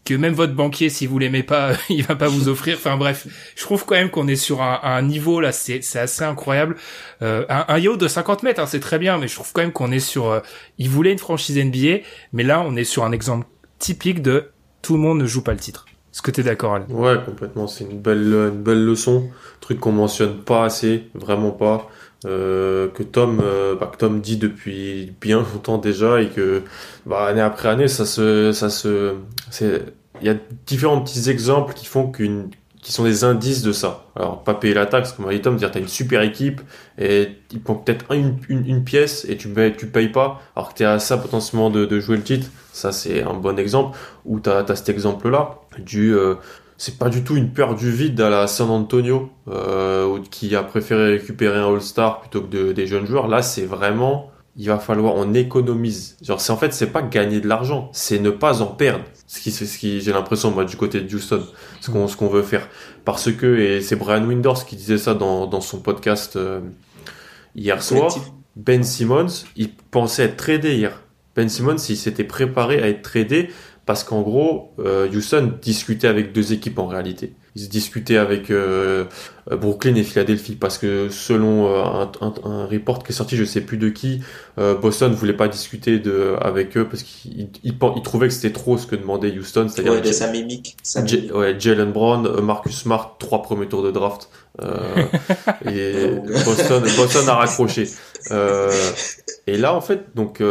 que 0.06 0.14
même 0.14 0.34
votre 0.34 0.54
banquier, 0.54 0.90
si 0.90 1.08
vous 1.08 1.18
l'aimez 1.18 1.44
pas, 1.44 1.72
il 1.90 2.04
va 2.04 2.16
pas 2.16 2.28
vous 2.28 2.50
offrir. 2.50 2.78
Enfin 2.78 2.98
bref, 2.98 3.28
je 3.56 3.62
trouve 3.62 3.86
quand 3.86 3.96
même 3.96 4.10
qu'on 4.10 4.28
est 4.28 4.36
sur 4.36 4.62
un, 4.62 4.80
un, 4.84 5.02
niveau 5.02 5.40
là, 5.40 5.52
c'est 5.52 5.82
assez 5.96 6.24
incroyable. 6.24 6.76
Euh, 7.22 7.46
un, 7.50 7.66
un 7.68 7.80
yacht 7.80 7.98
de 7.98 8.08
50 8.08 8.44
mètres, 8.44 8.62
hein, 8.62 8.66
c'est 8.66 8.80
très 8.80 9.00
bien, 9.00 9.18
mais 9.18 9.28
je 9.28 9.36
trouve 9.36 9.52
quand 9.54 9.62
même 9.62 9.72
qu'on 9.72 9.92
est 9.92 10.00
sur. 10.00 10.30
Euh, 10.30 10.40
il 10.78 10.90
voulait 10.90 11.12
une 11.12 11.20
franchise 11.20 11.58
NBA, 11.58 12.04
mais 12.34 12.44
là, 12.44 12.62
on 12.66 12.76
est 12.76 12.84
sur 12.84 13.04
un 13.04 13.12
exemple 13.12 13.48
typique 13.80 14.22
de 14.22 14.52
tout 14.82 14.94
le 14.96 15.00
monde 15.00 15.20
ne 15.20 15.26
joue 15.26 15.44
pas 15.44 15.54
le 15.54 15.60
titre. 15.60 15.86
Est-ce 16.14 16.22
que 16.22 16.30
t'es 16.30 16.44
d'accord, 16.44 16.76
Alain? 16.76 16.86
Ouais, 16.90 17.16
complètement. 17.26 17.66
C'est 17.68 17.86
une 17.86 18.00
belle, 18.00 18.52
une 18.54 18.62
belle 18.62 18.86
leçon. 18.86 19.32
Truc 19.62 19.80
qu'on 19.80 19.92
mentionne 19.92 20.38
pas 20.44 20.66
assez, 20.66 21.10
vraiment 21.16 21.52
pas. 21.52 21.90
Euh, 22.26 22.88
que 22.90 23.04
Tom, 23.04 23.42
euh, 23.44 23.76
bah, 23.76 23.90
que 23.92 23.98
Tom 23.98 24.22
dit 24.22 24.38
depuis 24.38 25.14
bien 25.20 25.40
longtemps 25.40 25.78
déjà 25.78 26.22
et 26.22 26.30
que 26.30 26.64
bah, 27.06 27.26
année 27.26 27.42
après 27.42 27.70
année, 27.70 27.88
ça 27.88 28.06
se, 28.06 28.52
ça 28.54 28.70
se, 28.70 29.16
c'est, 29.50 29.82
il 30.22 30.28
y 30.28 30.30
a 30.30 30.36
différents 30.66 31.02
petits 31.02 31.30
exemples 31.30 31.74
qui 31.74 31.86
font 31.86 32.10
qu'une, 32.12 32.50
qui 32.82 32.92
sont 32.92 33.04
des 33.04 33.24
indices 33.24 33.62
de 33.62 33.72
ça. 33.72 34.06
Alors, 34.16 34.44
pas 34.44 34.54
payer 34.54 34.74
la 34.74 34.86
taxe, 34.86 35.14
comme 35.14 35.28
a 35.28 35.32
dit 35.32 35.42
Tom, 35.42 35.56
dire 35.56 35.72
t'as 35.72 35.80
une 35.80 35.88
super 35.88 36.22
équipe 36.22 36.62
et 36.98 37.30
ils 37.52 37.62
prennent 37.62 37.84
peut-être 37.84 38.14
une, 38.14 38.38
une, 38.50 38.84
pièce 38.84 39.26
et 39.28 39.38
tu 39.38 39.48
payes, 39.48 39.74
tu 39.76 39.88
payes 39.88 40.10
pas, 40.10 40.42
alors 40.56 40.74
que 40.74 40.80
t'es 40.80 40.86
à 40.86 41.00
ça 41.00 41.18
potentiellement 41.18 41.70
de, 41.70 42.00
jouer 42.00 42.18
le 42.18 42.24
titre. 42.24 42.48
Ça, 42.74 42.92
c'est 42.92 43.24
un 43.24 43.34
bon 43.34 43.58
exemple. 43.58 43.98
Ou 44.26 44.40
t'as, 44.40 44.64
as 44.64 44.76
cet 44.76 44.90
exemple-là 44.90 45.60
du, 45.80 46.14
euh, 46.14 46.36
c'est 46.84 46.98
pas 46.98 47.08
du 47.08 47.24
tout 47.24 47.38
une 47.38 47.54
peur 47.54 47.76
du 47.76 47.90
vide 47.90 48.20
à 48.20 48.30
la 48.30 48.46
San 48.46 48.70
Antonio 48.70 49.30
euh, 49.48 50.20
qui 50.30 50.54
a 50.54 50.64
préféré 50.64 51.14
récupérer 51.14 51.58
un 51.58 51.74
All-Star 51.74 52.20
plutôt 52.20 52.42
que 52.42 52.48
de, 52.48 52.74
des 52.74 52.88
jeunes 52.88 53.06
joueurs. 53.06 53.30
Là, 53.30 53.42
c'est 53.42 53.64
vraiment 53.64 54.32
il 54.58 54.68
va 54.68 54.80
falloir 54.80 55.16
on 55.16 55.34
économise. 55.34 56.18
Genre 56.22 56.42
c'est 56.42 56.52
en 56.52 56.58
fait 56.58 56.74
c'est 56.74 56.92
pas 56.92 57.02
gagner 57.02 57.40
de 57.40 57.48
l'argent, 57.48 57.90
c'est 57.94 58.20
ne 58.20 58.32
pas 58.32 58.62
en 58.62 58.66
perdre. 58.66 59.06
Ce 59.28 59.40
qui 59.40 59.50
c'est 59.52 59.66
ce 59.66 59.78
qui 59.78 60.02
j'ai 60.02 60.12
l'impression 60.12 60.52
moi 60.52 60.66
du 60.66 60.76
côté 60.76 61.00
de 61.00 61.16
Houston, 61.16 61.44
ce 61.80 61.90
qu'on 61.90 62.10
ce 62.10 62.18
qu'on 62.18 62.28
veut 62.28 62.44
faire 62.44 62.68
parce 63.06 63.32
que 63.32 63.58
et 63.60 63.80
c'est 63.80 63.96
Brian 63.96 64.28
Winders 64.28 64.66
qui 64.66 64.76
disait 64.76 64.98
ça 64.98 65.14
dans 65.14 65.48
dans 65.48 65.62
son 65.62 65.80
podcast 65.80 66.36
euh, 66.36 66.60
hier 67.56 67.82
soir. 67.82 68.14
Ben 68.58 68.84
Simmons, 68.84 69.46
il 69.56 69.74
pensait 69.74 70.24
être 70.24 70.36
tradé 70.36 70.76
hier. 70.76 71.00
Ben 71.34 71.48
Simmons, 71.48 71.78
il 71.78 71.96
s'était 71.96 72.26
préparé 72.26 72.84
à 72.84 72.90
être 72.90 73.04
tradé 73.04 73.50
parce 73.86 74.04
qu'en 74.04 74.22
gros, 74.22 74.72
euh, 74.80 75.10
Houston 75.10 75.54
discutait 75.62 76.08
avec 76.08 76.32
deux 76.32 76.54
équipes 76.54 76.80
en 76.80 76.88
réalité. 76.88 77.34
Ils 77.56 77.70
discutaient 77.70 78.18
avec 78.18 78.50
euh, 78.50 79.06
Brooklyn 79.52 79.94
et 79.96 80.04
Philadelphie 80.04 80.56
parce 80.56 80.80
que 80.80 81.10
selon 81.10 81.68
euh, 81.68 81.84
un, 81.84 82.12
un, 82.22 82.34
un, 82.46 82.66
report 82.66 83.04
qui 83.04 83.12
est 83.12 83.16
sorti, 83.16 83.36
je 83.36 83.44
sais 83.44 83.62
plus 83.62 83.78
de 83.78 83.90
qui, 83.90 84.22
euh, 84.58 84.74
Boston 84.74 85.14
voulait 85.14 85.34
pas 85.34 85.48
discuter 85.48 86.00
de 86.00 86.36
avec 86.42 86.76
eux 86.78 86.88
parce 86.88 87.04
qu'ils 87.04 87.50
ils, 87.64 87.74
ils, 87.76 88.02
trouvaient 88.04 88.30
que 88.30 88.34
c'était 88.34 88.54
trop 88.54 88.78
ce 88.80 88.88
que 88.88 88.96
demandait 88.96 89.38
Houston, 89.38 89.68
c'est-à-dire 89.70 89.94
ouais, 89.94 90.14
sa 90.14 90.32
mimique. 90.32 90.78
Ouais, 91.32 91.56
Jalen 91.60 91.92
Brown, 91.92 92.26
euh, 92.26 92.42
Marcus 92.42 92.76
Smart, 92.76 93.18
trois 93.20 93.44
premiers 93.44 93.68
tours 93.68 93.84
de 93.84 93.92
draft. 93.92 94.30
Euh, 94.62 95.06
et 95.70 96.08
Boston, 96.46 96.82
Boston 96.98 97.30
a 97.30 97.36
raccroché. 97.36 97.88
Euh, 98.32 98.72
et 99.46 99.58
là, 99.58 99.76
en 99.76 99.82
fait, 99.82 100.16
donc 100.16 100.42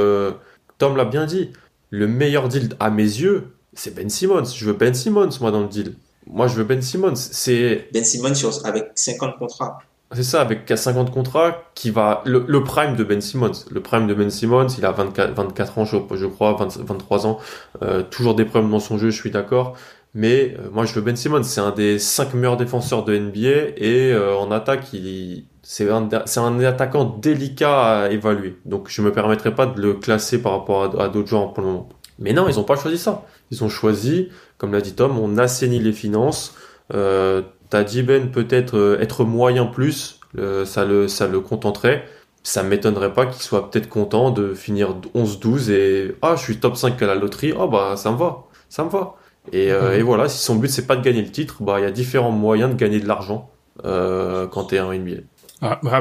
Tom 0.78 0.96
l'a 0.96 1.04
bien 1.04 1.26
dit 1.26 1.50
le 1.92 2.08
meilleur 2.08 2.48
deal 2.48 2.70
à 2.80 2.90
mes 2.90 3.02
yeux, 3.02 3.52
c'est 3.74 3.94
Ben 3.94 4.08
Simmons. 4.08 4.44
Je 4.44 4.64
veux 4.64 4.72
Ben 4.72 4.94
Simmons, 4.94 5.28
moi, 5.40 5.50
dans 5.50 5.60
le 5.60 5.68
deal. 5.68 5.94
Moi, 6.26 6.48
je 6.48 6.54
veux 6.54 6.64
Ben 6.64 6.80
Simmons. 6.80 7.14
C'est 7.14 7.88
Ben 7.92 8.02
Simmons 8.02 8.32
avec 8.64 8.92
50 8.94 9.38
contrats. 9.38 9.78
C'est 10.14 10.22
ça, 10.22 10.40
avec 10.40 10.70
50 10.74 11.10
contrats, 11.10 11.62
qui 11.74 11.90
va 11.90 12.22
le, 12.24 12.64
prime 12.64 12.96
de 12.96 13.04
Ben 13.04 13.20
Simmons. 13.20 13.52
Le 13.70 13.80
prime 13.80 14.06
de 14.06 14.14
Ben 14.14 14.30
Simmons, 14.30 14.68
il 14.68 14.84
a 14.86 14.90
24, 14.92 15.34
24 15.34 15.78
ans, 15.78 15.84
je, 15.84 16.26
crois, 16.26 16.56
23 16.56 17.26
ans. 17.26 17.38
Euh, 17.82 18.02
toujours 18.02 18.34
des 18.34 18.46
problèmes 18.46 18.70
dans 18.70 18.80
son 18.80 18.96
jeu, 18.96 19.10
je 19.10 19.20
suis 19.20 19.30
d'accord. 19.30 19.76
Mais 20.14 20.56
euh, 20.58 20.70
moi, 20.72 20.86
je 20.86 20.94
veux 20.94 21.02
Ben 21.02 21.16
Simmons. 21.16 21.42
C'est 21.42 21.60
un 21.60 21.72
des 21.72 21.98
5 21.98 22.32
meilleurs 22.32 22.56
défenseur 22.56 23.04
de 23.04 23.16
NBA 23.16 23.74
et 23.76 24.12
euh, 24.12 24.34
en 24.36 24.50
attaque, 24.50 24.94
il, 24.94 25.44
c'est 25.62 25.88
un, 25.90 26.08
un 26.36 26.60
attaquant 26.64 27.04
délicat 27.04 28.02
à 28.02 28.10
évaluer. 28.10 28.58
Donc 28.64 28.88
je 28.88 29.02
me 29.02 29.12
permettrai 29.12 29.54
pas 29.54 29.66
de 29.66 29.80
le 29.80 29.94
classer 29.94 30.42
par 30.42 30.52
rapport 30.52 31.00
à, 31.00 31.08
d'autres 31.08 31.28
joueurs 31.28 31.52
pour 31.52 31.62
le 31.62 31.70
moment. 31.70 31.88
Mais 32.18 32.32
non, 32.32 32.48
ils 32.48 32.58
ont 32.58 32.64
pas 32.64 32.76
choisi 32.76 32.98
ça. 32.98 33.24
Ils 33.50 33.62
ont 33.64 33.68
choisi, 33.68 34.28
comme 34.58 34.72
l'a 34.72 34.80
dit 34.80 34.94
Tom, 34.94 35.18
on 35.18 35.38
assainit 35.38 35.80
les 35.80 35.92
finances. 35.92 36.54
Euh, 36.94 37.42
T'as 37.72 37.84
dit 37.84 38.02
Ben 38.02 38.30
peut-être 38.30 38.76
euh, 38.76 39.00
être 39.00 39.24
moyen 39.24 39.64
plus, 39.64 40.20
ça 40.66 40.84
le 40.84 41.08
ça 41.08 41.26
le 41.26 41.40
contenterait. 41.40 42.04
Ça 42.42 42.62
m'étonnerait 42.62 43.14
pas 43.14 43.24
qu'il 43.24 43.40
soit 43.40 43.70
peut-être 43.70 43.88
content 43.88 44.30
de 44.30 44.52
finir 44.52 44.96
11-12 45.14 45.70
et 45.70 46.16
ah 46.20 46.34
je 46.36 46.42
suis 46.42 46.58
top 46.58 46.76
5 46.76 47.00
à 47.00 47.06
la 47.06 47.14
loterie, 47.14 47.54
oh 47.56 47.68
bah 47.68 47.96
ça 47.96 48.10
me 48.10 48.18
va, 48.18 48.44
ça 48.68 48.84
me 48.84 48.90
va. 48.90 49.14
Et, 49.52 49.72
euh, 49.72 49.96
et 49.96 50.02
voilà, 50.02 50.28
si 50.28 50.38
son 50.38 50.56
but 50.56 50.68
c'est 50.68 50.86
pas 50.86 50.96
de 50.96 51.02
gagner 51.02 51.22
le 51.22 51.30
titre, 51.30 51.62
bah 51.62 51.80
il 51.80 51.84
y 51.84 51.86
a 51.86 51.90
différents 51.90 52.30
moyens 52.30 52.70
de 52.70 52.76
gagner 52.76 53.00
de 53.00 53.08
l'argent 53.08 53.50
euh, 53.84 54.46
quand 54.48 54.64
t'es 54.64 54.80
en 54.80 54.92
NBA. 54.92 55.22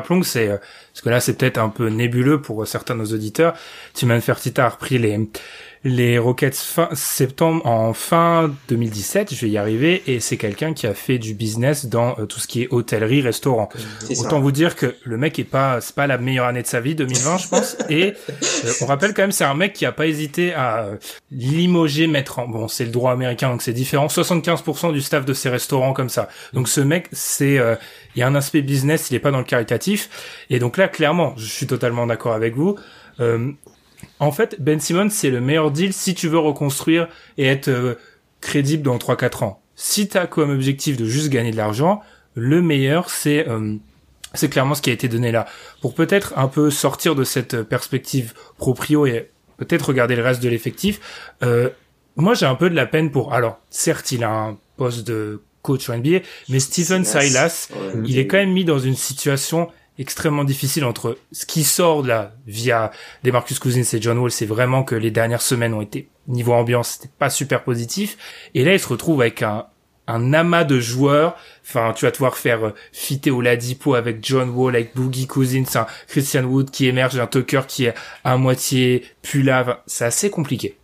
Plung 0.05 0.23
se 0.23 0.59
parce 0.93 1.01
que 1.01 1.09
là 1.09 1.19
c'est 1.19 1.33
peut-être 1.33 1.57
un 1.57 1.69
peu 1.69 1.87
nébuleux 1.87 2.41
pour 2.41 2.65
certains 2.67 2.95
de 2.95 2.99
nos 2.99 3.13
auditeurs. 3.13 3.53
Timan 3.93 4.21
Fertitta 4.21 4.65
a 4.65 4.69
repris 4.69 4.97
les 4.97 5.17
les 5.83 6.19
Rockets 6.19 6.55
fin 6.55 6.89
septembre 6.93 7.65
en 7.65 7.93
fin 7.93 8.53
2017, 8.69 9.33
je 9.33 9.45
vais 9.45 9.51
y 9.51 9.57
arriver, 9.57 10.03
et 10.05 10.19
c'est 10.19 10.37
quelqu'un 10.37 10.73
qui 10.73 10.85
a 10.85 10.93
fait 10.93 11.17
du 11.17 11.33
business 11.33 11.87
dans 11.87 12.19
euh, 12.19 12.25
tout 12.25 12.39
ce 12.39 12.45
qui 12.45 12.61
est 12.61 12.67
hôtellerie, 12.69 13.21
restaurant. 13.21 13.69
Autant 14.19 14.39
vous 14.39 14.51
dire 14.51 14.75
que 14.75 14.95
le 15.03 15.17
mec 15.17 15.39
est 15.39 15.43
pas, 15.43 15.81
c'est 15.81 15.95
pas 15.95 16.05
la 16.05 16.19
meilleure 16.19 16.45
année 16.45 16.61
de 16.61 16.67
sa 16.67 16.81
vie, 16.81 16.93
2020, 16.93 17.37
je 17.39 17.47
pense. 17.47 17.77
Et 17.89 18.13
euh, 18.29 18.71
on 18.81 18.85
rappelle 18.85 19.15
quand 19.15 19.23
même, 19.23 19.31
c'est 19.31 19.43
un 19.43 19.55
mec 19.55 19.73
qui 19.73 19.85
a 19.87 19.91
pas 19.91 20.05
hésité 20.05 20.53
à 20.53 20.83
euh, 20.83 20.97
limoger, 21.31 22.05
mettre 22.05 22.37
en, 22.37 22.47
bon, 22.47 22.67
c'est 22.67 22.85
le 22.85 22.91
droit 22.91 23.11
américain, 23.11 23.49
donc 23.49 23.63
c'est 23.63 23.73
différent, 23.73 24.05
75% 24.05 24.93
du 24.93 25.01
staff 25.01 25.25
de 25.25 25.33
ces 25.33 25.49
restaurants 25.49 25.93
comme 25.93 26.09
ça. 26.09 26.29
Donc 26.53 26.67
ce 26.67 26.81
mec, 26.81 27.07
c'est, 27.11 27.59
il 28.15 28.19
y 28.19 28.21
a 28.21 28.27
un 28.27 28.35
aspect 28.35 28.61
business, 28.61 29.09
il 29.09 29.15
est 29.15 29.19
pas 29.19 29.31
dans 29.31 29.39
le 29.39 29.43
caritatif. 29.43 30.45
Et 30.51 30.59
donc 30.59 30.77
là, 30.77 30.80
clairement, 30.87 31.33
je 31.37 31.45
suis 31.45 31.67
totalement 31.67 32.07
d'accord 32.07 32.33
avec 32.33 32.55
vous. 32.55 32.77
Euh, 33.19 33.51
en 34.19 34.31
fait, 34.31 34.57
Ben 34.59 34.79
Simmons, 34.79 35.09
c'est 35.09 35.29
le 35.29 35.41
meilleur 35.41 35.71
deal 35.71 35.93
si 35.93 36.13
tu 36.13 36.27
veux 36.27 36.39
reconstruire 36.39 37.07
et 37.37 37.45
être 37.47 37.67
euh, 37.67 37.95
crédible 38.39 38.83
dans 38.83 38.97
3-4 38.97 39.43
ans. 39.43 39.61
Si 39.75 40.07
tu 40.07 40.17
as 40.17 40.27
comme 40.27 40.51
objectif 40.51 40.97
de 40.97 41.05
juste 41.05 41.29
gagner 41.29 41.51
de 41.51 41.57
l'argent, 41.57 42.01
le 42.35 42.61
meilleur, 42.61 43.09
c'est 43.09 43.47
euh, 43.47 43.75
c'est 44.33 44.49
clairement 44.49 44.75
ce 44.75 44.81
qui 44.81 44.89
a 44.89 44.93
été 44.93 45.07
donné 45.07 45.31
là. 45.31 45.45
Pour 45.81 45.93
peut-être 45.93 46.37
un 46.37 46.47
peu 46.47 46.69
sortir 46.69 47.15
de 47.15 47.23
cette 47.23 47.63
perspective 47.63 48.33
proprio 48.57 49.05
et 49.05 49.31
peut-être 49.57 49.89
regarder 49.89 50.15
le 50.15 50.23
reste 50.23 50.41
de 50.41 50.49
l'effectif, 50.49 51.33
euh, 51.43 51.69
moi 52.15 52.33
j'ai 52.33 52.45
un 52.45 52.55
peu 52.55 52.69
de 52.69 52.75
la 52.75 52.85
peine 52.85 53.11
pour... 53.11 53.33
Alors, 53.33 53.59
certes, 53.69 54.11
il 54.11 54.23
a 54.23 54.31
un 54.31 54.57
poste 54.77 55.05
de 55.05 55.41
coach 55.61 55.89
en 55.89 55.97
NBA, 55.97 56.19
mais 56.49 56.59
Stephen 56.59 57.03
Silas, 57.05 57.69
il 58.05 58.17
est 58.17 58.25
quand 58.25 58.37
même 58.37 58.53
mis 58.53 58.65
dans 58.65 58.79
une 58.79 58.95
situation 58.95 59.69
extrêmement 60.01 60.43
difficile 60.43 60.83
entre 60.83 61.17
ce 61.31 61.45
qui 61.45 61.63
sort 61.63 62.03
là 62.05 62.33
via 62.47 62.91
des 63.23 63.31
Marcus 63.31 63.59
Cousins 63.59 63.83
et 63.83 64.01
John 64.01 64.17
Wall, 64.17 64.31
c'est 64.31 64.45
vraiment 64.45 64.83
que 64.83 64.95
les 64.95 65.11
dernières 65.11 65.41
semaines 65.41 65.73
ont 65.73 65.81
été 65.81 66.09
niveau 66.27 66.53
ambiance, 66.53 66.97
c'était 66.99 67.13
pas 67.17 67.29
super 67.29 67.63
positif. 67.63 68.17
Et 68.53 68.65
là, 68.65 68.73
il 68.73 68.79
se 68.79 68.87
retrouve 68.87 69.21
avec 69.21 69.41
un 69.41 69.67
un 70.07 70.33
amas 70.33 70.63
de 70.63 70.79
joueurs. 70.79 71.35
Enfin, 71.63 71.93
tu 71.95 72.05
vas 72.05 72.11
devoir 72.11 72.37
faire 72.37 72.65
euh, 72.65 72.73
fitter 72.91 73.31
Oladipo 73.31 73.95
avec 73.95 74.17
John 74.21 74.49
Wall, 74.49 74.75
avec 74.75 74.95
Boogie 74.95 75.27
Cousins, 75.27 75.63
un 75.75 75.85
Christian 76.07 76.43
Wood 76.43 76.69
qui 76.71 76.87
émerge, 76.87 77.17
un 77.19 77.27
Tucker 77.27 77.61
qui 77.67 77.85
est 77.85 77.93
à 78.23 78.35
moitié 78.37 79.05
plus 79.21 79.43
là. 79.43 79.83
c'est 79.85 80.05
assez 80.05 80.29
compliqué. 80.29 80.77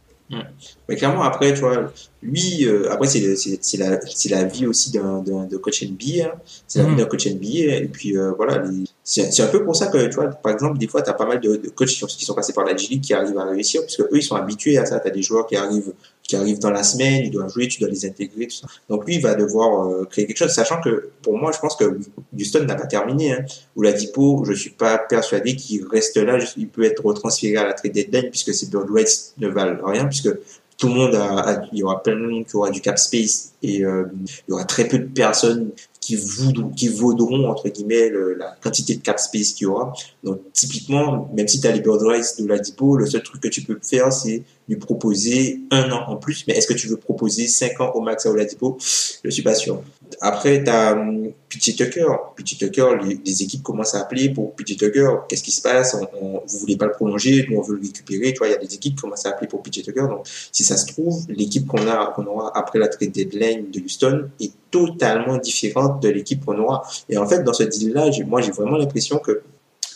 Mais 0.90 0.96
clairement, 0.96 1.24
après, 1.24 1.54
tu 1.54 1.62
vois, 1.62 1.92
lui, 2.22 2.66
euh, 2.66 2.92
après, 2.92 3.08
c'est 3.08 3.36
c'est 3.36 3.78
la, 3.78 4.00
la 4.30 4.44
vie 4.46 4.66
aussi 4.66 4.92
d'un 4.92 5.22
de 5.22 5.58
coach 5.58 5.84
NBA. 5.84 6.26
Hein. 6.26 6.32
C'est 6.68 6.80
la 6.80 6.86
vie 6.86 6.94
mm. 6.94 6.98
d'un 6.98 7.06
coach 7.06 7.28
NBA. 7.28 7.76
Et 7.76 7.90
puis, 7.92 8.18
euh, 8.18 8.32
voilà, 8.32 8.64
c'est 9.04 9.42
un 9.42 9.48
peu 9.48 9.64
pour 9.64 9.76
ça 9.76 9.88
que, 9.88 10.08
tu 10.08 10.16
vois, 10.16 10.28
par 10.28 10.54
exemple, 10.54 10.78
des 10.78 10.88
fois, 10.88 11.02
tu 11.02 11.10
as 11.10 11.14
pas 11.14 11.26
mal 11.26 11.40
de, 11.40 11.58
de 11.58 11.70
coachs 11.70 11.90
qui 11.90 12.26
sont 12.26 12.34
passés 12.34 12.54
par 12.54 12.66
la 12.66 12.76
G 12.76 12.88
League 12.90 13.02
qui 13.02 13.14
arrivent 13.14 13.38
à 13.38 13.46
réussir, 13.46 13.82
parce 13.82 13.98
que 13.98 14.04
eux, 14.04 14.18
ils 14.18 14.24
sont 14.24 14.36
habitués 14.36 14.78
à 14.78 14.86
ça. 14.86 15.00
Tu 15.00 15.08
as 15.08 15.12
des 15.12 15.22
joueurs 15.22 15.46
qui 15.48 15.56
arrivent 15.56 15.94
qui 16.28 16.36
arrivent 16.36 16.60
dans 16.60 16.72
la 16.72 16.84
semaine, 16.84 17.24
ils 17.24 17.32
doivent 17.32 17.50
jouer, 17.50 17.68
tu 17.68 17.80
dois 17.80 17.90
les 17.90 18.06
intégrer, 18.06 18.48
tout 18.48 18.58
ça. 18.58 18.68
Donc 18.90 19.06
lui, 19.06 19.16
il 19.16 19.22
va 19.22 19.34
devoir 19.34 19.88
euh, 19.88 20.06
créer 20.06 20.28
quelque 20.28 20.38
chose, 20.38 20.52
sachant 20.52 20.82
que 20.82 21.10
pour 21.22 21.38
moi, 21.38 21.52
je 21.54 21.60
pense 21.60 21.76
que 21.76 22.00
Houston 22.38 22.66
n'a 22.66 22.76
pas 22.76 22.86
terminé. 22.86 23.32
Hein. 23.32 23.46
Ou 23.76 23.82
la 23.82 23.94
Dipo, 23.94 24.44
je 24.46 24.54
suis 24.54 24.72
pas 24.72 24.98
persuadé 24.98 25.56
qu'il 25.56 25.88
reste 25.88 26.18
là, 26.18 26.38
il 26.58 26.68
peut 26.68 26.84
être 26.84 27.04
retransféré 27.04 27.56
à 27.56 27.66
la 27.66 27.74
trade 27.74 27.94
deadline 27.94 28.30
puisque 28.30 28.54
ces 28.54 28.68
bird 28.68 28.90
rights 28.92 29.34
ne 29.38 29.48
valent 29.48 29.80
rien, 29.86 30.06
puisque 30.06 30.30
tout 30.78 30.88
le 30.88 30.94
monde 30.94 31.16
a, 31.16 31.64
il 31.72 31.80
y 31.80 31.84
aura 31.84 32.02
plein 32.04 32.16
de 32.16 32.22
monde 32.22 32.46
qui 32.46 32.56
aura 32.56 32.70
du 32.70 32.82
cap 32.82 33.00
space 33.00 33.54
et 33.64 33.84
euh, 33.84 34.06
il 34.48 34.52
y 34.52 34.54
aura 34.54 34.64
très 34.64 34.88
peu 34.88 35.00
de 35.00 35.06
personnes 35.06 35.72
qui 36.00 36.16
vaudront, 36.16 36.70
qui 36.70 36.88
vaudront 36.88 37.50
entre 37.50 37.68
guillemets 37.70 38.10
la 38.38 38.56
quantité 38.62 38.96
de 38.96 39.02
cap 39.02 39.20
space 39.20 39.54
qu'il 39.54 39.66
y 39.66 39.68
aura. 39.68 39.92
Donc 40.24 40.40
typiquement, 40.54 41.30
même 41.34 41.48
si 41.48 41.60
tu 41.60 41.68
as 41.68 41.72
les 41.72 41.82
bird 41.82 42.02
rights 42.04 42.40
de 42.40 42.48
la 42.48 42.60
Dipo, 42.60 42.96
le 42.96 43.08
seul 43.08 43.24
truc 43.24 43.42
que 43.42 43.48
tu 43.48 43.64
peux 43.64 43.80
faire, 43.82 44.14
c'est 44.14 44.44
lui 44.68 44.78
proposer 44.78 45.62
un 45.72 45.92
an 45.92 46.06
en 46.08 46.18
plus. 46.18 46.46
Mais 46.48 46.56
est-ce 46.56 46.68
que 46.68 46.74
tu 46.74 46.88
veux 46.88 46.98
proposer 46.98 47.48
cinq 47.48 47.80
ans 47.80 47.92
au 47.94 48.02
max 48.02 48.26
à 48.26 48.32
Oladipo? 48.32 48.78
Je 49.24 49.30
suis 49.30 49.44
pas 49.44 49.56
sûr. 49.56 49.82
Après, 50.22 50.64
tu 50.64 50.70
as 50.70 50.94
hum, 50.94 51.32
Pitchy 51.50 51.76
Tucker. 51.76 52.08
Pitchy 52.36 52.58
Tucker, 52.58 52.98
les, 53.26 53.44
équipes 53.44 53.64
commencent 53.64 53.96
à 53.96 54.02
appeler 54.02 54.30
pour 54.30 54.56
Pitchy 54.56 54.78
Tucker. 54.78 55.08
Qu'est-ce 55.28 55.44
qui 55.44 55.52
se 55.52 55.62
passe? 55.62 55.96
On, 56.22 56.42
Vous 56.46 56.60
voulez 56.60 56.78
pas 56.78 56.86
le 56.86 56.92
prolonger, 56.92 57.48
nous 57.50 57.58
on 57.58 57.62
veut 57.62 57.76
le 57.76 57.82
récupérer. 57.82 58.34
Tu 58.34 58.40
vois, 58.40 58.48
il 58.48 58.52
y 58.52 58.56
a 58.56 58.58
des 58.58 58.74
équipes 58.74 58.96
qui 58.96 59.02
commencent 59.02 59.26
à 59.26 59.30
appeler 59.30 59.48
pour 59.48 59.62
Pitchy 59.62 59.84
Tucker. 59.84 60.02
Donc, 60.02 60.26
si 60.52 60.64
ça 60.64 60.78
se 60.78 60.86
trouve, 60.88 61.26
l'équipe 61.30 61.68
qu'on 61.68 61.88
a, 61.88 62.14
qu'on 62.16 62.26
aura 62.26 62.58
après 62.58 62.80
la 62.80 62.88
trade 62.88 63.12
deadline 63.12 63.70
de 63.72 63.80
Houston 63.80 64.30
est 64.40 64.52
totalement 64.72 65.38
différente 65.38 66.02
de 66.02 66.10
l'équipe 66.10 66.44
qu'on 66.44 66.58
aura. 66.60 66.84
Et 67.10 67.18
en 67.18 67.28
fait, 67.28 67.44
dans 67.44 67.54
ce 67.54 67.64
deal-là, 67.64 68.10
moi, 68.26 68.42
j'ai 68.42 68.52
vraiment 68.52 68.78
l'impression 68.78 69.20
que 69.20 69.42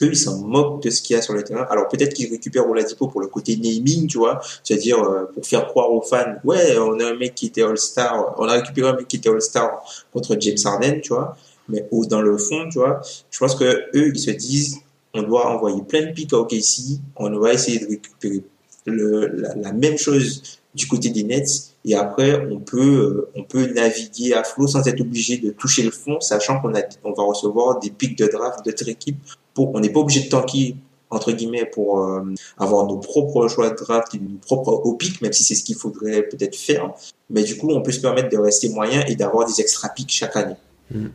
eux, 0.01 0.09
ils 0.11 0.17
s'en 0.17 0.39
moquent 0.39 0.83
de 0.83 0.89
ce 0.89 1.01
qu'il 1.01 1.15
y 1.15 1.19
a 1.19 1.21
sur 1.21 1.33
le 1.33 1.43
terrain. 1.43 1.65
Alors 1.69 1.87
peut-être 1.87 2.13
qu'ils 2.13 2.29
récupèrent 2.29 2.69
Oladipo 2.69 3.07
pour 3.07 3.21
le 3.21 3.27
côté 3.27 3.55
naming, 3.55 4.07
tu 4.07 4.17
vois, 4.17 4.41
c'est-à-dire 4.63 4.99
euh, 4.99 5.25
pour 5.33 5.45
faire 5.45 5.67
croire 5.67 5.91
aux 5.91 6.01
fans, 6.01 6.35
ouais, 6.43 6.77
on 6.77 6.99
a 6.99 7.07
un 7.11 7.15
mec 7.15 7.35
qui 7.35 7.47
était 7.47 7.63
All-Star, 7.63 8.35
on 8.37 8.47
a 8.47 8.53
récupéré 8.53 8.89
un 8.89 8.95
mec 8.95 9.07
qui 9.07 9.17
était 9.17 9.29
All-Star 9.29 9.81
contre 10.11 10.35
James 10.39 10.57
Harden, 10.63 11.01
tu 11.01 11.13
vois, 11.13 11.35
mais 11.69 11.87
dans 12.09 12.21
le 12.21 12.37
fond, 12.37 12.67
tu 12.69 12.79
vois, 12.79 13.01
je 13.29 13.39
pense 13.39 13.55
que 13.55 13.63
eux, 13.63 14.11
ils 14.13 14.19
se 14.19 14.31
disent, 14.31 14.77
on 15.13 15.23
doit 15.23 15.49
envoyer 15.49 15.81
plein 15.83 16.05
de 16.05 16.11
pics 16.11 16.33
à 16.33 16.37
OKC, 16.37 16.99
on 17.15 17.37
va 17.39 17.53
essayer 17.53 17.79
de 17.79 17.87
récupérer 17.87 18.43
la, 18.85 19.73
même 19.73 19.97
chose 19.97 20.41
du 20.73 20.87
côté 20.87 21.09
des 21.09 21.23
Nets 21.23 21.73
et 21.83 21.95
après 21.95 22.47
on 22.49 22.59
peut 22.59 22.79
euh, 22.79 23.29
on 23.35 23.43
peut 23.43 23.67
naviguer 23.73 24.33
à 24.33 24.43
flot 24.43 24.67
sans 24.67 24.87
être 24.87 25.01
obligé 25.01 25.37
de 25.37 25.51
toucher 25.51 25.83
le 25.83 25.91
fond 25.91 26.19
sachant 26.19 26.61
qu'on 26.61 26.73
a 26.75 26.81
on 27.03 27.11
va 27.11 27.23
recevoir 27.23 27.79
des 27.79 27.89
pics 27.89 28.17
de 28.17 28.27
draft 28.27 28.65
de 28.65 28.71
notre 28.71 28.89
on 29.57 29.79
n'est 29.79 29.89
pas 29.89 29.99
obligé 29.99 30.21
de 30.21 30.29
tanker 30.29 30.75
entre 31.11 31.31
guillemets 31.33 31.65
pour 31.65 31.99
euh, 31.99 32.21
avoir 32.57 32.85
nos 32.87 32.97
propres 32.97 33.47
choix 33.47 33.69
de 33.69 33.75
draft 33.75 34.15
et 34.15 34.19
nos 34.19 34.37
propres 34.37 34.71
au 34.71 34.95
pic, 34.95 35.21
même 35.21 35.33
si 35.33 35.43
c'est 35.43 35.55
ce 35.55 35.63
qu'il 35.63 35.75
faudrait 35.75 36.23
peut-être 36.23 36.55
faire. 36.55 36.91
Mais 37.29 37.43
du 37.43 37.57
coup, 37.57 37.69
on 37.69 37.81
peut 37.81 37.91
se 37.91 37.99
permettre 37.99 38.29
de 38.29 38.37
rester 38.37 38.69
moyen 38.69 39.03
et 39.05 39.15
d'avoir 39.15 39.45
des 39.45 39.59
extra 39.61 39.89
pics 39.89 40.11
chaque 40.11 40.35
année. 40.35 40.55
Hmm. 40.89 41.07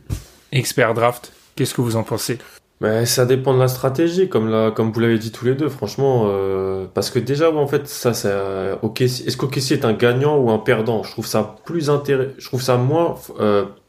Expert 0.52 0.94
draft, 0.94 1.32
qu'est-ce 1.56 1.74
que 1.74 1.80
vous 1.80 1.96
en 1.96 2.02
pensez? 2.02 2.38
Mais 2.82 3.06
ça 3.06 3.24
dépend 3.24 3.54
de 3.54 3.58
la 3.58 3.68
stratégie, 3.68 4.28
comme 4.28 4.50
la, 4.50 4.70
comme 4.70 4.92
vous 4.92 5.00
l'avez 5.00 5.18
dit 5.18 5.32
tous 5.32 5.46
les 5.46 5.54
deux, 5.54 5.70
franchement, 5.70 6.24
euh, 6.26 6.84
parce 6.92 7.08
que 7.08 7.18
déjà, 7.18 7.50
en 7.50 7.66
fait, 7.66 7.88
ça, 7.88 8.12
euh. 8.26 8.76
Est-ce 9.00 9.36
qu'OKC 9.38 9.72
est 9.72 9.84
un 9.86 9.94
gagnant 9.94 10.36
ou 10.36 10.50
un 10.50 10.58
perdant? 10.58 11.02
Je 11.02 11.10
trouve 11.10 11.26
ça 11.26 11.56
plus 11.64 11.88
intéressant, 11.88 12.34
je 12.36 12.46
trouve 12.46 12.60
ça 12.60 12.76
moins 12.76 13.16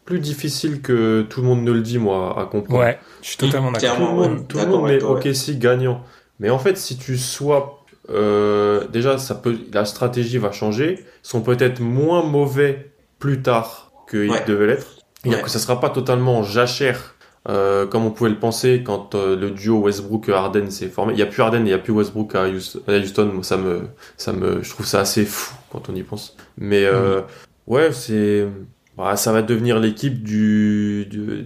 plus 0.07 0.19
difficile 0.19 0.81
que 0.81 1.21
tout 1.29 1.41
le 1.41 1.47
monde 1.47 1.63
ne 1.63 1.71
le 1.71 1.81
dit, 1.81 1.99
moi, 1.99 2.39
à 2.39 2.45
comprendre. 2.45 2.79
Ouais, 2.79 2.97
je 3.21 3.27
suis 3.27 3.37
totalement 3.37 3.71
d'accord. 3.71 3.97
Tout 3.97 4.01
le 4.01 4.07
monde, 4.07 4.47
tout 4.47 4.57
le 4.57 4.65
monde 4.65 4.87
met 4.87 5.03
ok 5.03 5.27
si 5.33 5.57
gagnant. 5.57 6.01
Mais 6.39 6.49
en 6.49 6.57
fait, 6.57 6.77
si 6.77 6.97
tu 6.97 7.17
sois 7.17 7.83
euh, 8.09 8.87
déjà, 8.87 9.17
ça 9.17 9.35
peut, 9.35 9.57
la 9.73 9.85
stratégie 9.85 10.37
va 10.37 10.51
changer, 10.51 11.03
sont 11.21 11.41
peut-être 11.41 11.81
moins 11.81 12.23
mauvais 12.23 12.91
plus 13.19 13.41
tard 13.41 13.91
qu'ils 14.09 14.31
devaient 14.47 14.67
l'être. 14.67 14.87
C'est-à-dire 15.21 15.43
que 15.43 15.49
ça 15.49 15.59
sera 15.59 15.79
pas 15.79 15.89
totalement 15.89 16.41
jachère 16.41 17.15
euh, 17.49 17.85
comme 17.87 18.05
on 18.05 18.11
pouvait 18.11 18.29
le 18.29 18.39
penser 18.39 18.83
quand 18.85 19.15
euh, 19.15 19.37
le 19.37 19.51
duo 19.51 19.79
Westbrook-Harden 19.79 20.69
s'est 20.69 20.89
formé. 20.89 21.13
Il 21.13 21.19
y 21.19 21.21
a 21.21 21.25
plus 21.25 21.41
Harden, 21.41 21.65
il 21.65 21.69
y 21.69 21.73
a 21.73 21.77
plus 21.77 21.93
Westbrook 21.93 22.35
à 22.35 22.47
Houston. 22.47 23.41
ça 23.41 23.55
me, 23.55 23.83
ça 24.17 24.33
me, 24.33 24.61
je 24.61 24.69
trouve 24.69 24.85
ça 24.85 24.99
assez 24.99 25.25
fou 25.25 25.55
quand 25.69 25.89
on 25.89 25.95
y 25.95 26.03
pense. 26.03 26.35
Mais 26.57 26.83
euh, 26.83 27.21
ouais, 27.65 27.93
c'est 27.93 28.47
bah, 28.97 29.15
ça 29.15 29.31
va 29.31 29.41
devenir 29.41 29.79
l'équipe 29.79 30.23
du 30.23 31.05
du, 31.09 31.43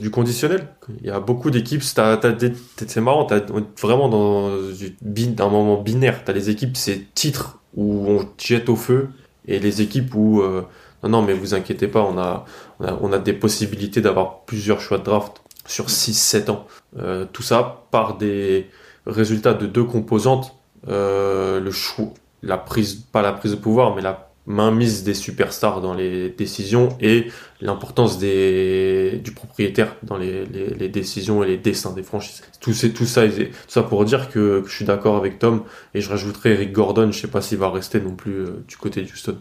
du, 0.00 0.10
conditionnel. 0.10 0.68
Il 1.00 1.06
y 1.06 1.10
a 1.10 1.20
beaucoup 1.20 1.50
d'équipes, 1.50 1.82
c'est 1.82 3.00
marrant, 3.00 3.24
t'as 3.24 3.40
vraiment 3.82 4.08
dans 4.08 4.50
un 4.50 5.48
moment 5.48 5.82
binaire. 5.82 6.24
T'as 6.24 6.32
les 6.32 6.50
équipes, 6.50 6.76
c'est 6.76 7.12
titres 7.14 7.58
où 7.76 8.06
on 8.08 8.28
jette 8.38 8.68
au 8.68 8.76
feu, 8.76 9.08
et 9.48 9.58
les 9.58 9.82
équipes 9.82 10.14
où 10.14 10.40
euh, 10.42 10.62
non, 11.02 11.08
non, 11.10 11.22
mais 11.22 11.34
vous 11.34 11.54
inquiétez 11.54 11.88
pas, 11.88 12.02
on 12.02 12.16
a, 12.18 12.46
on 12.80 12.84
a, 12.86 12.98
on 13.02 13.12
a 13.12 13.18
des 13.18 13.34
possibilités 13.34 14.00
d'avoir 14.00 14.44
plusieurs 14.44 14.80
choix 14.80 14.98
de 14.98 15.04
draft 15.04 15.42
sur 15.66 15.86
6-7 15.86 16.50
ans. 16.50 16.66
Euh, 16.98 17.26
tout 17.30 17.42
ça 17.42 17.84
par 17.90 18.16
des 18.16 18.70
résultats 19.06 19.54
de 19.54 19.66
deux 19.66 19.84
composantes. 19.84 20.56
Euh, 20.88 21.60
le 21.60 21.70
choix, 21.70 22.06
la 22.42 22.58
prise, 22.58 22.94
pas 22.94 23.22
la 23.22 23.32
prise 23.32 23.52
de 23.52 23.56
pouvoir, 23.56 23.94
mais 23.94 24.02
la 24.02 24.23
mainmise 24.46 25.04
des 25.04 25.14
superstars 25.14 25.80
dans 25.80 25.94
les 25.94 26.28
décisions 26.28 26.96
et 27.00 27.28
l'importance 27.60 28.18
des 28.18 29.20
du 29.24 29.32
propriétaire 29.32 29.96
dans 30.02 30.18
les, 30.18 30.44
les, 30.44 30.88
décisions 30.88 31.42
et 31.42 31.46
les 31.46 31.56
dessins 31.56 31.92
des 31.92 32.02
franchises. 32.02 32.42
Tout, 32.60 32.74
c'est, 32.74 32.90
tout, 32.90 33.06
ça, 33.06 33.26
tout 33.26 33.44
ça 33.68 33.82
pour 33.82 34.04
dire 34.04 34.28
que, 34.28 34.62
je 34.66 34.74
suis 34.74 34.84
d'accord 34.84 35.16
avec 35.16 35.38
Tom 35.38 35.62
et 35.94 36.00
je 36.00 36.10
rajouterai 36.10 36.52
Eric 36.52 36.72
Gordon, 36.72 37.10
je 37.10 37.20
sais 37.20 37.28
pas 37.28 37.40
s'il 37.40 37.58
va 37.58 37.70
rester 37.70 38.00
non 38.00 38.14
plus 38.14 38.32
euh, 38.32 38.64
du 38.68 38.76
côté 38.76 39.00
de 39.00 39.10
Houston. 39.10 39.38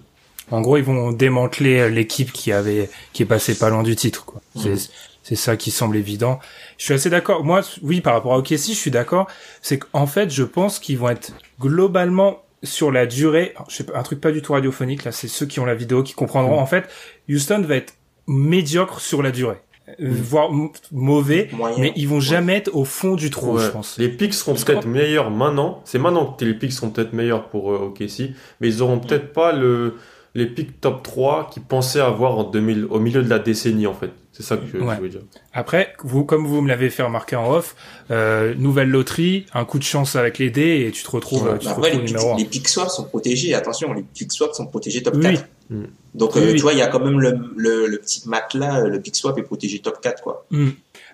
En 0.51 0.61
gros, 0.61 0.77
ils 0.77 0.83
vont 0.83 1.11
démanteler 1.11 1.79
euh, 1.79 1.89
l'équipe 1.89 2.31
qui 2.31 2.51
avait 2.51 2.89
qui 3.11 3.23
est 3.23 3.25
passée 3.25 3.55
pas 3.55 3.69
loin 3.69 3.83
du 3.83 3.95
titre. 3.95 4.23
Quoi. 4.25 4.41
C'est, 4.55 4.75
c'est 5.23 5.35
ça 5.35 5.57
qui 5.57 5.71
semble 5.71 5.97
évident. 5.97 6.39
Je 6.77 6.85
suis 6.85 6.93
assez 6.93 7.09
d'accord. 7.09 7.43
Moi, 7.43 7.61
oui, 7.81 8.01
par 8.01 8.13
rapport 8.13 8.33
à 8.33 8.37
OKC, 8.37 8.51
je 8.51 8.73
suis 8.73 8.91
d'accord. 8.91 9.27
C'est 9.61 9.79
qu'en 9.79 10.05
fait, 10.05 10.29
je 10.29 10.43
pense 10.43 10.79
qu'ils 10.79 10.97
vont 10.97 11.09
être 11.09 11.31
globalement 11.59 12.43
sur 12.63 12.91
la 12.91 13.05
durée, 13.05 13.53
je 13.69 13.75
sais 13.75 13.83
pas, 13.83 13.97
un 13.97 14.03
truc 14.03 14.21
pas 14.21 14.31
du 14.31 14.41
tout 14.41 14.53
radiophonique, 14.53 15.03
là, 15.03 15.11
c'est 15.11 15.27
ceux 15.27 15.45
qui 15.45 15.59
ont 15.59 15.65
la 15.65 15.75
vidéo 15.75 16.03
qui 16.03 16.13
comprendront. 16.13 16.59
En 16.59 16.65
fait, 16.65 16.89
Houston 17.29 17.61
va 17.61 17.75
être 17.75 17.93
médiocre 18.27 18.99
sur 18.99 19.21
la 19.21 19.31
durée. 19.31 19.57
Euh, 19.99 20.07
voire 20.09 20.49
mauvais, 20.93 21.49
mais 21.77 21.91
ils 21.97 22.07
vont 22.07 22.21
jamais 22.21 22.55
être 22.55 22.73
au 22.73 22.85
fond 22.85 23.15
du 23.15 23.29
trou, 23.29 23.57
je 23.57 23.67
pense. 23.67 23.97
Les 23.97 24.07
pics 24.07 24.33
seront 24.33 24.53
peut-être 24.53 24.87
meilleurs 24.87 25.29
maintenant. 25.29 25.81
C'est 25.83 25.99
maintenant 25.99 26.25
que 26.25 26.45
les 26.45 26.53
pics 26.53 26.71
seront 26.71 26.89
peut-être 26.89 27.11
meilleurs 27.11 27.49
pour 27.49 27.73
euh, 27.73 27.91
OKC, 27.93 28.31
mais 28.61 28.69
ils 28.69 28.81
auront 28.81 28.99
peut-être 28.99 29.33
pas 29.33 29.51
le 29.51 29.95
les 30.35 30.47
pics 30.47 30.81
top 30.81 31.03
3 31.03 31.49
qu'ils 31.51 31.63
pensaient 31.63 31.99
avoir 31.99 32.37
en 32.37 32.43
2000, 32.43 32.85
au 32.89 32.99
milieu 32.99 33.21
de 33.21 33.29
la 33.29 33.39
décennie, 33.39 33.85
en 33.85 33.93
fait. 33.93 34.11
C'est 34.33 34.41
ça 34.41 34.57
que 34.57 34.65
je, 34.65 34.77
veux 34.77 35.09
dire. 35.09 35.21
Après, 35.53 35.93
vous, 36.03 36.25
comme 36.25 36.47
vous 36.47 36.61
me 36.61 36.67
l'avez 36.67 36.89
fait 36.89 37.03
remarquer 37.03 37.35
en 37.35 37.51
off, 37.51 37.75
euh, 38.09 38.55
nouvelle 38.55 38.89
loterie, 38.89 39.45
un 39.53 39.63
coup 39.63 39.77
de 39.77 39.83
chance 39.83 40.15
avec 40.15 40.39
les 40.39 40.49
dés 40.49 40.85
et 40.87 40.91
tu 40.91 41.03
te 41.03 41.11
retrouves, 41.11 41.57
tu 41.59 41.67
te 41.67 41.69
retrouves 41.69 41.85
les, 41.85 41.97
numéro 41.97 42.35
pick, 42.35 42.45
les 42.45 42.49
pick 42.49 42.67
swaps 42.67 42.95
sont 42.95 43.03
protégés. 43.03 43.53
Attention, 43.53 43.93
les 43.93 44.01
pick 44.01 44.31
swaps 44.31 44.57
sont 44.57 44.65
protégés 44.65 45.03
top 45.03 45.19
4. 45.21 45.45
Mm. 45.69 45.83
Donc, 46.15 46.35
euh, 46.35 46.53
tu 46.53 46.61
vois, 46.61 46.73
il 46.73 46.79
y 46.79 46.81
a 46.81 46.87
quand 46.87 46.99
même 46.99 47.19
le, 47.19 47.37
le, 47.55 47.85
le, 47.85 47.97
petit 47.99 48.27
matelas, 48.27 48.81
le 48.81 48.99
pick 48.99 49.15
swap 49.15 49.37
est 49.37 49.43
protégé 49.43 49.79
top 49.79 50.01
4, 50.01 50.23
quoi. 50.23 50.45
Mm. 50.49 50.69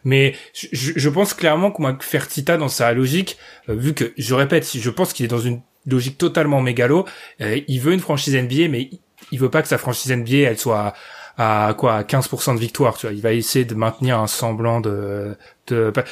Mais 0.05 0.36
je, 0.53 0.93
je, 0.95 1.09
pense 1.09 1.34
clairement 1.34 1.72
qu'on 1.72 1.84
va 1.84 1.97
faire 1.99 2.28
Tita 2.28 2.57
dans 2.57 2.70
sa 2.70 2.93
logique, 2.93 3.38
euh, 3.67 3.76
vu 3.76 3.93
que, 3.93 4.13
je 4.17 4.34
répète, 4.34 4.65
je 4.74 4.89
pense 4.89 5.13
qu'il 5.13 5.26
est 5.26 5.30
dans 5.30 5.39
une 5.39 5.61
logique 5.86 6.17
totalement 6.17 6.61
mégalo. 6.61 7.05
Euh, 7.41 7.59
il 7.67 7.82
veut 7.82 7.93
une 7.93 7.99
franchise 7.99 8.36
NBA, 8.36 8.70
mais 8.70 8.89
il 9.32 9.39
veut 9.39 9.49
pas 9.49 9.61
que 9.61 9.67
sa 9.67 9.78
franchise 9.78 10.11
NBA 10.11 10.49
elle 10.49 10.57
soit 10.57 10.93
à, 11.39 11.73
quoi 11.75 11.95
à 11.95 12.03
15% 12.03 12.53
de 12.53 12.59
victoire 12.59 12.97
tu 12.97 13.07
vois. 13.07 13.15
Il 13.15 13.21
va 13.21 13.31
essayer 13.33 13.65
de 13.65 13.73
maintenir 13.73 14.19
un 14.19 14.27
semblant 14.27 14.81
de, 14.81 15.35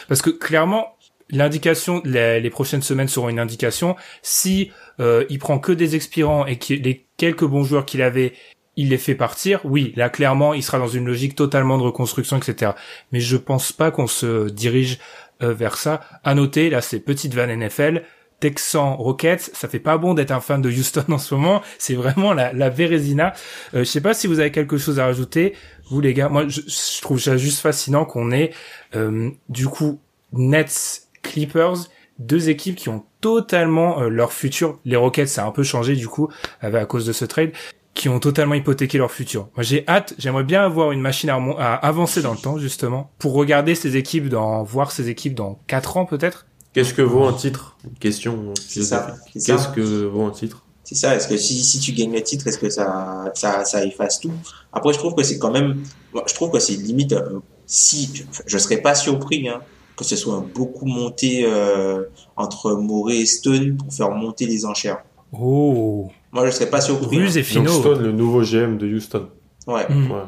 parce 0.07 0.21
que 0.21 0.29
clairement 0.29 0.95
l'indication 1.29 2.01
les, 2.05 2.39
les, 2.39 2.49
prochaines 2.49 2.81
semaines 2.81 3.09
seront 3.09 3.27
une 3.27 3.39
indication. 3.39 3.97
Si 4.21 4.71
euh, 5.01 5.25
il 5.29 5.37
prend 5.39 5.59
que 5.59 5.73
des 5.73 5.97
expirants 5.97 6.45
et 6.45 6.57
que 6.57 6.73
les 6.73 7.05
quelques 7.17 7.43
bons 7.43 7.63
joueurs 7.63 7.85
qu'il 7.85 8.01
avait 8.01 8.33
il 8.77 8.89
les 8.89 8.97
fait 8.97 9.15
partir 9.15 9.59
oui 9.65 9.91
là 9.97 10.09
clairement 10.09 10.53
il 10.53 10.63
sera 10.63 10.79
dans 10.79 10.87
une 10.87 11.05
logique 11.05 11.35
totalement 11.35 11.77
de 11.77 11.83
reconstruction 11.83 12.37
etc 12.37 12.71
mais 13.11 13.19
je 13.19 13.35
pense 13.35 13.73
pas 13.73 13.91
qu'on 13.91 14.07
se 14.07 14.49
dirige 14.49 14.99
euh, 15.43 15.53
vers 15.53 15.77
ça. 15.77 15.99
À 16.23 16.35
noter 16.35 16.69
là 16.69 16.81
c'est 16.81 17.01
petite 17.01 17.33
van 17.33 17.47
NFL 17.47 18.03
Texan 18.39 18.95
Rockets, 18.95 19.49
ça 19.53 19.67
fait 19.67 19.79
pas 19.79 19.97
bon 19.97 20.13
d'être 20.13 20.31
un 20.31 20.39
fan 20.39 20.61
de 20.61 20.69
Houston 20.69 21.05
en 21.09 21.17
ce 21.17 21.33
moment. 21.33 21.61
C'est 21.79 21.95
vraiment 21.95 22.33
la, 22.33 22.53
la 22.53 22.69
Vérésina. 22.69 23.33
Euh, 23.73 23.79
je 23.79 23.83
sais 23.83 24.01
pas 24.01 24.13
si 24.13 24.27
vous 24.27 24.39
avez 24.39 24.51
quelque 24.51 24.77
chose 24.77 24.99
à 24.99 25.05
rajouter, 25.05 25.53
vous 25.89 26.01
les 26.01 26.13
gars. 26.13 26.29
Moi, 26.29 26.47
je, 26.47 26.61
je 26.61 27.01
trouve 27.01 27.19
ça 27.19 27.37
juste 27.37 27.59
fascinant 27.59 28.05
qu'on 28.05 28.31
ait 28.31 28.51
euh, 28.95 29.29
du 29.49 29.67
coup 29.67 29.99
Nets, 30.33 31.07
Clippers, 31.23 31.89
deux 32.19 32.49
équipes 32.49 32.75
qui 32.75 32.89
ont 32.89 33.05
totalement 33.21 34.01
euh, 34.01 34.09
leur 34.09 34.33
futur. 34.33 34.79
Les 34.85 34.95
Rockets, 34.95 35.27
ça 35.27 35.43
a 35.43 35.47
un 35.47 35.51
peu 35.51 35.63
changé 35.63 35.95
du 35.95 36.07
coup 36.07 36.29
à 36.61 36.85
cause 36.85 37.05
de 37.05 37.13
ce 37.13 37.25
trade 37.25 37.51
qui 37.97 38.09
ont 38.09 38.19
totalement 38.19 38.53
hypothéqué 38.53 38.99
leur 38.99 39.11
futur. 39.11 39.49
Moi, 39.55 39.63
j'ai 39.63 39.83
hâte, 39.87 40.13
j'aimerais 40.19 40.43
bien 40.43 40.63
avoir 40.63 40.91
une 40.91 41.01
machine 41.01 41.31
à, 41.31 41.35
à, 41.35 41.73
avancer 41.73 42.21
dans 42.21 42.31
le 42.31 42.37
temps, 42.37 42.59
justement, 42.59 43.09
pour 43.17 43.33
regarder 43.33 43.73
ces 43.73 43.97
équipes 43.97 44.29
dans, 44.29 44.61
voir 44.61 44.91
ces 44.91 45.09
équipes 45.09 45.33
dans 45.33 45.59
quatre 45.65 45.97
ans, 45.97 46.05
peut-être. 46.05 46.45
Qu'est-ce 46.77 46.93
que 46.93 47.01
vaut 47.01 47.23
un 47.23 47.33
titre? 47.33 47.75
Question. 47.99 48.53
C'est 48.67 48.83
ça. 48.83 49.15
Qu'est-ce 49.33 49.69
que 49.69 50.05
vaut 50.05 50.25
un 50.25 50.29
titre? 50.29 50.63
C'est 50.83 50.93
ça. 50.93 51.15
Est-ce 51.15 51.27
que 51.27 51.35
si, 51.35 51.63
si 51.63 51.79
tu 51.79 51.91
gagnes 51.91 52.13
le 52.13 52.21
titre, 52.21 52.45
est-ce 52.45 52.59
que 52.59 52.69
ça, 52.69 53.31
ça, 53.33 53.65
ça 53.65 53.83
efface 53.83 54.19
tout? 54.19 54.31
Après, 54.71 54.93
je 54.93 54.99
trouve 54.99 55.15
que 55.15 55.23
c'est 55.23 55.39
quand 55.39 55.49
même, 55.49 55.81
je 56.13 56.33
trouve 56.35 56.51
que 56.51 56.59
c'est 56.59 56.75
limite, 56.75 57.13
euh, 57.13 57.39
si, 57.65 58.23
je 58.45 58.57
serais 58.59 58.77
pas 58.77 58.93
surpris, 58.93 59.49
hein, 59.49 59.61
que 59.95 60.05
ce 60.05 60.15
soit 60.15 60.45
beaucoup 60.53 60.85
monté 60.85 61.45
euh, 61.47 62.03
entre 62.35 62.73
Morey 62.73 63.21
et 63.21 63.25
Stone 63.25 63.75
pour 63.75 63.91
faire 63.91 64.11
monter 64.11 64.45
les 64.45 64.63
enchères. 64.63 64.99
Oh 65.31 66.11
moi, 66.31 66.45
je 66.45 66.51
serais 66.51 66.69
pas 66.69 66.81
surpris. 66.81 67.17
Ruse 67.17 67.37
et 67.37 67.55
Donc 67.55 67.69
Stone, 67.69 68.03
le 68.03 68.11
nouveau 68.11 68.43
GM 68.43 68.77
de 68.77 68.85
Houston. 68.85 69.29
Ouais. 69.65 69.87
Mm. 69.89 70.11
ouais. 70.11 70.21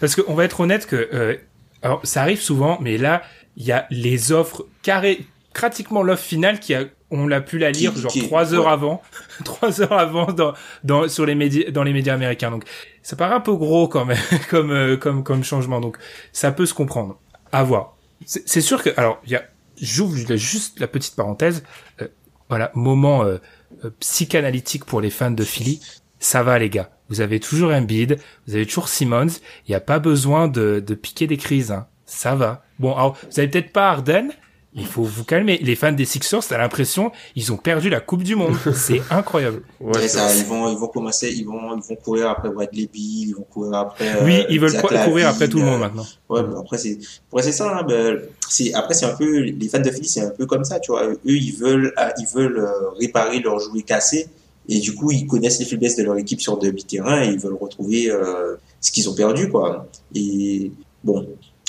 Parce 0.00 0.14
qu'on 0.14 0.34
va 0.34 0.44
être 0.44 0.60
honnête 0.60 0.84
que, 0.84 1.08
euh, 1.14 1.36
alors 1.80 2.00
ça 2.04 2.20
arrive 2.20 2.42
souvent, 2.42 2.76
mais 2.82 2.98
là, 2.98 3.22
il 3.56 3.64
y 3.64 3.72
a 3.72 3.86
les 3.90 4.32
offres 4.32 4.66
carré, 4.82 5.24
pratiquement 5.56 6.02
l'offre 6.02 6.22
finale 6.24 6.60
qui 6.60 6.74
a, 6.74 6.84
on 7.10 7.26
l'a 7.26 7.40
pu 7.40 7.58
la 7.58 7.70
lire 7.70 7.92
Qui- 7.94 8.00
genre 8.00 8.10
qui- 8.12 8.22
trois 8.26 8.52
heures 8.54 8.66
ouais. 8.66 8.72
avant, 8.72 9.02
trois 9.44 9.80
heures 9.80 9.92
avant 9.98 10.32
dans, 10.32 10.52
dans 10.84 11.08
sur 11.08 11.24
les 11.26 11.34
médias, 11.34 11.70
dans 11.70 11.82
les 11.82 11.92
médias 11.92 12.14
américains. 12.14 12.50
Donc 12.50 12.64
ça 13.02 13.16
paraît 13.16 13.34
un 13.34 13.40
peu 13.40 13.54
gros 13.54 13.88
quand 13.88 14.04
même, 14.04 14.18
comme 14.50 14.70
euh, 14.70 14.96
comme 14.96 15.22
comme 15.24 15.42
changement. 15.44 15.80
Donc 15.80 15.96
ça 16.32 16.52
peut 16.52 16.66
se 16.66 16.74
comprendre. 16.74 17.18
À 17.52 17.62
voir. 17.62 17.96
C'est 18.26 18.60
sûr 18.60 18.82
que, 18.82 18.90
alors 18.96 19.20
il 19.24 19.32
y 19.32 19.36
a, 19.36 19.44
j'ouvre 19.80 20.36
juste 20.36 20.80
la 20.80 20.88
petite 20.88 21.16
parenthèse. 21.16 21.62
euh, 22.02 22.08
voilà, 22.48 22.70
moment 22.74 23.24
euh, 23.24 23.38
euh, 23.84 23.90
psychanalytique 24.00 24.84
pour 24.84 25.00
les 25.00 25.10
fans 25.10 25.30
de 25.30 25.44
Philly. 25.44 25.80
Ça 26.18 26.42
va 26.42 26.58
les 26.58 26.70
gars. 26.70 26.90
Vous 27.08 27.20
avez 27.20 27.40
toujours 27.40 27.72
Embiid, 27.72 28.18
vous 28.46 28.54
avez 28.56 28.66
toujours 28.66 28.88
Simmons. 28.88 29.26
Il 29.66 29.70
n'y 29.70 29.74
a 29.74 29.80
pas 29.80 29.98
besoin 30.00 30.48
de, 30.48 30.82
de 30.84 30.94
piquer 30.94 31.26
des 31.26 31.36
crises. 31.36 31.70
Hein. 31.72 31.86
Ça 32.04 32.34
va. 32.34 32.64
Bon, 32.78 32.94
alors 32.94 33.16
vous 33.30 33.38
avez 33.38 33.48
peut-être 33.48 33.72
pas 33.72 33.90
Harden, 33.90 34.28
mais 34.76 34.82
il 34.82 34.86
faut 34.86 35.02
vous 35.02 35.24
calmer. 35.24 35.58
Les 35.62 35.74
fans 35.74 35.92
des 35.92 36.04
Sixers, 36.04 36.46
t'as 36.46 36.58
l'impression 36.58 37.10
ils 37.34 37.52
ont 37.52 37.56
perdu 37.56 37.88
la 37.88 38.00
Coupe 38.00 38.22
du 38.22 38.36
Monde. 38.36 38.54
C'est 38.74 39.00
incroyable. 39.10 39.62
Ouais, 39.80 40.06
ça, 40.06 40.34
ils 40.36 40.44
vont, 40.44 40.70
ils 40.70 40.76
vont 40.78 40.88
commencer, 40.88 41.32
ils 41.34 41.44
vont, 41.44 41.76
ils 41.76 41.82
vont 41.82 41.96
courir 41.96 42.30
après 42.30 42.50
Bradley 42.50 42.88
Bill, 42.92 43.28
ils 43.30 43.34
vont 43.34 43.46
courir 43.50 43.78
après. 43.78 44.08
euh, 44.08 44.24
oui, 44.24 44.44
ils 44.50 44.60
veulent 44.60 44.80
courir 45.04 45.28
après 45.28 45.48
tout 45.48 45.58
le 45.58 45.64
monde 45.64 45.76
euh, 45.76 45.78
maintenant. 45.78 46.06
Ouais, 46.28 46.42
mais 46.42 46.58
après 46.58 46.78
c'est, 46.78 46.98
après 47.30 47.42
c'est 47.42 47.52
ça. 47.52 47.78
Hein, 47.78 47.82
ben, 47.88 48.20
c'est 48.48 48.72
après 48.74 48.94
c'est 48.94 49.06
un 49.06 49.16
peu 49.16 49.40
les 49.40 49.68
fans 49.68 49.80
de 49.80 49.90
Philly, 49.90 50.06
c'est 50.08 50.20
un 50.20 50.30
peu 50.30 50.46
comme 50.46 50.64
ça, 50.64 50.78
tu 50.78 50.92
vois. 50.92 51.06
Eux, 51.06 51.18
ils 51.24 51.56
veulent, 51.56 51.92
ah, 51.96 52.12
ils 52.18 52.26
veulent 52.26 52.58
euh, 52.58 52.90
réparer 53.00 53.40
leurs 53.40 53.58
jouets 53.58 53.82
cassés 53.82 54.28
et 54.68 54.80
du 54.80 54.94
coup 54.94 55.12
ils 55.12 55.26
connaissent 55.26 55.58
les 55.58 55.64
faiblesses 55.64 55.96
de 55.96 56.02
leur 56.02 56.16
équipe 56.18 56.40
sur 56.40 56.58
demi-terrain 56.58 57.22
et 57.22 57.28
ils 57.28 57.38
veulent 57.38 57.56
retrouver 57.60 58.10
euh, 58.10 58.56
ce 58.80 58.90
qu'ils 58.90 59.08
ont 59.08 59.14
perdu, 59.14 59.48
quoi. 59.48 59.86
Et 60.14 60.70
bon, 61.02 61.26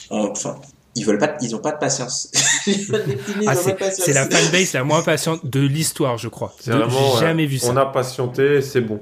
enfin, 0.09 0.55
ils 0.97 1.05
veulent 1.05 1.19
pas, 1.19 1.37
ils 1.41 1.55
ont 1.55 1.59
pas 1.59 1.71
de 1.71 1.77
patience. 1.79 2.31
Ah, 3.47 3.55
c'est 3.55 3.75
pas 3.77 3.85
de 3.85 3.89
patience. 3.89 4.05
c'est 4.05 4.13
la 4.13 4.29
fanbase 4.29 4.73
la 4.73 4.83
moins 4.83 5.01
patiente 5.01 5.45
de 5.45 5.61
l'histoire, 5.61 6.17
je 6.17 6.27
crois. 6.27 6.53
C'est 6.59 6.71
De- 6.71 6.77
vraiment. 6.77 6.91
J'ai 6.91 7.13
ouais, 7.13 7.21
jamais 7.21 7.45
vu 7.45 7.59
ça. 7.59 7.69
On 7.71 7.77
a 7.77 7.85
patienté, 7.85 8.61
c'est 8.61 8.81
bon. 8.81 9.01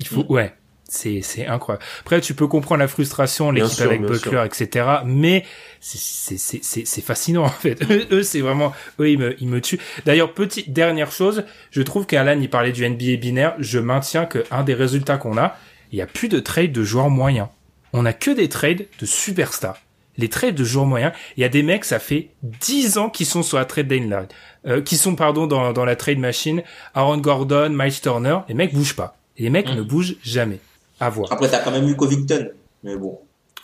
Il 0.00 0.06
faut, 0.06 0.24
ouais. 0.28 0.54
C'est, 0.90 1.20
c'est 1.20 1.46
incroyable. 1.46 1.84
Après, 2.00 2.18
tu 2.22 2.32
peux 2.32 2.46
comprendre 2.46 2.80
la 2.80 2.88
frustration, 2.88 3.50
l'équipe 3.50 3.80
avec 3.82 4.00
Buckler, 4.00 4.42
etc. 4.46 4.86
Mais 5.04 5.44
c'est, 5.80 5.98
c'est, 6.38 6.60
c'est, 6.62 6.86
c'est, 6.86 7.00
fascinant, 7.02 7.44
en 7.44 7.50
fait. 7.50 7.78
Eux, 8.10 8.22
c'est 8.22 8.40
vraiment, 8.40 8.72
eux, 8.98 9.10
ils 9.10 9.18
me, 9.18 9.36
ils 9.40 9.48
me 9.48 9.60
tuent. 9.60 9.78
D'ailleurs, 10.06 10.32
petite 10.32 10.72
dernière 10.72 11.12
chose, 11.12 11.44
je 11.70 11.82
trouve 11.82 12.06
qu'Alan, 12.06 12.40
il 12.40 12.48
parlait 12.48 12.72
du 12.72 12.88
NBA 12.88 13.16
binaire. 13.20 13.54
Je 13.58 13.78
maintiens 13.78 14.24
que 14.24 14.44
un 14.50 14.62
des 14.64 14.72
résultats 14.74 15.18
qu'on 15.18 15.36
a, 15.36 15.56
il 15.92 15.98
y 15.98 16.02
a 16.02 16.06
plus 16.06 16.28
de 16.28 16.40
trades 16.40 16.72
de 16.72 16.82
joueurs 16.82 17.10
moyens. 17.10 17.48
On 17.92 18.06
a 18.06 18.14
que 18.14 18.30
des 18.30 18.48
trades 18.48 18.86
de 18.98 19.06
superstars. 19.06 19.76
Les 20.18 20.28
trades 20.28 20.54
de 20.56 20.64
joueurs 20.64 20.84
moyens, 20.86 21.12
il 21.36 21.40
y 21.40 21.44
a 21.44 21.48
des 21.48 21.62
mecs, 21.62 21.84
ça 21.84 21.98
fait 21.98 22.28
10 22.42 22.98
ans 22.98 23.08
qu'ils 23.08 23.26
sont 23.26 23.42
sur 23.42 23.56
la 23.56 23.64
trade 23.64 23.86
deadline, 23.88 24.26
euh, 24.66 24.82
qui 24.82 24.96
sont, 24.96 25.14
pardon, 25.14 25.46
dans, 25.46 25.72
dans 25.72 25.84
la 25.84 25.96
trade 25.96 26.18
machine. 26.18 26.62
Aaron 26.94 27.18
Gordon, 27.18 27.70
Miles 27.70 28.00
Turner, 28.00 28.38
les 28.48 28.54
mecs 28.54 28.74
bougent 28.74 28.96
pas. 28.96 29.16
Et 29.36 29.44
les 29.44 29.50
mecs 29.50 29.68
Mhm. 29.70 29.76
ne 29.76 29.82
bougent 29.82 30.16
jamais. 30.22 30.58
À 31.00 31.08
voir. 31.10 31.32
Après, 31.32 31.48
t'as 31.48 31.60
quand 31.60 31.70
même 31.70 31.88
eu 31.88 31.94
Covington, 31.96 32.48
mais 32.82 32.96
bon. 32.96 33.20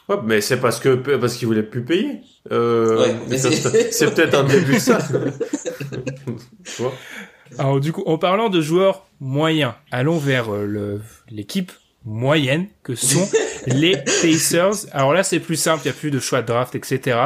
Ouais, 0.09 0.17
mais 0.25 0.41
c'est 0.41 0.59
parce 0.61 0.79
que 0.81 0.95
parce 1.17 1.35
qu'ils 1.35 1.49
voulaient 1.49 1.63
plus 1.63 1.83
payer. 1.83 2.21
Euh, 2.53 3.01
Ouais, 3.01 3.17
mais 3.29 3.39
c'est 3.39 4.15
peut-être 4.15 4.35
un 4.35 4.45
début 4.45 4.75
de 4.75 4.79
ça. 4.79 4.99
Tu 6.65 6.83
vois 6.83 6.93
Alors 7.59 7.81
du 7.81 7.93
coup, 7.93 8.03
en 8.07 8.19
parlant 8.19 8.49
de 8.49 8.61
joueurs 8.61 9.07
moyens, 9.21 9.73
allons 9.91 10.19
vers 10.19 10.53
euh, 10.55 10.65
le 10.67 11.01
l'équipe 11.31 11.73
moyenne 12.05 12.67
que 12.83 12.95
sont 12.95 13.29
les 13.67 13.97
Pacers. 13.97 14.87
Alors 14.93 15.13
là, 15.13 15.23
c'est 15.23 15.41
plus 15.41 15.57
simple, 15.57 15.83
il 15.85 15.89
n'y 15.89 15.97
a 15.97 15.99
plus 15.99 16.11
de 16.11 16.19
choix 16.19 16.43
de 16.43 16.47
draft, 16.47 16.75
etc. 16.75 17.19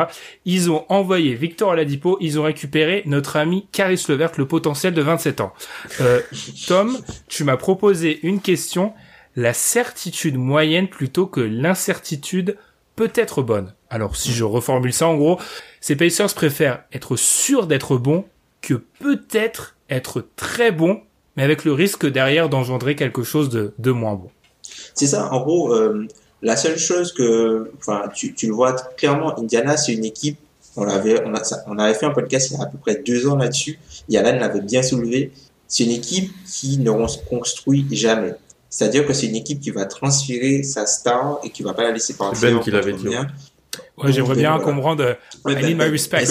Ils 0.44 0.70
ont 0.70 0.84
envoyé 0.88 1.34
Victor 1.34 1.70
Oladipo, 1.70 2.18
ils 2.20 2.38
ont 2.38 2.44
récupéré 2.44 3.02
notre 3.06 3.36
ami 3.36 3.66
Caris 3.72 4.04
Levert, 4.08 4.32
le 4.36 4.46
potentiel 4.46 4.94
de 4.94 5.02
27 5.02 5.40
ans. 5.40 5.52
Euh, 6.00 6.20
Tom, 6.66 6.96
tu 7.28 7.44
m'as 7.44 7.56
proposé 7.56 8.20
une 8.22 8.40
question, 8.40 8.92
la 9.36 9.52
certitude 9.52 10.36
moyenne 10.36 10.88
plutôt 10.88 11.26
que 11.26 11.40
l'incertitude 11.40 12.56
peut 12.96 13.12
être 13.14 13.42
bonne. 13.42 13.74
Alors 13.90 14.16
si 14.16 14.32
je 14.32 14.44
reformule 14.44 14.92
ça 14.92 15.06
en 15.06 15.16
gros, 15.16 15.38
ces 15.80 15.96
Pacers 15.96 16.34
préfèrent 16.34 16.82
être 16.92 17.16
sûrs 17.16 17.66
d'être 17.66 17.96
bons 17.96 18.24
que 18.60 18.74
peut-être 18.74 19.76
être 19.88 20.26
très 20.36 20.72
bons, 20.72 21.00
mais 21.36 21.44
avec 21.44 21.64
le 21.64 21.72
risque 21.72 22.06
derrière 22.06 22.48
d'engendrer 22.48 22.96
quelque 22.96 23.22
chose 23.22 23.48
de, 23.48 23.72
de 23.78 23.90
moins 23.92 24.14
bon. 24.14 24.30
C'est 24.94 25.06
ça, 25.06 25.32
en 25.32 25.40
gros, 25.40 25.74
euh, 25.74 26.06
la 26.42 26.56
seule 26.56 26.78
chose 26.78 27.12
que, 27.12 27.70
enfin, 27.78 28.04
tu, 28.14 28.34
tu 28.34 28.46
le 28.46 28.52
vois 28.52 28.74
clairement, 28.96 29.38
Indiana, 29.38 29.76
c'est 29.76 29.92
une 29.92 30.04
équipe, 30.04 30.38
on 30.76 30.84
l'avait, 30.84 31.22
on, 31.24 31.34
a, 31.34 31.42
on 31.66 31.78
avait 31.78 31.94
fait 31.94 32.06
un 32.06 32.10
podcast 32.10 32.50
il 32.50 32.56
y 32.56 32.60
a 32.60 32.64
à 32.64 32.66
peu 32.66 32.78
près 32.78 32.96
deux 32.96 33.26
ans 33.26 33.36
là-dessus, 33.36 33.78
Yalan 34.08 34.38
l'avait 34.38 34.60
bien 34.60 34.82
soulevé, 34.82 35.32
c'est 35.66 35.84
une 35.84 35.90
équipe 35.90 36.32
qui 36.46 36.78
ne 36.78 36.90
reconstruit 36.90 37.86
jamais. 37.90 38.34
C'est-à-dire 38.70 39.06
que 39.06 39.12
c'est 39.12 39.26
une 39.26 39.36
équipe 39.36 39.60
qui 39.60 39.70
va 39.70 39.86
transférer 39.86 40.62
sa 40.62 40.86
star 40.86 41.38
et 41.42 41.50
qui 41.50 41.62
va 41.62 41.72
pas 41.72 41.84
la 41.84 41.92
laisser 41.92 42.14
partir. 42.14 42.50
Ben 42.50 42.60
qui 42.60 42.70
l'avait 42.70 42.92
dit. 42.92 43.06
Ouais, 44.02 44.12
j'aimerais 44.12 44.34
bien 44.36 44.50
Voilà. 44.50 44.64
qu'on 44.64 44.74
me 44.74 44.80
rende... 44.80 45.00
euh, 45.00 45.14
Ouais, 45.44 45.52
I 45.52 45.56
Ben- 45.56 45.66
need 45.66 45.76
my 45.78 45.84
respect. 45.84 46.24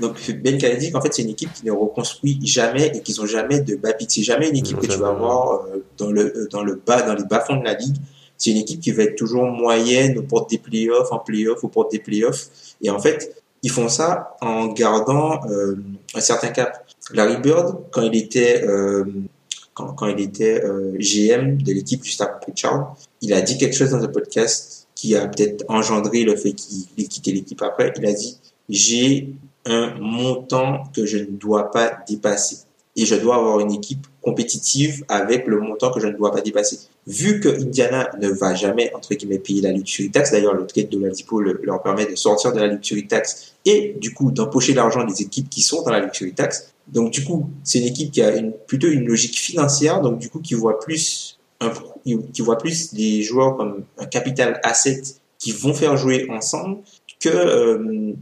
Donc 0.00 0.16
Ben 0.42 0.56
dit 0.78 0.90
qu'en 0.92 1.00
fait 1.00 1.12
c'est 1.14 1.22
une 1.22 1.30
équipe 1.30 1.52
qui 1.52 1.66
ne 1.66 1.72
reconstruit 1.72 2.38
jamais 2.42 2.92
et 2.94 3.00
qu'ils 3.02 3.20
ont 3.20 3.26
jamais 3.26 3.60
de 3.60 3.76
bas 3.76 3.92
pics. 3.92 4.10
C'est 4.10 4.22
jamais 4.22 4.48
une 4.48 4.56
équipe 4.56 4.78
que 4.78 4.86
tu 4.86 4.98
vas 4.98 5.12
voir 5.12 5.62
euh, 5.66 5.84
dans 5.98 6.10
le 6.10 6.22
euh, 6.36 6.48
dans 6.50 6.62
le 6.62 6.80
bas 6.86 7.02
dans 7.02 7.14
les 7.14 7.24
bas 7.24 7.40
fonds 7.40 7.56
de 7.56 7.64
la 7.64 7.74
ligue. 7.74 7.96
C'est 8.38 8.50
une 8.50 8.58
équipe 8.58 8.80
qui 8.80 8.90
va 8.92 9.04
être 9.04 9.16
toujours 9.16 9.44
moyenne 9.44 10.18
aux 10.18 10.22
portes 10.22 10.50
des 10.50 10.58
playoffs, 10.58 11.10
en 11.10 11.18
playoffs, 11.18 11.64
aux 11.64 11.68
portes 11.68 11.90
des 11.90 12.00
playoffs. 12.00 12.48
Et 12.82 12.90
en 12.90 12.98
fait, 12.98 13.34
ils 13.62 13.70
font 13.70 13.88
ça 13.88 14.36
en 14.42 14.66
gardant 14.66 15.40
euh, 15.50 15.76
un 16.14 16.20
certain 16.20 16.48
cap. 16.48 16.84
Larry 17.14 17.38
Bird, 17.40 17.78
quand 17.92 18.02
il 18.02 18.14
était 18.16 18.62
euh, 18.64 19.04
quand, 19.72 19.92
quand 19.94 20.06
il 20.06 20.20
était 20.20 20.62
euh, 20.64 20.92
GM 20.98 21.62
de 21.62 21.72
l'équipe 21.72 22.04
juste 22.04 22.20
après 22.20 22.40
Pritchard, 22.40 22.94
il 23.22 23.32
a 23.32 23.40
dit 23.40 23.56
quelque 23.56 23.74
chose 23.76 23.90
dans 23.90 24.02
un 24.02 24.08
podcast 24.08 24.75
qui 24.96 25.14
a 25.14 25.28
peut-être 25.28 25.64
engendré 25.68 26.24
le 26.24 26.34
fait 26.34 26.52
qu'il 26.52 26.86
ait 26.98 27.06
quitté 27.06 27.30
l'équipe 27.30 27.62
après. 27.62 27.92
Il 27.96 28.06
a 28.06 28.12
dit 28.12 28.38
j'ai 28.68 29.28
un 29.64 29.94
montant 30.00 30.84
que 30.94 31.06
je 31.06 31.18
ne 31.18 31.26
dois 31.26 31.70
pas 31.70 31.98
dépasser 32.08 32.58
et 32.96 33.04
je 33.04 33.14
dois 33.14 33.36
avoir 33.36 33.60
une 33.60 33.72
équipe 33.72 34.06
compétitive 34.22 35.04
avec 35.08 35.46
le 35.46 35.60
montant 35.60 35.90
que 35.90 36.00
je 36.00 36.06
ne 36.06 36.16
dois 36.16 36.32
pas 36.32 36.40
dépasser. 36.40 36.78
Vu 37.06 37.40
que 37.40 37.48
Indiana 37.48 38.10
ne 38.20 38.28
va 38.28 38.54
jamais 38.54 38.90
entre 38.94 39.14
guillemets 39.14 39.38
payer 39.38 39.60
la 39.60 39.70
luxury 39.70 40.10
tax, 40.10 40.32
d'ailleurs 40.32 40.54
le 40.54 40.66
trade 40.66 40.88
de 40.88 40.98
l'Aldipo 40.98 41.40
le- 41.40 41.60
leur 41.62 41.82
permet 41.82 42.06
de 42.06 42.16
sortir 42.16 42.52
de 42.52 42.58
la 42.58 42.66
luxury 42.66 43.06
tax 43.06 43.54
et 43.64 43.94
du 44.00 44.14
coup 44.14 44.30
d'empocher 44.30 44.72
l'argent 44.72 45.04
des 45.04 45.20
équipes 45.22 45.50
qui 45.50 45.62
sont 45.62 45.82
dans 45.82 45.90
la 45.90 46.00
luxury 46.00 46.32
tax. 46.32 46.72
Donc 46.88 47.10
du 47.10 47.24
coup, 47.24 47.50
c'est 47.64 47.80
une 47.80 47.86
équipe 47.86 48.12
qui 48.12 48.22
a 48.22 48.32
plutôt 48.66 48.86
une 48.88 49.04
logique 49.06 49.36
financière, 49.36 50.00
donc 50.00 50.18
du 50.18 50.30
coup 50.30 50.38
qui 50.40 50.54
voit 50.54 50.78
plus 50.78 51.25
un, 51.60 51.72
qui 52.32 52.42
voit 52.42 52.58
plus 52.58 52.94
des 52.94 53.22
joueurs 53.22 53.56
comme 53.56 53.84
un 53.98 54.06
capital 54.06 54.60
asset 54.62 55.02
qui 55.38 55.52
vont 55.52 55.74
faire 55.74 55.96
jouer 55.96 56.28
ensemble 56.30 56.78
que 57.20 57.28
euh, 57.28 58.12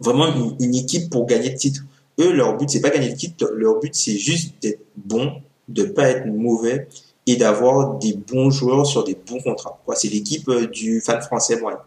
vraiment 0.00 0.26
une, 0.58 0.74
équipe 0.74 1.10
pour 1.10 1.26
gagner 1.26 1.50
le 1.50 1.56
titre. 1.56 1.82
Eux, 2.18 2.32
leur 2.32 2.56
but 2.56 2.68
c'est 2.70 2.80
pas 2.80 2.90
gagner 2.90 3.10
le 3.10 3.16
titre, 3.16 3.50
leur 3.54 3.80
but 3.80 3.94
c'est 3.94 4.16
juste 4.16 4.54
d'être 4.62 4.80
bon, 4.96 5.42
de 5.68 5.84
pas 5.84 6.08
être 6.08 6.26
mauvais 6.26 6.88
et 7.26 7.36
d'avoir 7.36 7.98
des 7.98 8.14
bons 8.14 8.50
joueurs 8.50 8.86
sur 8.86 9.04
des 9.04 9.14
bons 9.14 9.40
contrats. 9.40 9.80
C'est 9.94 10.08
l'équipe 10.08 10.48
euh, 10.48 10.66
du 10.66 11.00
fan 11.00 11.20
français 11.22 11.60
moyen. 11.60 11.78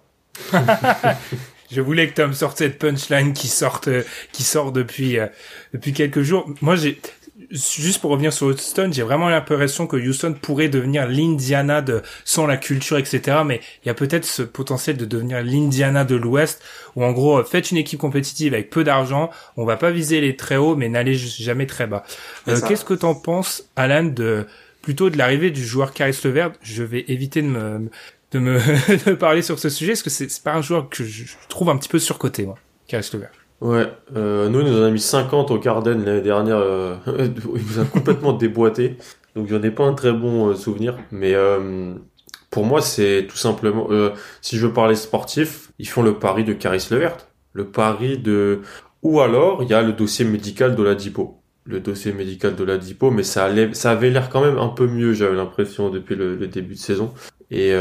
Je 1.69 1.81
voulais 1.81 2.07
que 2.07 2.13
Tom 2.13 2.33
sorte 2.33 2.59
cette 2.59 2.79
punchline 2.79 3.33
qui 3.33 3.49
sorte, 3.49 3.89
qui 4.31 4.43
sort 4.43 4.71
depuis 4.71 5.17
depuis 5.73 5.91
quelques 5.91 6.21
jours. 6.21 6.49
Moi, 6.61 6.77
j'ai 6.77 6.97
juste 7.51 8.01
pour 8.01 8.11
revenir 8.11 8.33
sur 8.33 8.47
Houston, 8.47 8.89
j'ai 8.91 9.03
vraiment 9.03 9.29
l'impression 9.29 9.87
que 9.87 9.95
Houston 9.95 10.35
pourrait 10.39 10.69
devenir 10.69 11.07
l'Indiana 11.07 11.81
de 11.81 12.01
sans 12.25 12.47
la 12.47 12.57
culture, 12.57 12.97
etc. 12.97 13.39
Mais 13.45 13.61
il 13.83 13.87
y 13.87 13.91
a 13.91 13.93
peut-être 13.93 14.25
ce 14.25 14.41
potentiel 14.41 14.97
de 14.97 15.05
devenir 15.05 15.43
l'Indiana 15.43 16.03
de 16.03 16.15
l'Ouest, 16.15 16.61
où 16.95 17.03
en 17.03 17.11
gros, 17.11 17.43
faites 17.43 17.71
une 17.71 17.77
équipe 17.77 17.99
compétitive 17.99 18.53
avec 18.53 18.69
peu 18.69 18.83
d'argent, 18.83 19.29
on 19.55 19.65
va 19.65 19.77
pas 19.77 19.91
viser 19.91 20.21
les 20.21 20.35
très 20.35 20.57
hauts, 20.57 20.75
mais 20.75 20.89
n'allez 20.89 21.15
jamais 21.15 21.67
très 21.67 21.87
bas. 21.87 22.03
Euh, 22.47 22.59
Qu'est-ce 22.67 22.85
que 22.85 22.95
t'en 22.95 23.15
penses, 23.15 23.63
Alan, 23.75 24.03
de 24.03 24.45
plutôt 24.81 25.09
de 25.09 25.17
l'arrivée 25.17 25.51
du 25.51 25.63
joueur 25.65 25.93
Caris 25.93 26.17
Levert? 26.23 26.53
Je 26.61 26.83
vais 26.83 27.05
éviter 27.07 27.41
de 27.41 27.47
me 27.47 27.89
de 28.31 28.39
me 28.39 28.59
de 29.09 29.13
parler 29.13 29.41
sur 29.41 29.59
ce 29.59 29.69
sujet, 29.69 29.93
parce 29.93 30.03
que 30.03 30.09
c'est 30.09 30.43
pas 30.43 30.53
un 30.53 30.61
joueur 30.61 30.89
que 30.89 31.03
je 31.03 31.25
trouve 31.49 31.69
un 31.69 31.77
petit 31.77 31.89
peu 31.89 31.99
surcoté, 31.99 32.45
moi, 32.45 32.57
Caris 32.87 33.09
Levert. 33.13 33.31
Ouais, 33.59 33.91
euh, 34.15 34.49
nous, 34.49 34.61
il 34.61 34.67
nous 34.67 34.79
en 34.79 34.83
a 34.83 34.91
mis 34.91 34.99
50 34.99 35.49
au 35.49 35.59
Carden 35.59 36.05
l'année 36.05 36.21
dernière. 36.21 36.57
Euh, 36.57 36.95
il 37.07 37.63
nous 37.65 37.79
a 37.79 37.85
complètement 37.85 38.33
déboîté. 38.33 38.97
Donc, 39.35 39.47
j'en 39.47 39.61
ai 39.63 39.71
pas 39.71 39.83
un 39.83 39.93
très 39.93 40.13
bon 40.13 40.49
euh, 40.49 40.55
souvenir. 40.55 40.97
Mais 41.11 41.33
euh, 41.33 41.93
pour 42.51 42.65
moi, 42.65 42.81
c'est 42.81 43.25
tout 43.27 43.37
simplement... 43.37 43.87
Euh, 43.89 44.11
si 44.41 44.57
je 44.57 44.67
veux 44.67 44.73
parler 44.73 44.95
sportif, 44.95 45.71
ils 45.79 45.87
font 45.87 46.03
le 46.03 46.19
pari 46.19 46.43
de 46.43 46.53
Caris 46.53 46.87
Levert. 46.91 47.17
Le 47.53 47.65
pari 47.65 48.17
de... 48.19 48.61
Ou 49.01 49.21
alors, 49.21 49.63
il 49.63 49.69
y 49.69 49.73
a 49.73 49.81
le 49.81 49.93
dossier 49.93 50.25
médical 50.25 50.75
de 50.75 50.83
la 50.83 50.93
Dipo. 50.93 51.41
Le 51.65 51.79
dossier 51.79 52.13
médical 52.13 52.55
de 52.55 52.63
la 52.63 52.77
Dipo, 52.77 53.11
mais 53.11 53.23
ça, 53.23 53.45
allait, 53.45 53.73
ça 53.73 53.91
avait 53.91 54.09
l'air 54.09 54.29
quand 54.29 54.41
même 54.41 54.57
un 54.57 54.69
peu 54.69 54.87
mieux, 54.87 55.13
j'avais 55.13 55.35
l'impression, 55.35 55.89
depuis 55.89 56.15
le, 56.15 56.35
le, 56.35 56.47
début 56.47 56.75
de 56.75 56.79
saison. 56.79 57.13
Et... 57.51 57.73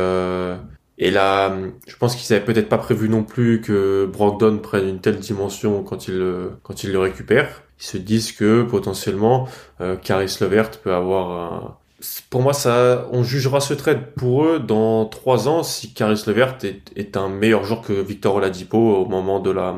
Et 0.98 1.10
là, 1.10 1.54
je 1.86 1.96
pense 1.96 2.16
qu'ils 2.16 2.34
avaient 2.34 2.44
peut-être 2.44 2.68
pas 2.68 2.78
prévu 2.78 3.08
non 3.08 3.22
plus 3.22 3.60
que 3.60 4.06
Brogdon 4.06 4.58
prenne 4.58 4.88
une 4.88 5.00
telle 5.00 5.18
dimension 5.18 5.82
quand 5.82 6.08
il 6.08 6.22
quand 6.62 6.84
il 6.84 6.92
le 6.92 6.98
récupère. 6.98 7.62
Ils 7.80 7.84
se 7.84 7.98
disent 7.98 8.32
que 8.32 8.62
potentiellement 8.62 9.48
euh, 9.80 9.96
Caris 9.96 10.38
Levert 10.40 10.70
peut 10.82 10.94
avoir 10.94 11.30
un... 11.52 11.78
Pour 12.30 12.42
moi, 12.42 12.52
ça, 12.54 13.06
on 13.12 13.22
jugera 13.22 13.60
ce 13.60 13.74
trade 13.74 14.12
pour 14.16 14.44
eux 14.44 14.58
dans 14.58 15.06
trois 15.06 15.48
ans 15.48 15.62
si 15.62 15.92
Caris 15.92 16.22
Levert 16.26 16.56
est, 16.62 16.92
est 16.96 17.16
un 17.16 17.28
meilleur 17.28 17.64
joueur 17.64 17.82
que 17.82 17.92
Victor 17.92 18.36
Oladipo 18.36 18.78
au 18.78 19.06
moment 19.06 19.40
de 19.40 19.50
la 19.50 19.76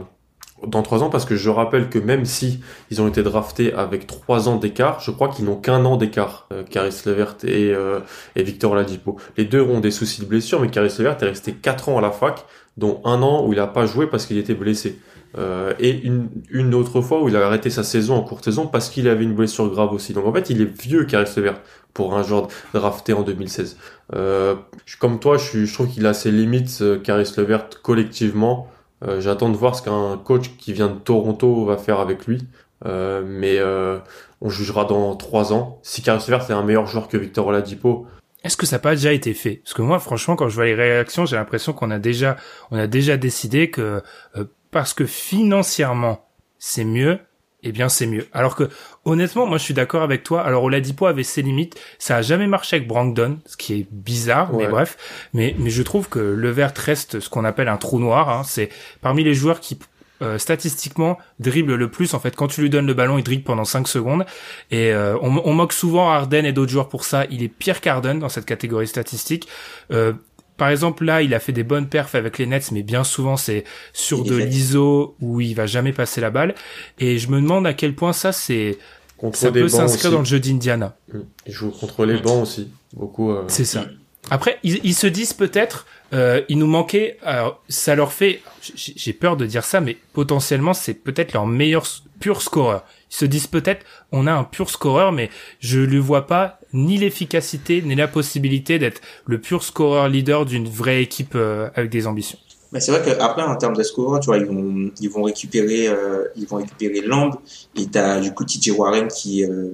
dans 0.67 0.83
trois 0.83 1.03
ans 1.03 1.11
parce 1.11 1.25
que 1.25 1.37
je 1.37 1.51
rappelle 1.51 1.89
que 1.89 1.99
même 1.99 2.25
si 2.25 2.61
ils 2.91 3.01
ont 3.01 3.09
été 3.09 3.23
draftés 3.23 3.73
avec 3.73 4.07
trois 4.07 4.49
ans 4.49 4.57
d'écart, 4.57 5.01
je 5.01 5.11
crois 5.11 5.29
qu'ils 5.29 5.45
n'ont 5.45 5.57
qu'un 5.57 5.85
an 5.85 5.97
d'écart, 5.97 6.47
euh, 6.53 6.63
Caris 6.65 7.03
Levert 7.07 7.37
et, 7.45 7.73
euh, 7.73 8.01
et 8.37 8.43
Victor 8.43 8.75
Ladipo. 8.75 9.17
Les 9.37 9.45
deux 9.45 9.63
ont 9.63 9.81
des 9.81 9.91
soucis 9.91 10.21
de 10.21 10.27
blessure, 10.27 10.61
mais 10.61 10.69
Caris 10.69 10.95
Levert 10.99 11.17
est 11.23 11.27
resté 11.27 11.53
quatre 11.53 11.89
ans 11.89 11.99
à 11.99 12.01
la 12.01 12.11
fac, 12.11 12.45
dont 12.77 13.01
un 13.05 13.23
an 13.23 13.47
où 13.47 13.53
il 13.53 13.57
n'a 13.57 13.67
pas 13.67 13.87
joué 13.87 14.07
parce 14.07 14.27
qu'il 14.27 14.39
était 14.39 14.55
blessé. 14.55 14.99
Euh, 15.37 15.75
et 15.79 15.91
une, 15.91 16.29
une 16.51 16.75
autre 16.75 17.03
fois 17.03 17.23
où 17.23 17.29
il 17.29 17.37
a 17.37 17.45
arrêté 17.45 17.69
sa 17.69 17.83
saison 17.83 18.15
en 18.15 18.23
courte 18.23 18.45
saison 18.45 18.67
parce 18.67 18.89
qu'il 18.89 19.09
avait 19.09 19.25
une 19.25 19.35
blessure 19.35 19.69
grave 19.69 19.93
aussi. 19.93 20.13
Donc 20.15 20.27
en 20.27 20.33
fait, 20.33 20.49
il 20.51 20.63
est 20.63 20.83
vieux 20.83 21.05
Caris 21.05 21.31
Levert 21.37 21.61
pour 21.93 22.17
un 22.17 22.23
joueur 22.23 22.49
drafté 22.73 23.13
en 23.13 23.23
2016. 23.23 23.77
Euh, 24.15 24.55
comme 24.99 25.21
toi, 25.21 25.37
je, 25.37 25.65
je 25.65 25.75
trouve 25.75 25.89
qu'il 25.89 26.07
a 26.07 26.15
ses 26.15 26.31
limites, 26.31 26.79
euh, 26.81 26.99
Caris 26.99 27.31
Levert, 27.37 27.69
collectivement. 27.83 28.69
Euh, 29.07 29.21
J'attends 29.21 29.49
de 29.49 29.57
voir 29.57 29.75
ce 29.75 29.83
qu'un 29.83 30.19
coach 30.23 30.57
qui 30.59 30.73
vient 30.73 30.89
de 30.89 30.99
Toronto 30.99 31.65
va 31.65 31.77
faire 31.77 32.01
avec 32.01 32.27
lui. 32.27 32.47
Euh, 32.87 33.23
mais 33.27 33.59
euh, 33.59 33.99
on 34.41 34.51
jugera 34.51 34.85
dans 34.85 35.17
trois 35.17 35.53
ans. 35.53 35.81
Si 35.83 36.03
Caris 36.03 36.25
Levert 36.29 36.49
est 36.51 36.55
un 36.55 36.63
meilleur 36.63 36.87
joueur 36.87 37.09
que 37.09 37.17
Victor 37.17 37.47
Oladipo, 37.47 38.07
est-ce 38.45 38.57
que 38.57 38.67
ça 38.67 38.77
n'a 38.77 38.81
pas 38.81 38.95
déjà 38.95 39.13
été 39.13 39.35
fait? 39.35 39.57
Parce 39.65 39.75
que 39.75 39.83
moi, 39.83 39.99
franchement, 39.99 40.37
quand 40.37 40.49
je 40.49 40.55
vois 40.55 40.67
les 40.67 40.75
réactions, 40.75 41.27
j'ai 41.27 41.37
l'impression 41.37 41.73
qu'on 41.73 41.91
a 41.91 41.99
déjà, 41.99 42.37
on 42.71 42.79
a 42.79 42.87
déjà 42.87 43.17
décidé 43.17 43.71
que 43.71 44.03
euh, 44.37 44.45
parce 44.71 44.95
que 44.95 45.07
financièrement 45.07 46.25
c'est 46.59 46.85
mieux, 46.85 47.19
eh 47.63 47.73
bien 47.73 47.89
c'est 47.89 48.07
mieux. 48.07 48.27
Alors 48.33 48.55
que 48.57 48.69
honnêtement, 49.05 49.47
moi 49.47 49.59
je 49.59 49.65
suis 49.65 49.75
d'accord 49.75 50.03
avec 50.03 50.23
toi. 50.23 50.43
Alors 50.43 50.63
Oladipo 50.65 51.07
avait 51.07 51.23
ses 51.25 51.43
limites, 51.43 51.77
ça 51.99 52.17
a 52.17 52.23
jamais 52.23 52.47
marché 52.47 52.77
avec 52.77 52.89
Brandon, 52.89 53.39
ce 53.47 53.57
qui 53.57 53.75
est 53.75 53.87
bizarre, 53.91 54.55
Ouais. 54.55 54.65
mais 54.65 54.71
bref. 54.71 54.97
Mais 55.35 55.55
mais 55.59 55.71
je 55.71 55.83
trouve 55.83 56.09
que 56.09 56.19
Levert 56.19 56.73
reste 56.77 57.21
ce 57.21 57.29
qu'on 57.29 57.45
appelle 57.45 57.69
un 57.69 57.77
trou 57.77 57.99
noir. 57.99 58.29
Hein. 58.31 58.43
C'est 58.45 58.69
parmi 59.01 59.25
les 59.25 59.35
joueurs 59.35 59.61
qui 59.61 59.79
euh, 60.21 60.37
statistiquement 60.37 61.17
dribble 61.39 61.77
le 61.77 61.89
plus 61.93 62.13
en 62.13 62.19
fait 62.19 62.35
quand 62.35 62.49
tu 62.49 62.61
lui 62.61 62.71
donnes 62.71 62.89
le 62.89 62.95
ballon 62.95 63.19
il 63.19 63.23
dribble 63.23 63.45
pendant 63.45 63.65
5 63.65 63.87
secondes 63.87 64.27
et 64.73 64.91
euh, 64.93 65.17
on, 65.23 65.41
on 65.45 65.53
moque 65.53 65.73
souvent 65.73 66.11
Harden 66.11 66.45
et 66.45 66.51
d'autres 66.53 66.73
joueurs 66.73 66.89
pour 66.89 67.05
ça 67.05 67.25
il 67.31 67.45
est 67.45 67.49
pire 67.49 67.81
qu'Harden 67.81 68.19
dans 68.19 68.29
cette 68.29 68.45
catégorie 68.45 68.89
statistique 68.89 69.47
euh, 69.93 70.13
par 70.59 70.69
exemple, 70.69 71.05
là, 71.05 71.23
il 71.23 71.33
a 71.35 71.41
fait 71.41 71.53
des 71.53 71.63
bonnes 71.63 71.89
perfs 71.89 72.17
avec 72.17 72.37
les 72.37 72.45
Nets, 72.47 72.73
mais 72.73 72.83
bien 72.83 73.05
souvent, 73.05 73.37
c'est 73.37 73.65
sur 73.93 74.19
Il 74.19 74.31
de 74.31 74.37
l'ISO 74.37 75.15
où 75.21 75.41
il 75.41 75.55
va 75.55 75.67
jamais 75.67 75.93
passer 75.93 76.21
la 76.21 76.31
balle. 76.31 76.55
Et 76.99 77.19
je 77.19 77.29
me 77.29 77.41
demande 77.41 77.67
à 77.67 77.73
quel 77.73 77.95
point 77.95 78.13
ça, 78.13 78.33
c'est, 78.33 78.77
contre 79.17 79.39
ça 79.39 79.53
peut 79.53 79.69
s'inscrire 79.69 80.11
dans 80.11 80.19
le 80.19 80.25
jeu 80.25 80.41
d'Indiana. 80.41 80.97
Mm. 81.13 81.19
Il 81.47 81.53
joue 81.53 81.71
contre 81.71 82.05
les 82.05 82.19
bancs 82.19 82.43
aussi. 82.43 82.69
Beaucoup. 82.93 83.31
euh, 83.31 83.45
C'est 83.47 83.65
ça. 83.65 83.87
Après, 84.31 84.59
ils, 84.65 84.81
ils 84.83 84.95
se 84.95 85.07
disent 85.07 85.33
peut-être, 85.33 85.87
euh, 86.13 86.43
il 86.49 86.59
nous 86.59 86.67
manquait, 86.67 87.19
alors, 87.23 87.63
ça 87.69 87.95
leur 87.95 88.13
fait, 88.13 88.43
j'ai 88.75 89.13
peur 89.13 89.37
de 89.37 89.47
dire 89.47 89.65
ça, 89.65 89.81
mais 89.81 89.97
potentiellement, 90.13 90.75
c'est 90.75 90.95
peut-être 90.95 91.33
leur 91.33 91.47
meilleur 91.47 91.87
pur 92.19 92.43
scoreur. 92.43 92.85
Ils 93.13 93.17
se 93.17 93.25
disent 93.25 93.47
peut-être, 93.47 93.87
on 94.11 94.27
a 94.27 94.33
un 94.33 94.45
pur 94.45 94.69
scoreur, 94.71 95.13
mais 95.13 95.31
je 95.61 95.79
ne 95.79 95.99
vois 95.99 96.27
pas 96.27 96.58
ni 96.73 96.99
l'efficacité, 96.99 97.83
ni 97.83 97.95
la 97.95 98.09
possibilité 98.09 98.79
d'être 98.79 99.01
le 99.27 99.41
pur 99.41 99.63
scoreur 99.63 100.09
leader 100.09 100.45
d'une 100.47 100.69
vraie 100.69 101.03
équipe 101.03 101.33
euh, 101.35 101.69
avec 101.75 101.91
des 101.91 102.07
ambitions. 102.07 102.39
Mais 102.71 102.81
c'est 102.81 102.93
vrai 102.93 103.03
qu'après, 103.03 103.43
en 103.43 103.57
termes 103.57 103.75
de 103.75 103.83
score, 103.83 104.21
tu 104.21 104.27
vois, 104.27 104.37
ils 104.37 104.45
vont, 104.45 104.91
ils 105.01 105.09
vont 105.09 105.23
récupérer, 105.23 105.89
euh, 105.89 106.25
ils 106.37 106.47
vont 106.47 106.57
récupérer 106.59 107.01
Lamb 107.01 107.33
et 107.75 107.87
t'as 107.87 108.21
du 108.21 108.35
coup 108.35 108.45
TJ 108.45 108.73
Warren 108.77 109.09
qui, 109.09 109.43
euh, 109.43 109.69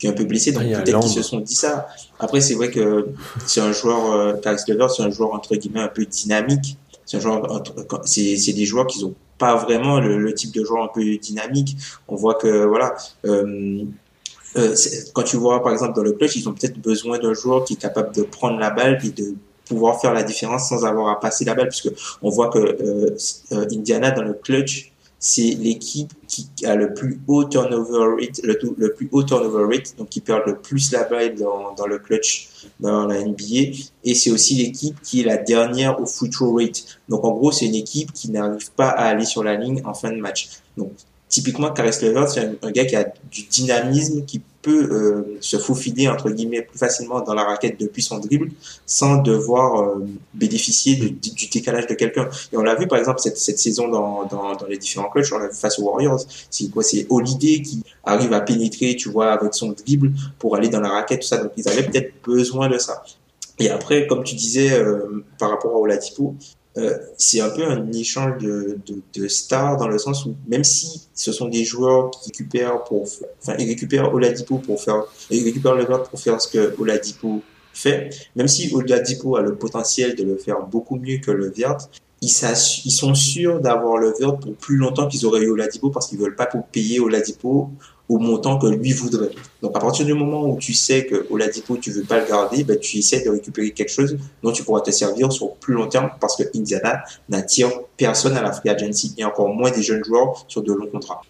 qui 0.00 0.06
est 0.06 0.10
un 0.10 0.14
peu 0.14 0.24
blessé. 0.24 0.50
Donc 0.50 0.64
Ah, 0.74 0.80
peut-être 0.82 0.98
qu'ils 0.98 1.10
se 1.12 1.22
sont 1.22 1.38
dit 1.38 1.54
ça. 1.54 1.86
Après, 2.18 2.40
c'est 2.40 2.54
vrai 2.54 2.72
que 2.72 3.06
c'est 3.46 3.60
un 3.60 3.70
joueur, 3.70 4.10
euh, 4.12 4.32
Caris 4.34 4.58
Levert, 4.66 4.90
c'est 4.90 5.04
un 5.04 5.10
joueur 5.10 5.32
entre 5.32 5.54
guillemets 5.54 5.80
un 5.82 5.88
peu 5.88 6.04
dynamique. 6.06 6.76
C'est 7.06 7.18
un 7.18 7.20
joueur, 7.20 7.52
entre- 7.52 8.00
c'est, 8.04 8.36
c'est 8.36 8.52
des 8.52 8.64
joueurs 8.64 8.88
qui 8.88 9.04
ont 9.04 9.14
pas 9.38 9.54
vraiment 9.54 10.00
le, 10.00 10.18
le 10.18 10.34
type 10.34 10.52
de 10.54 10.64
joueur 10.64 10.82
un 10.82 10.88
peu 10.92 11.04
dynamique. 11.18 11.76
On 12.08 12.16
voit 12.16 12.34
que, 12.34 12.64
voilà, 12.64 12.96
euh, 13.26 13.84
euh, 14.56 14.74
quand 15.12 15.22
tu 15.22 15.36
vois 15.36 15.62
par 15.62 15.72
exemple 15.72 15.94
dans 15.94 16.02
le 16.02 16.12
clutch, 16.12 16.36
ils 16.36 16.48
ont 16.48 16.52
peut-être 16.52 16.80
besoin 16.80 17.18
d'un 17.18 17.34
joueur 17.34 17.64
qui 17.64 17.74
est 17.74 17.80
capable 17.80 18.14
de 18.14 18.22
prendre 18.22 18.58
la 18.58 18.70
balle 18.70 18.98
et 19.04 19.10
de 19.10 19.34
pouvoir 19.66 20.00
faire 20.00 20.12
la 20.12 20.22
différence 20.22 20.68
sans 20.68 20.84
avoir 20.84 21.08
à 21.08 21.20
passer 21.20 21.44
la 21.44 21.54
balle, 21.54 21.68
puisque 21.68 21.90
on 22.22 22.30
voit 22.30 22.48
que 22.48 22.58
euh, 22.58 23.16
euh, 23.52 23.66
Indiana 23.72 24.10
dans 24.10 24.22
le 24.22 24.34
clutch, 24.34 24.92
c'est 25.18 25.42
l'équipe 25.42 26.12
qui 26.28 26.46
a 26.66 26.74
le 26.76 26.92
plus 26.92 27.18
haut 27.26 27.44
turnover 27.44 28.20
rate, 28.20 28.40
le, 28.42 28.58
le 28.76 28.92
plus 28.92 29.08
haut 29.10 29.22
turnover 29.22 29.74
rate, 29.74 29.96
donc 29.96 30.10
qui 30.10 30.20
perd 30.20 30.42
le 30.46 30.58
plus 30.58 30.92
la 30.92 31.04
balle 31.04 31.34
dans, 31.34 31.72
dans 31.72 31.86
le 31.86 31.98
clutch 31.98 32.50
dans 32.78 33.06
la 33.06 33.22
NBA, 33.24 33.78
et 34.04 34.14
c'est 34.14 34.30
aussi 34.30 34.54
l'équipe 34.56 35.00
qui 35.02 35.22
est 35.22 35.24
la 35.24 35.38
dernière 35.38 35.98
au 35.98 36.04
free 36.04 36.28
throw 36.28 36.54
rate. 36.56 36.84
Donc 37.08 37.24
en 37.24 37.32
gros, 37.32 37.52
c'est 37.52 37.64
une 37.64 37.74
équipe 37.74 38.12
qui 38.12 38.30
n'arrive 38.30 38.70
pas 38.72 38.88
à 38.88 39.06
aller 39.06 39.24
sur 39.24 39.42
la 39.42 39.56
ligne 39.56 39.80
en 39.86 39.94
fin 39.94 40.10
de 40.10 40.20
match. 40.20 40.50
Donc 40.76 40.92
typiquement, 41.34 41.72
Caris 41.72 41.96
Levert, 42.00 42.28
c'est 42.28 42.48
un, 42.62 42.70
gars 42.70 42.84
qui 42.84 42.94
a 42.94 43.12
du 43.28 43.42
dynamisme, 43.42 44.24
qui 44.24 44.40
peut 44.62 44.88
euh, 44.92 45.36
se 45.40 45.56
faufiler 45.56 46.06
entre 46.06 46.30
guillemets 46.30 46.62
plus 46.62 46.78
facilement 46.78 47.20
dans 47.22 47.34
la 47.34 47.42
raquette 47.42 47.78
depuis 47.78 48.02
son 48.02 48.18
dribble, 48.18 48.52
sans 48.86 49.16
devoir 49.16 49.80
euh, 49.80 50.06
bénéficier 50.32 50.94
du, 50.94 51.46
décalage 51.52 51.88
de 51.88 51.94
quelqu'un. 51.94 52.28
Et 52.52 52.56
on 52.56 52.62
l'a 52.62 52.76
vu 52.76 52.86
par 52.86 52.98
exemple 52.98 53.18
cette, 53.18 53.58
saison 53.58 53.88
dans 53.88 54.28
les 54.68 54.78
différents 54.78 55.10
clutches, 55.10 55.32
on 55.32 55.38
l'a 55.38 55.48
vu 55.48 55.56
face 55.56 55.76
aux 55.80 55.82
Warriors. 55.82 56.20
C'est 56.50 56.70
quoi 56.70 56.84
C'est 56.84 57.04
Holiday 57.10 57.62
qui 57.62 57.82
arrive 58.04 58.32
à 58.32 58.40
pénétrer, 58.40 58.94
tu 58.94 59.08
vois, 59.08 59.32
avec 59.32 59.54
son 59.54 59.72
dribble 59.72 60.12
pour 60.38 60.54
aller 60.54 60.68
dans 60.68 60.80
la 60.80 60.90
raquette, 60.90 61.22
tout 61.22 61.26
ça. 61.26 61.38
Donc 61.38 61.50
ils 61.56 61.68
avaient 61.68 61.82
peut-être 61.82 62.12
besoin 62.22 62.68
de 62.68 62.78
ça. 62.78 63.02
Et 63.58 63.70
après, 63.70 64.06
comme 64.06 64.22
tu 64.22 64.36
disais 64.36 64.72
euh, 64.72 65.24
par 65.38 65.50
rapport 65.50 65.72
à 65.72 65.78
Oladipo, 65.78 66.36
euh, 66.76 66.98
c'est 67.16 67.40
un 67.40 67.50
peu 67.50 67.64
un 67.64 67.92
échange 67.92 68.42
de, 68.42 68.78
de, 69.14 69.28
stars 69.28 69.76
dans 69.76 69.86
le 69.86 69.98
sens 69.98 70.26
où 70.26 70.34
même 70.48 70.64
si 70.64 71.02
ce 71.14 71.30
sont 71.30 71.48
des 71.48 71.64
joueurs 71.64 72.10
qui 72.10 72.30
récupèrent 72.30 72.82
pour, 72.82 73.02
enfin, 73.02 73.54
ils 73.60 73.68
récupèrent 73.68 74.12
Oladipo 74.12 74.58
pour 74.58 74.82
faire, 74.82 75.04
ils 75.30 75.44
récupèrent 75.44 75.76
le 75.76 75.84
pour 75.84 76.20
faire 76.20 76.40
ce 76.40 76.48
que 76.48 76.74
Oladipo 76.80 77.42
fait, 77.72 78.10
même 78.34 78.48
si 78.48 78.74
Oladipo 78.74 79.36
a 79.36 79.42
le 79.42 79.54
potentiel 79.54 80.16
de 80.16 80.24
le 80.24 80.36
faire 80.36 80.66
beaucoup 80.66 80.96
mieux 80.96 81.18
que 81.18 81.30
le 81.30 81.48
Vert, 81.50 81.76
ils, 82.20 82.32
ils 82.84 82.90
sont 82.90 83.14
sûrs 83.14 83.60
d'avoir 83.60 83.98
le 83.98 84.12
Vert 84.18 84.36
pour 84.36 84.54
plus 84.54 84.76
longtemps 84.76 85.06
qu'ils 85.06 85.26
auraient 85.26 85.42
eu 85.42 85.50
Oladipo 85.50 85.90
parce 85.90 86.08
qu'ils 86.08 86.18
veulent 86.18 86.36
pas 86.36 86.46
pour 86.46 86.66
payer 86.66 86.98
Oladipo 86.98 87.70
au 88.08 88.18
montant 88.18 88.58
que 88.58 88.66
lui 88.66 88.92
voudrait. 88.92 89.30
Donc 89.62 89.76
à 89.76 89.80
partir 89.80 90.04
du 90.04 90.14
moment 90.14 90.44
où 90.44 90.58
tu 90.58 90.74
sais 90.74 91.06
que 91.06 91.26
Oladipo 91.30 91.76
tu 91.76 91.90
veux 91.90 92.02
pas 92.02 92.20
le 92.20 92.26
garder, 92.26 92.64
ben, 92.64 92.78
tu 92.78 92.98
essaies 92.98 93.24
de 93.24 93.30
récupérer 93.30 93.70
quelque 93.70 93.90
chose 93.90 94.18
dont 94.42 94.52
tu 94.52 94.62
pourras 94.62 94.80
te 94.80 94.90
servir 94.90 95.32
sur 95.32 95.54
plus 95.54 95.74
long 95.74 95.88
terme 95.88 96.10
parce 96.20 96.36
que 96.36 96.42
Indiana 96.54 97.02
n'attire 97.28 97.70
personne 97.96 98.36
à 98.36 98.42
la 98.42 98.52
free 98.52 98.68
agency 98.68 99.14
et 99.16 99.24
encore 99.24 99.48
moins 99.48 99.70
des 99.70 99.82
jeunes 99.82 100.04
joueurs 100.04 100.44
sur 100.48 100.62
de 100.62 100.72
longs 100.72 100.86
contrats. 100.86 101.22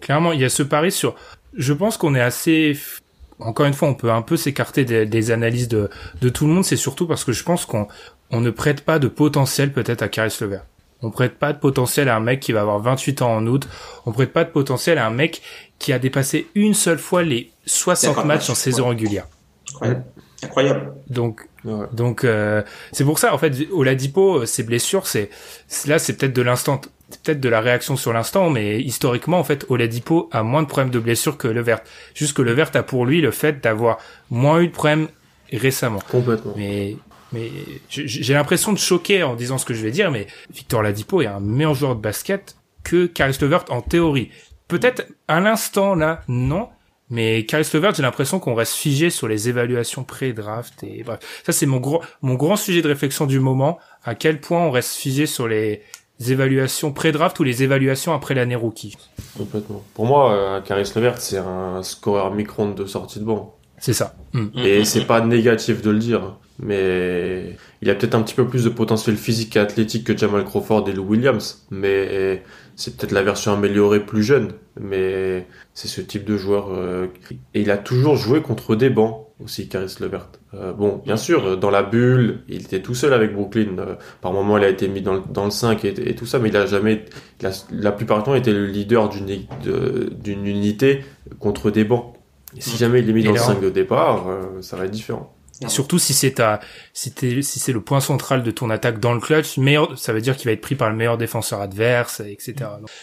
Clairement, 0.00 0.32
il 0.32 0.40
y 0.40 0.44
a 0.44 0.48
ce 0.48 0.62
pari 0.62 0.92
sur. 0.92 1.14
Je 1.54 1.72
pense 1.72 1.96
qu'on 1.96 2.14
est 2.14 2.20
assez. 2.20 2.76
Encore 3.40 3.66
une 3.66 3.74
fois, 3.74 3.88
on 3.88 3.94
peut 3.94 4.10
un 4.10 4.22
peu 4.22 4.36
s'écarter 4.36 4.84
des, 4.84 5.06
des 5.06 5.30
analyses 5.30 5.68
de, 5.68 5.88
de 6.20 6.28
tout 6.28 6.46
le 6.46 6.52
monde. 6.52 6.64
C'est 6.64 6.76
surtout 6.76 7.06
parce 7.06 7.24
que 7.24 7.32
je 7.32 7.44
pense 7.44 7.66
qu'on 7.66 7.86
on 8.30 8.40
ne 8.40 8.50
prête 8.50 8.80
pas 8.82 8.98
de 8.98 9.06
potentiel 9.08 9.72
peut-être 9.72 10.02
à 10.02 10.08
Caris 10.08 10.36
Levert. 10.40 10.64
On 11.02 11.10
prête 11.10 11.38
pas 11.38 11.52
de 11.52 11.58
potentiel 11.58 12.08
à 12.08 12.16
un 12.16 12.20
mec 12.20 12.40
qui 12.40 12.52
va 12.52 12.62
avoir 12.62 12.80
28 12.80 13.22
ans 13.22 13.36
en 13.36 13.46
août. 13.46 13.68
On 14.04 14.12
prête 14.12 14.32
pas 14.32 14.44
de 14.44 14.50
potentiel 14.50 14.98
à 14.98 15.06
un 15.06 15.10
mec 15.10 15.42
qui 15.78 15.92
a 15.92 15.98
dépassé 15.98 16.48
une 16.54 16.74
seule 16.74 16.98
fois 16.98 17.22
les 17.22 17.52
60 17.66 18.24
matchs 18.24 18.50
en 18.50 18.54
saison 18.54 18.88
régulière. 18.88 19.26
Incroyable. 19.74 20.04
Incroyable. 20.42 20.92
Donc, 21.08 21.48
donc 21.92 22.24
euh, 22.24 22.62
c'est 22.92 23.04
pour 23.04 23.18
ça 23.18 23.34
en 23.34 23.38
fait 23.38 23.52
Oladipo, 23.72 24.46
ses 24.46 24.62
blessures, 24.62 25.06
c'est 25.06 25.30
là 25.86 25.98
c'est 25.98 26.16
peut-être 26.16 26.32
de 26.32 26.42
l'instant, 26.42 26.80
peut-être 27.24 27.40
de 27.40 27.48
la 27.48 27.60
réaction 27.60 27.96
sur 27.96 28.12
l'instant, 28.12 28.48
mais 28.50 28.80
historiquement 28.80 29.38
en 29.38 29.44
fait 29.44 29.66
Oladipo 29.68 30.28
a 30.32 30.42
moins 30.42 30.62
de 30.62 30.68
problèmes 30.68 30.92
de 30.92 31.00
blessures 31.00 31.36
que 31.36 31.48
Levert. 31.48 31.80
Juste 32.14 32.36
que 32.36 32.42
Levert 32.42 32.70
a 32.74 32.82
pour 32.82 33.04
lui 33.04 33.20
le 33.20 33.32
fait 33.32 33.62
d'avoir 33.62 33.98
moins 34.30 34.60
eu 34.60 34.68
de 34.68 34.72
problèmes 34.72 35.08
récemment. 35.52 36.00
Complètement. 36.10 36.54
Mais 36.56 36.96
mais 37.32 37.50
j'ai 37.88 38.34
l'impression 38.34 38.72
de 38.72 38.78
choquer 38.78 39.22
en 39.22 39.34
disant 39.34 39.58
ce 39.58 39.64
que 39.64 39.74
je 39.74 39.82
vais 39.82 39.90
dire, 39.90 40.10
mais 40.10 40.26
Victor 40.50 40.82
Ladipo 40.82 41.20
est 41.22 41.26
un 41.26 41.40
meilleur 41.40 41.74
joueur 41.74 41.96
de 41.96 42.00
basket 42.00 42.56
que 42.84 43.06
Caris 43.06 43.38
Levert 43.40 43.64
en 43.70 43.82
théorie. 43.82 44.30
Peut-être 44.66 45.06
à 45.28 45.40
l'instant 45.40 45.94
là, 45.94 46.22
non, 46.28 46.68
mais 47.10 47.44
Caris 47.46 47.68
Levert, 47.72 47.94
j'ai 47.94 48.02
l'impression 48.02 48.38
qu'on 48.38 48.54
reste 48.54 48.74
figé 48.74 49.10
sur 49.10 49.28
les 49.28 49.48
évaluations 49.48 50.04
pré-draft 50.04 50.82
et 50.82 51.02
bref. 51.02 51.20
Ça, 51.44 51.52
c'est 51.52 51.66
mon 51.66 51.78
gros, 51.78 52.02
mon 52.22 52.34
grand 52.34 52.56
sujet 52.56 52.82
de 52.82 52.88
réflexion 52.88 53.26
du 53.26 53.40
moment. 53.40 53.78
À 54.04 54.14
quel 54.14 54.40
point 54.40 54.60
on 54.60 54.70
reste 54.70 54.94
figé 54.94 55.26
sur 55.26 55.48
les 55.48 55.82
évaluations 56.26 56.92
pré-draft 56.92 57.38
ou 57.40 57.44
les 57.44 57.62
évaluations 57.62 58.12
après 58.12 58.34
l'année 58.34 58.56
rookie. 58.56 58.96
Complètement. 59.36 59.82
Pour 59.94 60.06
moi, 60.06 60.32
euh, 60.32 60.60
Caris 60.60 60.90
Levert, 60.94 61.20
c'est 61.20 61.38
un 61.38 61.82
scoreur 61.82 62.34
micron 62.34 62.70
de 62.70 62.86
sortie 62.86 63.20
de 63.20 63.24
banc. 63.24 63.57
C'est 63.80 63.92
ça. 63.92 64.16
Mm. 64.32 64.46
Et 64.56 64.84
c'est 64.84 65.06
pas 65.06 65.20
négatif 65.20 65.82
de 65.82 65.90
le 65.90 65.98
dire, 65.98 66.36
mais 66.58 67.56
il 67.82 67.90
a 67.90 67.94
peut-être 67.94 68.14
un 68.14 68.22
petit 68.22 68.34
peu 68.34 68.46
plus 68.46 68.64
de 68.64 68.70
potentiel 68.70 69.16
physique 69.16 69.56
et 69.56 69.60
athlétique 69.60 70.04
que 70.04 70.16
Jamal 70.16 70.44
Crawford 70.44 70.88
et 70.88 70.92
Lou 70.92 71.04
Williams, 71.04 71.66
mais 71.70 72.42
c'est 72.78 72.96
peut-être 72.96 73.10
la 73.10 73.24
version 73.24 73.52
améliorée 73.52 73.98
plus 73.98 74.22
jeune, 74.22 74.52
mais 74.80 75.48
c'est 75.74 75.88
ce 75.88 76.00
type 76.00 76.24
de 76.24 76.36
joueur. 76.36 76.68
Euh, 76.70 77.08
et 77.52 77.62
il 77.62 77.72
a 77.72 77.76
toujours 77.76 78.14
joué 78.14 78.40
contre 78.40 78.76
des 78.76 78.88
bancs 78.88 79.26
aussi, 79.42 79.68
Caris 79.68 79.96
Levert. 79.98 80.28
Euh, 80.54 80.72
bon, 80.72 81.02
bien 81.04 81.16
sûr, 81.16 81.58
dans 81.58 81.70
la 81.70 81.82
bulle, 81.82 82.44
il 82.48 82.62
était 82.62 82.80
tout 82.80 82.94
seul 82.94 83.12
avec 83.12 83.34
Brooklyn. 83.34 83.78
Euh, 83.80 83.94
par 84.20 84.32
moment, 84.32 84.58
il 84.58 84.64
a 84.64 84.68
été 84.68 84.86
mis 84.86 85.02
dans 85.02 85.14
le, 85.14 85.22
dans 85.28 85.44
le 85.44 85.50
5 85.50 85.84
et, 85.84 86.14
tout 86.14 86.24
ça, 86.24 86.38
mais 86.38 86.50
il 86.50 86.56
a 86.56 86.66
jamais, 86.66 87.04
la 87.72 87.90
plupart 87.90 88.18
du 88.18 88.24
temps, 88.24 88.34
été 88.36 88.52
le 88.52 88.66
leader 88.66 89.08
d'une 89.08 89.26
d'une 90.12 90.46
unité 90.46 91.04
contre 91.40 91.72
des 91.72 91.82
bancs. 91.82 92.14
Et 92.56 92.60
si 92.60 92.76
jamais 92.76 93.00
il 93.00 93.10
est 93.10 93.12
mis 93.12 93.22
dans 93.22 93.32
le 93.32 93.38
5 93.38 93.60
de 93.60 93.70
départ, 93.70 94.26
ça 94.60 94.76
va 94.76 94.86
être 94.86 94.90
différent. 94.90 95.34
Et 95.60 95.68
surtout 95.68 95.98
si 95.98 96.14
c'est 96.14 96.34
ta, 96.34 96.60
si 96.94 97.12
si 97.42 97.58
c'est 97.58 97.72
le 97.72 97.80
point 97.80 98.00
central 98.00 98.42
de 98.42 98.50
ton 98.50 98.70
attaque 98.70 99.00
dans 99.00 99.12
le 99.12 99.20
clutch, 99.20 99.58
meilleur, 99.58 99.98
ça 99.98 100.12
veut 100.12 100.20
dire 100.20 100.36
qu'il 100.36 100.46
va 100.46 100.52
être 100.52 100.60
pris 100.60 100.76
par 100.76 100.88
le 100.88 100.96
meilleur 100.96 101.18
défenseur 101.18 101.60
adverse, 101.60 102.20
etc. 102.20 102.54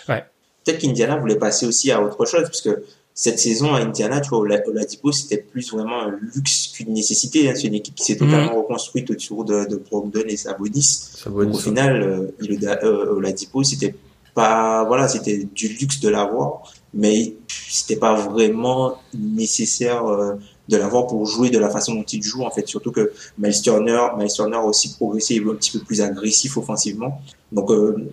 ouais. 0.08 0.24
Peut-être 0.64 0.80
qu'Indiana 0.80 1.18
voulait 1.18 1.38
passer 1.38 1.68
aussi 1.68 1.92
à 1.92 2.02
autre 2.02 2.26
chose, 2.26 2.44
parce 2.44 2.62
que 2.62 2.84
cette 3.14 3.40
saison 3.40 3.74
à 3.74 3.80
Indiana, 3.80 4.20
tu 4.20 4.30
vois, 4.30 4.40
Oladipo, 4.40 5.12
c'était 5.12 5.38
plus 5.38 5.72
vraiment 5.72 6.02
un 6.02 6.18
luxe 6.36 6.70
qu'une 6.76 6.94
nécessité. 6.94 7.50
Hein. 7.50 7.54
C'est 7.56 7.68
une 7.68 7.76
équipe 7.76 7.96
qui 7.96 8.04
s'est 8.04 8.18
totalement 8.18 8.52
mhm. 8.52 8.58
reconstruite 8.58 9.10
autour 9.12 9.46
de, 9.46 9.66
de 9.70 9.78
Brogdon 9.78 10.24
et 10.28 10.36
Sabonis. 10.36 11.12
Sabonis 11.16 11.56
au 11.56 11.60
final, 11.60 12.02
euh, 12.02 12.36
il, 12.42 12.68
euh, 12.68 13.14
Oladipo, 13.14 13.64
c'était 13.64 13.96
pas, 14.34 14.84
voilà, 14.86 15.08
c'était 15.08 15.44
du 15.44 15.70
luxe 15.70 16.02
de 16.02 16.10
l'avoir, 16.10 16.74
mais 16.96 17.36
c'était 17.70 17.98
pas 17.98 18.16
vraiment 18.16 18.98
nécessaire 19.14 20.06
euh, 20.08 20.36
de 20.70 20.78
l'avoir 20.78 21.08
pour 21.08 21.26
jouer 21.26 21.50
de 21.50 21.60
la 21.60 21.70
façon 21.70 21.94
dont 21.94 22.04
il 22.04 22.24
joue 22.24 22.44
en 22.44 22.50
fait. 22.50 22.68
Surtout 22.68 22.92
que 22.92 23.12
Miles 23.38 23.62
Turner 23.62 23.98
a 23.98 24.62
aussi 24.62 24.94
progressé 24.94 25.36
il 25.36 25.44
est 25.44 25.52
un 25.52 25.56
petit 25.56 25.78
peu 25.78 25.84
plus 25.84 26.02
agressif 26.02 26.58
offensivement. 26.58 27.22
Donc 27.52 27.70
euh, 27.70 28.12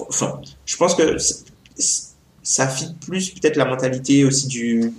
enfin 0.00 0.40
je 0.66 0.76
pense 0.76 0.94
que 0.94 1.16
ça 2.42 2.68
fit 2.68 2.94
plus 3.06 3.30
peut-être 3.30 3.56
la 3.56 3.64
mentalité 3.64 4.24
aussi 4.24 4.48
du 4.48 4.92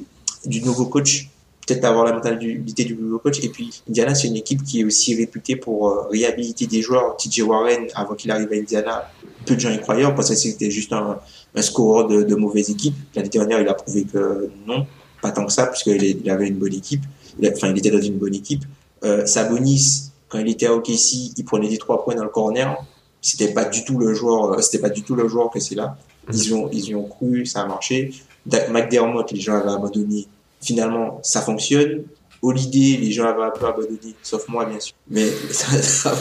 du 0.46 0.62
nouveau 0.62 0.86
coach. 0.86 1.30
Peut-être 1.68 1.84
avoir 1.86 2.06
la 2.06 2.14
mentalité 2.14 2.86
du 2.86 2.96
nouveau 2.96 3.18
coach. 3.18 3.44
Et 3.44 3.50
puis 3.50 3.82
Indiana 3.90 4.16
c'est 4.16 4.28
une 4.28 4.38
équipe 4.38 4.64
qui 4.64 4.82
est 4.82 4.84
aussi 4.84 5.16
réputée 5.16 5.56
pour 5.56 5.90
euh, 5.90 6.08
réhabiliter 6.10 6.68
des 6.68 6.82
joueurs. 6.82 7.18
TJ 7.18 7.42
Warren 7.42 7.88
avant 7.96 8.16
qu'il 8.16 8.32
arrive 8.32 8.52
à 8.54 8.56
Indiana 8.56 9.12
peu 9.46 9.56
de 9.56 9.60
gens 9.60 9.72
y 9.72 9.80
croyaient. 9.80 10.06
Parce 10.16 10.30
que 10.30 10.36
c'était 10.36 10.72
juste 10.72 10.94
un, 10.94 11.20
un 11.56 11.62
scoreur 11.62 12.08
de, 12.08 12.24
de 12.24 12.36
mauvaise 12.36 12.70
équipe 12.70 12.96
l'année 13.16 13.30
dernière 13.30 13.62
il 13.62 13.68
a 13.68 13.74
prouvé 13.74 14.04
que 14.04 14.50
non 14.68 14.86
pas 15.26 15.32
tant 15.32 15.46
que 15.46 15.52
ça, 15.52 15.68
puisqu'il 15.68 16.04
il 16.04 16.30
avait 16.30 16.48
une 16.48 16.58
bonne 16.58 16.74
équipe. 16.74 17.04
enfin, 17.44 17.70
il 17.70 17.78
était 17.78 17.90
dans 17.90 18.02
une 18.02 18.18
bonne 18.18 18.36
équipe. 18.36 18.64
Euh, 19.04 19.26
Sabonis, 19.26 20.12
quand 20.30 20.38
il 20.38 20.50
était 20.50 20.68
à 20.68 20.74
OKC, 20.74 21.34
il 21.36 21.44
prenait 21.46 21.68
des 21.68 21.80
trois 21.80 22.04
points 22.04 22.16
dans 22.16 22.24
le 22.24 22.30
corner. 22.30 22.78
C'était 23.22 23.52
pas 23.54 23.66
du 23.66 23.84
tout 23.84 23.98
le 23.98 24.14
joueur, 24.14 24.54
euh, 24.54 24.62
c'était 24.62 24.80
pas 24.80 24.90
du 24.90 25.02
tout 25.02 25.16
le 25.16 25.28
joueur 25.28 25.50
que 25.50 25.60
c'est 25.60 25.76
là. 25.76 25.98
Ils 26.32 26.54
ont, 26.54 26.70
ils 26.72 26.90
y 26.90 26.96
ont 26.96 27.08
cru, 27.08 27.46
ça 27.46 27.62
a 27.62 27.68
marché. 27.68 28.12
McDermott, 28.46 29.32
les 29.32 29.40
gens 29.40 29.56
avaient 29.56 29.72
abandonné. 29.72 30.28
Finalement, 30.62 31.20
ça 31.24 31.42
fonctionne. 31.42 32.04
Holiday, 32.42 32.98
les 32.98 33.12
gens 33.12 33.26
avaient 33.26 33.44
un 33.44 33.50
peu 33.50 33.66
abandonné, 33.66 34.14
sauf 34.22 34.48
moi, 34.48 34.66
bien 34.66 34.80
sûr. 34.80 34.96
Mais 35.10 35.28
ça, 35.52 36.16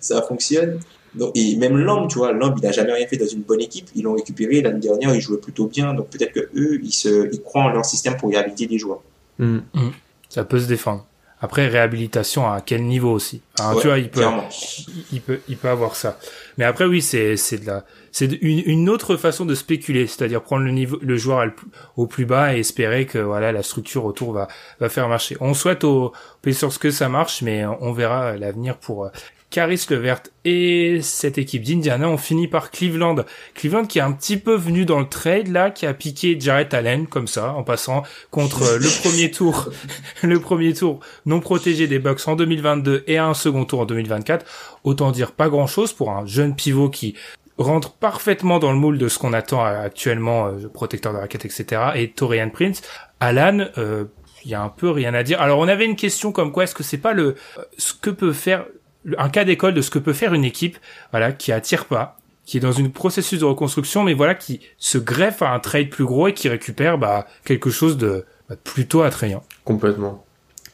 ça 0.00 0.22
fonctionne. 0.22 0.78
Donc, 1.14 1.32
et 1.34 1.56
même 1.56 1.76
Lamb, 1.76 2.08
tu 2.08 2.18
vois, 2.18 2.32
Lamb, 2.32 2.54
il 2.58 2.66
a 2.66 2.72
jamais 2.72 2.92
rien 2.92 3.06
fait 3.06 3.16
dans 3.16 3.26
une 3.26 3.42
bonne 3.42 3.60
équipe. 3.60 3.88
Ils 3.94 4.02
l'ont 4.02 4.14
récupéré 4.14 4.60
l'année 4.62 4.80
dernière, 4.80 5.14
il 5.14 5.20
jouait 5.20 5.38
plutôt 5.38 5.66
bien. 5.66 5.94
Donc 5.94 6.08
peut-être 6.10 6.32
que 6.32 6.48
eux, 6.56 6.80
ils 6.82 6.92
se, 6.92 7.32
ils 7.32 7.42
croient 7.42 7.64
en 7.64 7.70
leur 7.70 7.84
système 7.84 8.16
pour 8.16 8.30
réhabiliter 8.30 8.66
des 8.66 8.78
joueurs. 8.78 9.02
Mm. 9.38 9.58
Mm. 9.74 9.90
Ça 10.28 10.44
peut 10.44 10.58
se 10.58 10.66
défendre. 10.66 11.06
Après, 11.40 11.66
réhabilitation 11.68 12.50
à 12.50 12.62
quel 12.62 12.84
niveau 12.84 13.12
aussi? 13.12 13.42
Tu 13.56 13.86
vois, 13.86 13.98
il 13.98 14.08
peut, 14.08 14.24
il, 15.12 15.20
peut, 15.20 15.40
il 15.46 15.58
peut 15.58 15.68
avoir 15.68 15.94
ça. 15.94 16.18
Mais 16.56 16.64
après, 16.64 16.86
oui, 16.86 17.02
c'est 17.02 17.36
c'est 17.36 17.58
de 17.58 17.66
la, 17.66 17.84
c'est 18.12 18.32
une, 18.40 18.62
une, 18.64 18.88
autre 18.88 19.16
façon 19.16 19.44
de 19.44 19.54
spéculer, 19.54 20.06
c'est-à-dire 20.06 20.40
prendre 20.42 20.64
le 20.64 20.70
niveau, 20.70 20.98
le 21.02 21.16
joueur 21.18 21.46
au 21.98 22.06
plus 22.06 22.24
bas 22.24 22.56
et 22.56 22.60
espérer 22.60 23.04
que 23.04 23.18
voilà 23.18 23.52
la 23.52 23.62
structure 23.62 24.06
autour 24.06 24.32
va 24.32 24.48
va 24.80 24.88
faire 24.88 25.06
marcher. 25.06 25.36
On 25.40 25.52
souhaite 25.52 25.84
aux 25.84 26.12
Pacers 26.40 26.78
que 26.78 26.90
ça 26.90 27.10
marche, 27.10 27.42
mais 27.42 27.66
on 27.66 27.92
verra 27.92 28.38
l'avenir 28.38 28.78
pour 28.78 29.10
Caris 29.54 29.86
Levert 29.88 30.20
et 30.44 30.98
cette 31.00 31.38
équipe 31.38 31.62
d'Indiana 31.62 32.08
ont 32.08 32.16
fini 32.16 32.48
par 32.48 32.72
Cleveland. 32.72 33.24
Cleveland 33.54 33.84
qui 33.84 34.00
est 34.00 34.02
un 34.02 34.10
petit 34.10 34.36
peu 34.36 34.56
venu 34.56 34.84
dans 34.84 34.98
le 34.98 35.08
trade 35.08 35.46
là, 35.46 35.70
qui 35.70 35.86
a 35.86 35.94
piqué 35.94 36.36
Jarrett 36.40 36.74
Allen 36.74 37.06
comme 37.06 37.28
ça, 37.28 37.52
en 37.52 37.62
passant 37.62 38.02
contre 38.32 38.64
le 38.80 39.00
premier 39.00 39.30
tour, 39.30 39.68
le 40.24 40.40
premier 40.40 40.74
tour 40.74 40.98
non 41.24 41.38
protégé 41.38 41.86
des 41.86 42.00
Bucks 42.00 42.26
en 42.26 42.34
2022 42.34 43.04
et 43.06 43.18
un 43.18 43.32
second 43.32 43.64
tour 43.64 43.78
en 43.78 43.86
2024. 43.86 44.44
Autant 44.82 45.12
dire 45.12 45.30
pas 45.30 45.48
grand 45.48 45.68
chose 45.68 45.92
pour 45.92 46.10
un 46.10 46.26
jeune 46.26 46.56
pivot 46.56 46.90
qui 46.90 47.14
rentre 47.56 47.92
parfaitement 47.92 48.58
dans 48.58 48.72
le 48.72 48.78
moule 48.78 48.98
de 48.98 49.06
ce 49.06 49.20
qu'on 49.20 49.32
attend 49.32 49.64
actuellement, 49.64 50.48
euh, 50.48 50.66
protecteur 50.66 51.12
de 51.12 51.18
raquette, 51.18 51.44
etc. 51.44 51.80
Et 51.94 52.10
Torian 52.10 52.50
Prince, 52.50 52.82
Alan, 53.20 53.68
euh, 53.78 54.06
il 54.44 54.50
y 54.50 54.54
a 54.54 54.62
un 54.62 54.68
peu 54.68 54.90
rien 54.90 55.14
à 55.14 55.22
dire. 55.22 55.40
Alors 55.40 55.60
on 55.60 55.68
avait 55.68 55.86
une 55.86 55.94
question 55.94 56.32
comme 56.32 56.52
quoi 56.52 56.64
est-ce 56.64 56.74
que 56.74 56.82
c'est 56.82 56.98
pas 56.98 57.12
le 57.12 57.36
euh, 57.58 57.62
ce 57.78 57.94
que 57.94 58.10
peut 58.10 58.32
faire 58.32 58.66
un 59.18 59.28
cas 59.28 59.44
d'école 59.44 59.74
de 59.74 59.82
ce 59.82 59.90
que 59.90 59.98
peut 59.98 60.12
faire 60.12 60.34
une 60.34 60.44
équipe, 60.44 60.78
voilà, 61.10 61.32
qui 61.32 61.52
attire 61.52 61.86
pas, 61.86 62.18
qui 62.44 62.58
est 62.58 62.60
dans 62.60 62.72
une 62.72 62.92
processus 62.92 63.40
de 63.40 63.44
reconstruction, 63.44 64.02
mais 64.02 64.14
voilà, 64.14 64.34
qui 64.34 64.60
se 64.78 64.98
greffe 64.98 65.42
à 65.42 65.52
un 65.52 65.60
trade 65.60 65.88
plus 65.88 66.04
gros 66.04 66.28
et 66.28 66.34
qui 66.34 66.48
récupère 66.48 66.98
bah, 66.98 67.26
quelque 67.44 67.70
chose 67.70 67.96
de 67.96 68.24
bah, 68.48 68.56
plutôt 68.62 69.02
attrayant. 69.02 69.42
Complètement. 69.64 70.24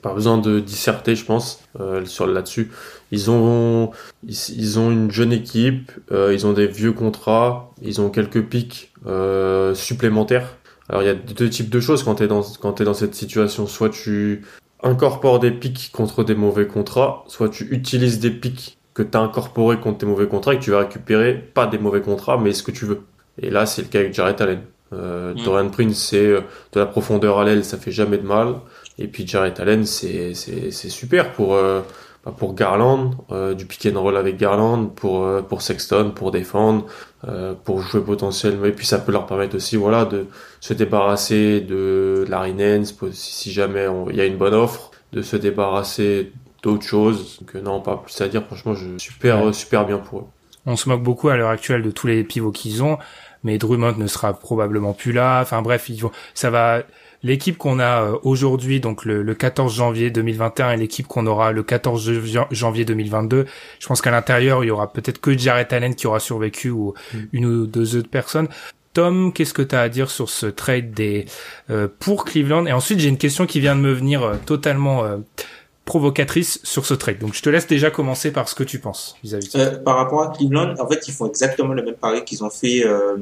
Pas 0.02 0.14
besoin 0.14 0.38
de 0.38 0.60
disserter, 0.60 1.14
je 1.14 1.26
pense, 1.26 1.62
euh, 1.78 2.04
sur 2.06 2.26
là-dessus. 2.26 2.70
Ils 3.10 3.30
ont, 3.30 3.90
ils, 4.26 4.78
ont 4.78 4.90
une 4.90 5.10
jeune 5.10 5.32
équipe, 5.32 5.92
euh, 6.10 6.32
ils 6.32 6.46
ont 6.46 6.54
des 6.54 6.66
vieux 6.66 6.92
contrats, 6.92 7.70
ils 7.82 8.00
ont 8.00 8.08
quelques 8.08 8.42
pics 8.42 8.92
euh, 9.06 9.74
supplémentaires. 9.74 10.56
Alors 10.88 11.02
il 11.02 11.06
y 11.06 11.10
a 11.10 11.14
deux 11.14 11.48
types 11.50 11.70
de 11.70 11.78
choses 11.78 12.02
quand 12.02 12.16
t'es 12.16 12.26
dans 12.26 12.42
quand 12.42 12.72
t'es 12.72 12.84
dans 12.84 12.94
cette 12.94 13.14
situation. 13.14 13.66
Soit 13.66 13.90
tu 13.90 14.42
incorpore 14.82 15.38
des 15.40 15.50
pics 15.50 15.90
contre 15.92 16.24
des 16.24 16.34
mauvais 16.34 16.66
contrats, 16.66 17.24
soit 17.26 17.48
tu 17.48 17.64
utilises 17.70 18.20
des 18.20 18.30
pics 18.30 18.78
que 18.94 19.02
tu 19.02 19.16
as 19.16 19.20
incorporés 19.20 19.78
contre 19.78 19.98
tes 19.98 20.06
mauvais 20.06 20.26
contrats 20.26 20.54
et 20.54 20.58
que 20.58 20.64
tu 20.64 20.70
vas 20.70 20.80
récupérer 20.80 21.34
pas 21.34 21.66
des 21.66 21.78
mauvais 21.78 22.00
contrats, 22.00 22.38
mais 22.38 22.52
ce 22.52 22.62
que 22.62 22.70
tu 22.70 22.84
veux. 22.84 23.02
Et 23.40 23.50
là, 23.50 23.66
c'est 23.66 23.82
le 23.82 23.88
cas 23.88 24.00
avec 24.00 24.14
Jared 24.14 24.40
Allen. 24.40 24.60
Euh, 24.92 25.34
mm. 25.34 25.44
Dorian 25.44 25.68
Prince, 25.68 25.98
c'est 25.98 26.26
euh, 26.26 26.40
de 26.72 26.80
la 26.80 26.86
profondeur 26.86 27.38
à 27.38 27.44
l'aile, 27.44 27.64
ça 27.64 27.78
fait 27.78 27.92
jamais 27.92 28.18
de 28.18 28.26
mal. 28.26 28.56
Et 28.98 29.06
puis 29.06 29.26
Jared 29.26 29.58
Allen, 29.60 29.86
c'est 29.86 30.34
super 30.72 31.32
pour 31.32 31.54
euh, 31.54 31.80
pour 32.36 32.54
Garland, 32.54 33.12
euh, 33.32 33.54
du 33.54 33.64
pick 33.64 33.86
and 33.86 34.00
roll 34.00 34.16
avec 34.16 34.36
Garland, 34.36 34.86
pour 34.86 35.24
euh, 35.24 35.40
pour 35.40 35.62
Sexton, 35.62 36.12
pour 36.14 36.30
défendre, 36.30 36.86
euh, 37.26 37.54
pour 37.54 37.80
jouer 37.80 38.02
potentiellement. 38.02 38.66
Et 38.66 38.72
puis 38.72 38.86
ça 38.86 38.98
peut 38.98 39.12
leur 39.12 39.26
permettre 39.26 39.56
aussi, 39.56 39.76
voilà, 39.76 40.04
de 40.04 40.26
se 40.60 40.74
débarrasser 40.74 41.60
de 41.60 42.26
Larry 42.28 42.52
Nance, 42.52 42.94
si 43.12 43.50
jamais 43.52 43.86
il 44.10 44.16
y 44.16 44.20
a 44.20 44.26
une 44.26 44.36
bonne 44.36 44.54
offre, 44.54 44.90
de 45.12 45.22
se 45.22 45.36
débarrasser 45.36 46.32
d'autres 46.62 46.84
choses. 46.84 47.38
Donc 47.40 47.54
non, 47.62 47.80
pas 47.80 47.96
plus 47.96 48.20
à 48.20 48.28
dire. 48.28 48.44
Franchement, 48.44 48.74
je 48.74 48.98
super 48.98 49.54
super 49.54 49.86
bien 49.86 49.98
pour 49.98 50.20
eux. 50.20 50.26
On 50.66 50.76
se 50.76 50.90
moque 50.90 51.02
beaucoup 51.02 51.30
à 51.30 51.36
l'heure 51.36 51.48
actuelle 51.48 51.82
de 51.82 51.90
tous 51.90 52.06
les 52.06 52.22
pivots 52.22 52.52
qu'ils 52.52 52.82
ont, 52.82 52.98
mais 53.44 53.56
Drummond 53.56 53.94
ne 53.96 54.06
sera 54.06 54.34
probablement 54.34 54.92
plus 54.92 55.12
là. 55.12 55.40
Enfin 55.40 55.62
bref, 55.62 55.88
ils 55.88 56.02
vont, 56.02 56.10
ça 56.34 56.50
va 56.50 56.82
l'équipe 57.22 57.56
qu'on 57.56 57.78
a 57.78 58.02
euh, 58.02 58.18
aujourd'hui, 58.22 58.80
donc 58.80 59.04
le, 59.04 59.22
le, 59.22 59.34
14 59.34 59.74
janvier 59.74 60.10
2021, 60.10 60.72
et 60.72 60.76
l'équipe 60.76 61.06
qu'on 61.06 61.26
aura 61.26 61.52
le 61.52 61.62
14 61.62 62.10
janvier 62.50 62.84
2022, 62.84 63.46
je 63.78 63.86
pense 63.86 64.00
qu'à 64.00 64.10
l'intérieur, 64.10 64.64
il 64.64 64.68
y 64.68 64.70
aura 64.70 64.92
peut-être 64.92 65.20
que 65.20 65.36
Jared 65.36 65.72
Allen 65.72 65.94
qui 65.94 66.06
aura 66.06 66.20
survécu 66.20 66.70
ou 66.70 66.94
mm. 67.12 67.18
une 67.32 67.46
ou 67.46 67.66
deux 67.66 67.96
autres 67.96 68.10
personnes. 68.10 68.48
Tom, 68.92 69.32
qu'est-ce 69.32 69.54
que 69.54 69.62
tu 69.62 69.76
as 69.76 69.82
à 69.82 69.88
dire 69.88 70.10
sur 70.10 70.28
ce 70.28 70.46
trade 70.46 70.92
des 70.92 71.26
euh, 71.70 71.86
pour 72.00 72.24
Cleveland? 72.24 72.66
Et 72.66 72.72
ensuite, 72.72 72.98
j'ai 72.98 73.08
une 73.08 73.18
question 73.18 73.46
qui 73.46 73.60
vient 73.60 73.76
de 73.76 73.80
me 73.80 73.92
venir 73.92 74.22
euh, 74.22 74.34
totalement 74.46 75.04
provocatrice 75.90 76.60
sur 76.62 76.86
ce 76.86 76.94
trade. 76.94 77.18
Donc 77.18 77.34
je 77.34 77.42
te 77.42 77.50
laisse 77.50 77.66
déjà 77.66 77.90
commencer 77.90 78.32
par 78.32 78.48
ce 78.48 78.54
que 78.54 78.62
tu 78.62 78.78
penses 78.78 79.16
vis-à-vis. 79.24 79.50
Euh, 79.56 79.76
par 79.78 79.96
rapport 79.96 80.22
à 80.22 80.28
Cleveland, 80.28 80.76
en 80.78 80.88
fait, 80.88 81.08
ils 81.08 81.12
font 81.12 81.26
exactement 81.26 81.74
le 81.74 81.82
même 81.82 81.96
pari 81.96 82.24
qu'ils 82.24 82.44
ont 82.44 82.50
fait 82.50 82.86
euh, 82.86 83.16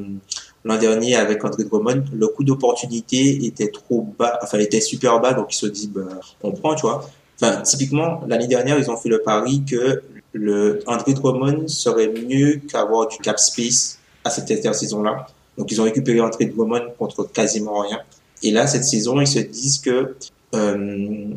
l'an 0.69 0.77
dernier 0.77 1.17
avec 1.17 1.43
André 1.45 1.65
Drummond. 1.65 2.05
Le 2.13 2.29
coût 2.29 2.45
d'opportunité 2.45 3.45
était 3.47 3.69
trop 3.69 4.07
bas, 4.19 4.39
enfin 4.43 4.59
était 4.59 4.83
super 4.83 5.19
bas, 5.19 5.33
donc 5.33 5.53
ils 5.53 5.57
se 5.57 5.67
disent 5.67 5.89
bah, 5.89 6.03
on 6.43 6.53
prend, 6.53 6.75
tu 6.75 6.83
vois. 6.83 7.09
Enfin, 7.41 7.63
typiquement 7.63 8.21
l'année 8.29 8.47
dernière, 8.47 8.79
ils 8.79 8.91
ont 8.91 8.97
fait 8.97 9.09
le 9.09 9.23
pari 9.23 9.65
que 9.65 10.03
le 10.33 10.81
André 10.87 11.15
Drummond 11.15 11.69
serait 11.69 12.09
mieux 12.09 12.61
qu'avoir 12.71 13.09
du 13.09 13.17
cap 13.19 13.39
space 13.39 13.99
à 14.25 14.31
cette 14.31 14.51
intersaison-là. 14.51 15.27
Donc 15.57 15.73
ils 15.73 15.81
ont 15.81 15.85
récupéré 15.85 16.21
André 16.21 16.45
Drummond 16.45 16.93
contre 16.99 17.25
quasiment 17.25 17.81
rien. 17.81 18.01
Et 18.43 18.51
là, 18.51 18.67
cette 18.67 18.85
saison, 18.85 19.21
ils 19.21 19.27
se 19.27 19.39
disent 19.39 19.79
que 19.79 20.17
euh, 20.55 21.31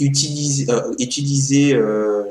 utiliser, 0.00 0.70
euh, 0.70 0.94
utiliser 0.98 1.74
euh, 1.74 2.24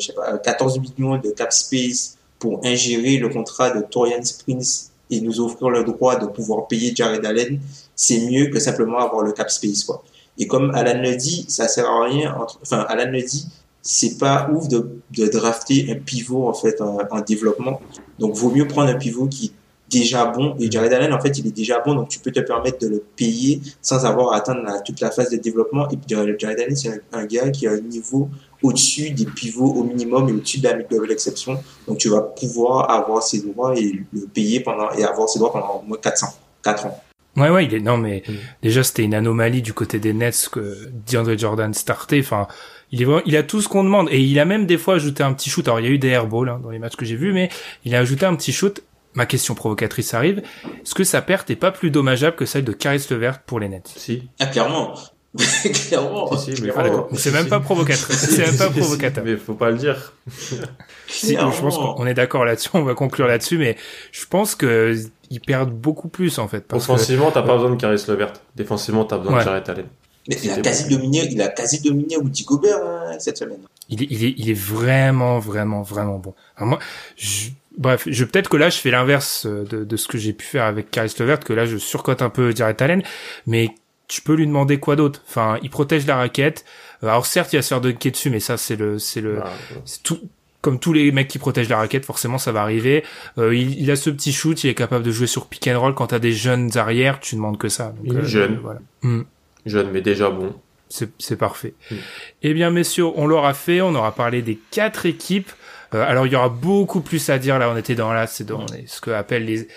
14 0.44 0.80
millions 0.80 1.18
de 1.18 1.30
cap 1.30 1.54
space 1.54 2.18
pour 2.40 2.66
ingérer 2.66 3.18
le 3.18 3.30
contrat 3.30 3.70
de 3.70 3.82
Torian 3.82 4.24
Springs 4.24 4.89
et 5.10 5.22
nous 5.22 5.40
offrir 5.42 5.70
le 5.70 5.84
droit 5.84 6.18
de 6.18 6.26
pouvoir 6.28 6.68
payer 6.68 6.94
Jared 6.96 7.26
Allen, 7.26 7.60
c'est 7.96 8.28
mieux 8.30 8.48
que 8.48 8.60
simplement 8.60 9.00
avoir 9.00 9.24
le 9.24 9.32
cap 9.32 9.50
space 9.50 9.84
quoi. 9.84 10.04
Et 10.40 10.48
comme 10.48 10.72
Alan 10.74 11.02
le 11.02 11.16
dit, 11.18 11.46
ça 11.50 11.68
sert 11.68 11.90
à 11.90 12.06
rien. 12.06 12.34
Entre, 12.40 12.60
enfin, 12.62 12.86
Alan 12.88 13.12
le 13.12 13.22
dit, 13.22 13.48
c'est 13.82 14.18
pas 14.18 14.50
ouf 14.54 14.70
de, 14.70 15.02
de 15.12 15.28
drafter 15.28 15.92
un 15.92 15.96
pivot 15.96 16.48
en 16.48 16.54
fait 16.54 16.80
en, 16.82 16.98
en, 17.12 17.22
développement. 17.22 17.82
Donc, 18.20 18.36
vaut 18.36 18.50
mieux 18.50 18.68
prendre 18.68 18.90
un 18.90 18.96
pivot 18.96 19.28
qui 19.28 19.52
déjà 19.90 20.26
bon. 20.26 20.56
Et 20.60 20.72
Jared 20.72 20.94
Allen, 20.94 21.14
en 21.14 21.20
fait, 21.20 21.38
il 21.38 21.48
est 21.48 21.52
déjà 21.52 21.80
bon, 21.80 21.96
donc 21.96 22.10
tu 22.10 22.20
peux 22.20 22.32
te 22.32 22.40
permettre 22.40 22.80
de 22.80 22.88
le 22.88 23.04
payer 23.16 23.62
sans 23.82 24.06
avoir 24.06 24.34
à 24.34 24.38
atteindre 24.38 24.62
toute 24.86 25.02
la 25.02 25.12
phase 25.12 25.30
de 25.30 25.38
développement. 25.38 25.90
Et 25.90 25.98
Jared 26.08 26.60
Allen, 26.60 26.76
c'est 26.76 27.02
un, 27.12 27.26
gars 27.26 27.50
qui 27.50 27.68
a 27.68 27.72
un 27.72 27.82
niveau 27.82 28.30
au-dessus 28.62 29.12
des 29.12 29.26
pivots 29.26 29.72
au 29.74 29.84
minimum 29.84 30.30
et 30.30 30.34
au-dessus 30.34 30.60
de 30.60 30.68
la 30.68 30.76
mid-level 30.76 31.12
exception. 31.12 31.62
Donc 31.88 31.98
tu 31.98 32.10
vas 32.10 32.22
pouvoir 32.22 32.90
avoir 32.90 33.24
ses 33.24 33.42
droits 33.42 33.78
et 33.78 34.06
le 34.12 34.28
payer 34.28 34.60
pendant, 34.60 34.92
et 34.92 35.04
avoir 35.04 35.30
ses 35.30 35.40
droits 35.40 35.52
pendant 35.52 35.82
au 35.84 35.88
moins 35.88 35.98
400, 36.02 36.28
4 36.64 36.86
ans. 36.86 37.04
Ouais, 37.38 37.50
ouais, 37.50 37.66
il 37.66 37.74
est, 37.74 37.80
non, 37.80 37.98
mais 37.98 38.24
mm. 38.28 38.34
déjà, 38.64 38.84
c'était 38.84 39.04
une 39.04 39.14
anomalie 39.14 39.62
du 39.62 39.74
côté 39.74 40.00
des 40.00 40.14
Nets 40.14 40.50
que 40.52 40.90
DeAndre 41.08 41.38
Jordan 41.38 41.74
startait. 41.74 42.20
Enfin, 42.20 42.48
il 42.92 43.02
est 43.02 43.06
vraiment, 43.06 43.22
il 43.26 43.38
a 43.38 43.44
tout 43.44 43.62
ce 43.62 43.70
qu'on 43.70 43.84
demande 43.84 44.10
et 44.12 44.20
il 44.20 44.38
a 44.40 44.46
même 44.46 44.66
des 44.66 44.78
fois 44.78 44.96
ajouté 44.96 45.24
un 45.24 45.34
petit 45.34 45.50
shoot. 45.50 45.66
Alors, 45.68 45.80
il 45.80 45.86
y 45.86 45.90
a 45.90 45.92
eu 45.92 46.00
des 46.00 46.10
airballs 46.10 46.50
hein, 46.50 46.60
dans 46.62 46.72
les 46.72 46.80
matchs 46.80 46.96
que 46.96 47.06
j'ai 47.06 47.16
vus, 47.16 47.32
mais 47.32 47.50
il 47.86 47.96
a 47.96 48.00
ajouté 48.00 48.26
un 48.26 48.36
petit 48.36 48.52
shoot 48.52 48.84
ma 49.14 49.26
question 49.26 49.56
provocatrice 49.56 50.14
arrive. 50.14 50.42
Est-ce 50.66 50.94
que 50.94 51.04
sa 51.04 51.22
perte 51.22 51.50
est 51.50 51.56
pas 51.56 51.72
plus 51.72 51.92
dommageable 51.92 52.36
que 52.36 52.46
celle 52.46 52.64
de 52.64 52.72
Caris 52.72 53.06
Levert 53.10 53.42
pour 53.42 53.60
les 53.60 53.70
Nets? 53.70 53.92
Si. 53.96 54.30
Ah, 54.40 54.46
clairement. 54.46 54.94
clairement. 55.88 56.36
Si, 56.38 56.52
mais 56.62 56.72
c'est 57.14 57.32
même 57.32 57.48
pas 57.48 57.60
provocateur. 57.60 58.08
c'est 58.12 58.48
même 58.48 58.58
pas 58.58 58.70
provocateur. 58.70 59.24
mais 59.24 59.38
faut 59.38 59.54
pas 59.54 59.70
le 59.70 59.78
dire. 59.78 60.14
si, 61.08 61.36
je 61.36 61.62
pense 61.62 61.78
qu'on 61.78 62.08
est 62.08 62.16
d'accord 62.16 62.46
là-dessus. 62.46 62.70
On 62.74 62.84
va 62.84 62.96
conclure 62.96 63.28
là-dessus, 63.28 63.58
mais 63.58 63.78
je 64.12 64.26
pense 64.26 64.56
que 64.56 64.96
ils 65.30 65.40
perdent 65.40 65.72
beaucoup 65.72 66.08
plus 66.08 66.40
en 66.40 66.48
fait. 66.48 66.66
Offensivement, 66.74 67.32
t'as 67.32 67.44
pas 67.44 67.56
besoin 67.56 67.70
de 67.70 67.76
Caris 67.76 68.04
Levert. 68.08 68.34
Défensivement, 68.56 69.06
t'as 69.06 69.20
besoin 69.20 69.40
de 69.40 69.44
Jared 69.44 69.70
Allen. 69.70 69.86
Mais 70.28 70.38
il 70.44 70.52
a 70.52 70.58
quasi 70.58 70.90
dominé, 70.90 71.28
il 71.32 71.42
a 71.42 71.48
quasi 71.48 71.82
dominé 71.82 72.18
Woody 72.18 72.44
Gobert 72.44 72.80
hein, 72.84 73.18
cette 73.20 73.38
semaine. 73.38 73.60
Il 73.90 74.04
est, 74.04 74.08
il 74.10 74.26
est, 74.26 74.34
il 74.38 74.50
est 74.50 74.60
vraiment, 74.60 75.40
vraiment, 75.40 75.82
vraiment 75.82 76.20
bon. 76.20 76.36
Alors 76.56 76.70
moi, 76.70 76.80
je, 77.16 77.50
bref, 77.78 78.04
je 78.08 78.26
peut-être 78.26 78.50
que 78.50 78.58
là 78.58 78.70
je 78.70 78.78
fais 78.78 78.92
l'inverse 78.92 79.48
euh, 79.48 79.64
de, 79.64 79.84
de, 79.84 79.98
ce 79.98 80.08
que 80.08 80.20
j'ai 80.20 80.34
pu 80.34 80.46
faire 80.46 80.66
avec 80.66 80.92
Caris 80.92 81.14
Levert, 81.20 81.40
que 81.40 81.54
là 81.54 81.66
je 81.66 81.78
surcote 81.78 82.22
un 82.22 82.30
peu 82.30 82.56
Jared 82.56 82.80
Allen, 82.82 83.02
mais 83.48 83.70
tu 84.10 84.22
peux 84.22 84.34
lui 84.34 84.46
demander 84.46 84.80
quoi 84.80 84.98
d'autre 84.98 85.22
Enfin, 85.30 85.58
il 85.64 85.70
protège 85.70 86.06
la 86.06 86.18
raquette. 86.18 86.66
Euh, 87.04 87.08
alors 87.08 87.26
certes, 87.26 87.54
il 87.54 87.56
va 87.56 87.62
se 87.62 87.70
faire 87.70 87.80
dunker 87.80 88.12
dessus, 88.12 88.30
mais 88.30 88.42
ça 88.42 88.58
c'est 88.58 88.76
le, 88.76 89.00
c'est 89.00 89.22
le, 89.22 89.40
ah, 89.42 89.50
c'est 89.86 90.04
tout. 90.04 90.20
Comme 90.62 90.78
tous 90.78 90.92
les 90.92 91.14
mecs 91.14 91.30
qui 91.30 91.40
protègent 91.40 91.70
la 91.70 91.78
raquette, 91.78 92.04
forcément 92.04 92.38
ça 92.38 92.52
va 92.52 92.62
arriver. 92.62 93.06
Euh, 93.38 93.56
il, 93.56 93.80
il, 93.80 93.90
a 93.92 93.96
ce 93.96 94.10
petit 94.10 94.34
shoot, 94.34 94.62
il 94.66 94.70
est 94.70 94.74
capable 94.76 95.06
de 95.06 95.12
jouer 95.12 95.28
sur 95.28 95.46
pick 95.46 95.70
and 95.70 95.80
roll. 95.80 95.96
Quand 95.96 96.08
t'as 96.08 96.20
des 96.20 96.34
jeunes 96.34 96.78
arrières, 96.78 97.22
tu 97.22 97.36
demandes 97.36 97.58
que 97.58 97.70
ça. 97.70 97.94
il 98.04 98.18
est 98.18 98.26
jeune, 98.26 98.60
voilà. 98.62 98.82
Hmm. 99.02 99.22
jeune 99.66 99.90
mais 99.92 100.02
déjà 100.02 100.30
bon. 100.30 100.54
C'est 100.90 101.38
parfait. 101.38 101.76
Hmm. 101.92 101.96
Eh 102.42 102.54
bien, 102.54 102.72
messieurs, 102.72 103.06
on 103.06 103.26
l'aura 103.26 103.54
fait. 103.54 103.80
On 103.80 103.96
aura 103.96 104.14
parlé 104.14 104.42
des 104.42 104.60
quatre 104.72 105.06
équipes. 105.06 105.52
Euh, 105.94 106.06
alors 106.06 106.28
il 106.28 106.34
y 106.34 106.36
aura 106.36 106.50
beaucoup 106.50 107.02
plus 107.02 107.30
à 107.30 107.38
dire 107.38 107.58
là. 107.58 107.70
On 107.70 107.78
était 107.78 107.96
dans 107.96 108.12
là, 108.12 108.28
c'est 108.28 108.44
dans 108.44 108.66
ce 108.86 109.00
que 109.00 109.12
appellent 109.12 109.46
les 109.46 109.68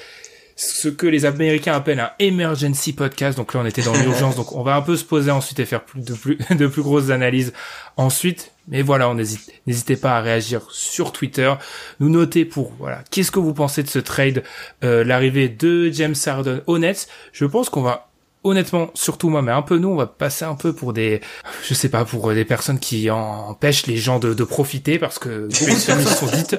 ce 0.56 0.88
que 0.88 1.06
les 1.06 1.24
Américains 1.24 1.74
appellent 1.74 2.00
un 2.00 2.12
emergency 2.18 2.92
podcast. 2.92 3.36
Donc 3.36 3.54
là, 3.54 3.60
on 3.62 3.66
était 3.66 3.82
dans 3.82 3.94
l'urgence. 3.94 4.36
donc 4.36 4.54
on 4.54 4.62
va 4.62 4.76
un 4.76 4.82
peu 4.82 4.96
se 4.96 5.04
poser 5.04 5.30
ensuite 5.30 5.58
et 5.60 5.64
faire 5.64 5.84
plus 5.84 6.00
de 6.00 6.14
plus 6.14 6.38
de 6.50 6.66
plus 6.66 6.82
grosses 6.82 7.10
analyses 7.10 7.52
ensuite. 7.96 8.52
Mais 8.68 8.82
voilà, 8.82 9.08
on 9.08 9.18
hésite, 9.18 9.52
n'hésitez 9.66 9.96
pas 9.96 10.16
à 10.16 10.20
réagir 10.20 10.62
sur 10.70 11.12
Twitter, 11.12 11.52
nous 11.98 12.08
noter 12.08 12.44
pour 12.44 12.72
voilà, 12.78 13.02
qu'est-ce 13.10 13.32
que 13.32 13.40
vous 13.40 13.54
pensez 13.54 13.82
de 13.82 13.88
ce 13.88 13.98
trade, 13.98 14.44
euh, 14.84 15.02
l'arrivée 15.02 15.48
de 15.48 15.90
James 15.90 16.14
Harden 16.24 16.62
au 16.66 16.78
Nets. 16.78 17.08
Je 17.32 17.44
pense 17.44 17.68
qu'on 17.68 17.82
va 17.82 18.12
honnêtement, 18.44 18.90
surtout 18.94 19.28
moi, 19.28 19.42
mais 19.42 19.52
un 19.52 19.62
peu 19.62 19.78
nous, 19.78 19.88
on 19.88 19.96
va 19.96 20.06
passer 20.06 20.44
un 20.44 20.54
peu 20.54 20.72
pour 20.72 20.92
des, 20.92 21.20
je 21.64 21.74
sais 21.74 21.88
pas, 21.88 22.04
pour 22.04 22.32
des 22.32 22.44
personnes 22.44 22.78
qui 22.78 23.10
empêchent 23.10 23.86
les 23.86 23.96
gens 23.96 24.18
de, 24.18 24.34
de 24.34 24.44
profiter 24.44 24.98
parce 24.98 25.18
que 25.18 25.48
sont 25.50 26.26
dites, 26.26 26.56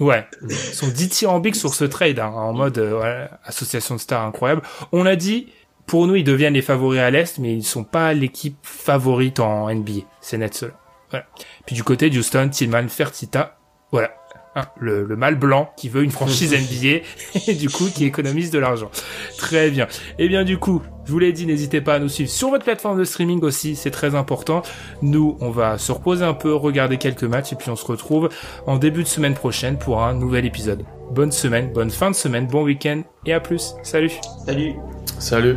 ouais, 0.00 0.26
sont 0.72 0.88
dithyrambiques 0.88 1.56
sur 1.56 1.74
ce 1.74 1.84
trade, 1.84 2.18
hein, 2.18 2.28
en 2.28 2.52
mode 2.52 2.78
euh, 2.78 3.26
association 3.44 3.96
de 3.96 4.00
stars 4.00 4.24
incroyable. 4.24 4.62
On 4.92 5.02
l'a 5.02 5.16
dit, 5.16 5.48
pour 5.86 6.06
nous, 6.06 6.16
ils 6.16 6.24
deviennent 6.24 6.54
les 6.54 6.62
favoris 6.62 7.00
à 7.00 7.10
l'est, 7.10 7.38
mais 7.38 7.54
ils 7.54 7.64
sont 7.64 7.84
pas 7.84 8.12
l'équipe 8.12 8.58
favorite 8.62 9.40
en 9.40 9.72
NBA. 9.72 10.02
C'est 10.20 10.38
net 10.38 10.54
cela. 10.54 10.72
Voilà. 11.10 11.26
Puis 11.64 11.76
du 11.76 11.84
côté 11.84 12.10
de 12.10 12.18
Houston, 12.18 12.48
Tillman, 12.50 12.88
Fertita, 12.88 13.58
voilà. 13.92 14.10
Hein, 14.58 14.64
le, 14.80 15.04
le 15.04 15.16
mâle 15.16 15.34
blanc 15.34 15.70
qui 15.76 15.90
veut 15.90 16.02
une 16.02 16.10
franchise 16.10 16.52
NBA 16.52 17.04
et 17.46 17.54
du 17.54 17.68
coup 17.68 17.90
qui 17.94 18.06
économise 18.06 18.50
de 18.50 18.58
l'argent. 18.58 18.90
Très 19.36 19.70
bien. 19.70 19.84
Et 20.18 20.24
eh 20.24 20.28
bien 20.28 20.44
du 20.44 20.56
coup, 20.56 20.80
je 21.04 21.12
vous 21.12 21.18
l'ai 21.18 21.32
dit, 21.34 21.44
n'hésitez 21.44 21.82
pas 21.82 21.96
à 21.96 21.98
nous 21.98 22.08
suivre 22.08 22.30
sur 22.30 22.48
votre 22.48 22.64
plateforme 22.64 22.98
de 22.98 23.04
streaming 23.04 23.42
aussi, 23.42 23.76
c'est 23.76 23.90
très 23.90 24.14
important. 24.14 24.62
Nous, 25.02 25.36
on 25.40 25.50
va 25.50 25.76
se 25.76 25.92
reposer 25.92 26.24
un 26.24 26.32
peu, 26.32 26.54
regarder 26.54 26.96
quelques 26.96 27.24
matchs 27.24 27.52
et 27.52 27.56
puis 27.56 27.68
on 27.68 27.76
se 27.76 27.84
retrouve 27.84 28.30
en 28.66 28.78
début 28.78 29.02
de 29.02 29.08
semaine 29.08 29.34
prochaine 29.34 29.76
pour 29.76 30.02
un 30.02 30.14
nouvel 30.14 30.46
épisode. 30.46 30.84
Bonne 31.10 31.32
semaine, 31.32 31.70
bonne 31.74 31.90
fin 31.90 32.10
de 32.10 32.16
semaine, 32.16 32.46
bon 32.46 32.64
week-end 32.64 33.02
et 33.26 33.34
à 33.34 33.40
plus. 33.40 33.74
Salut. 33.82 34.12
Salut. 34.46 34.72
Salut. 35.18 35.56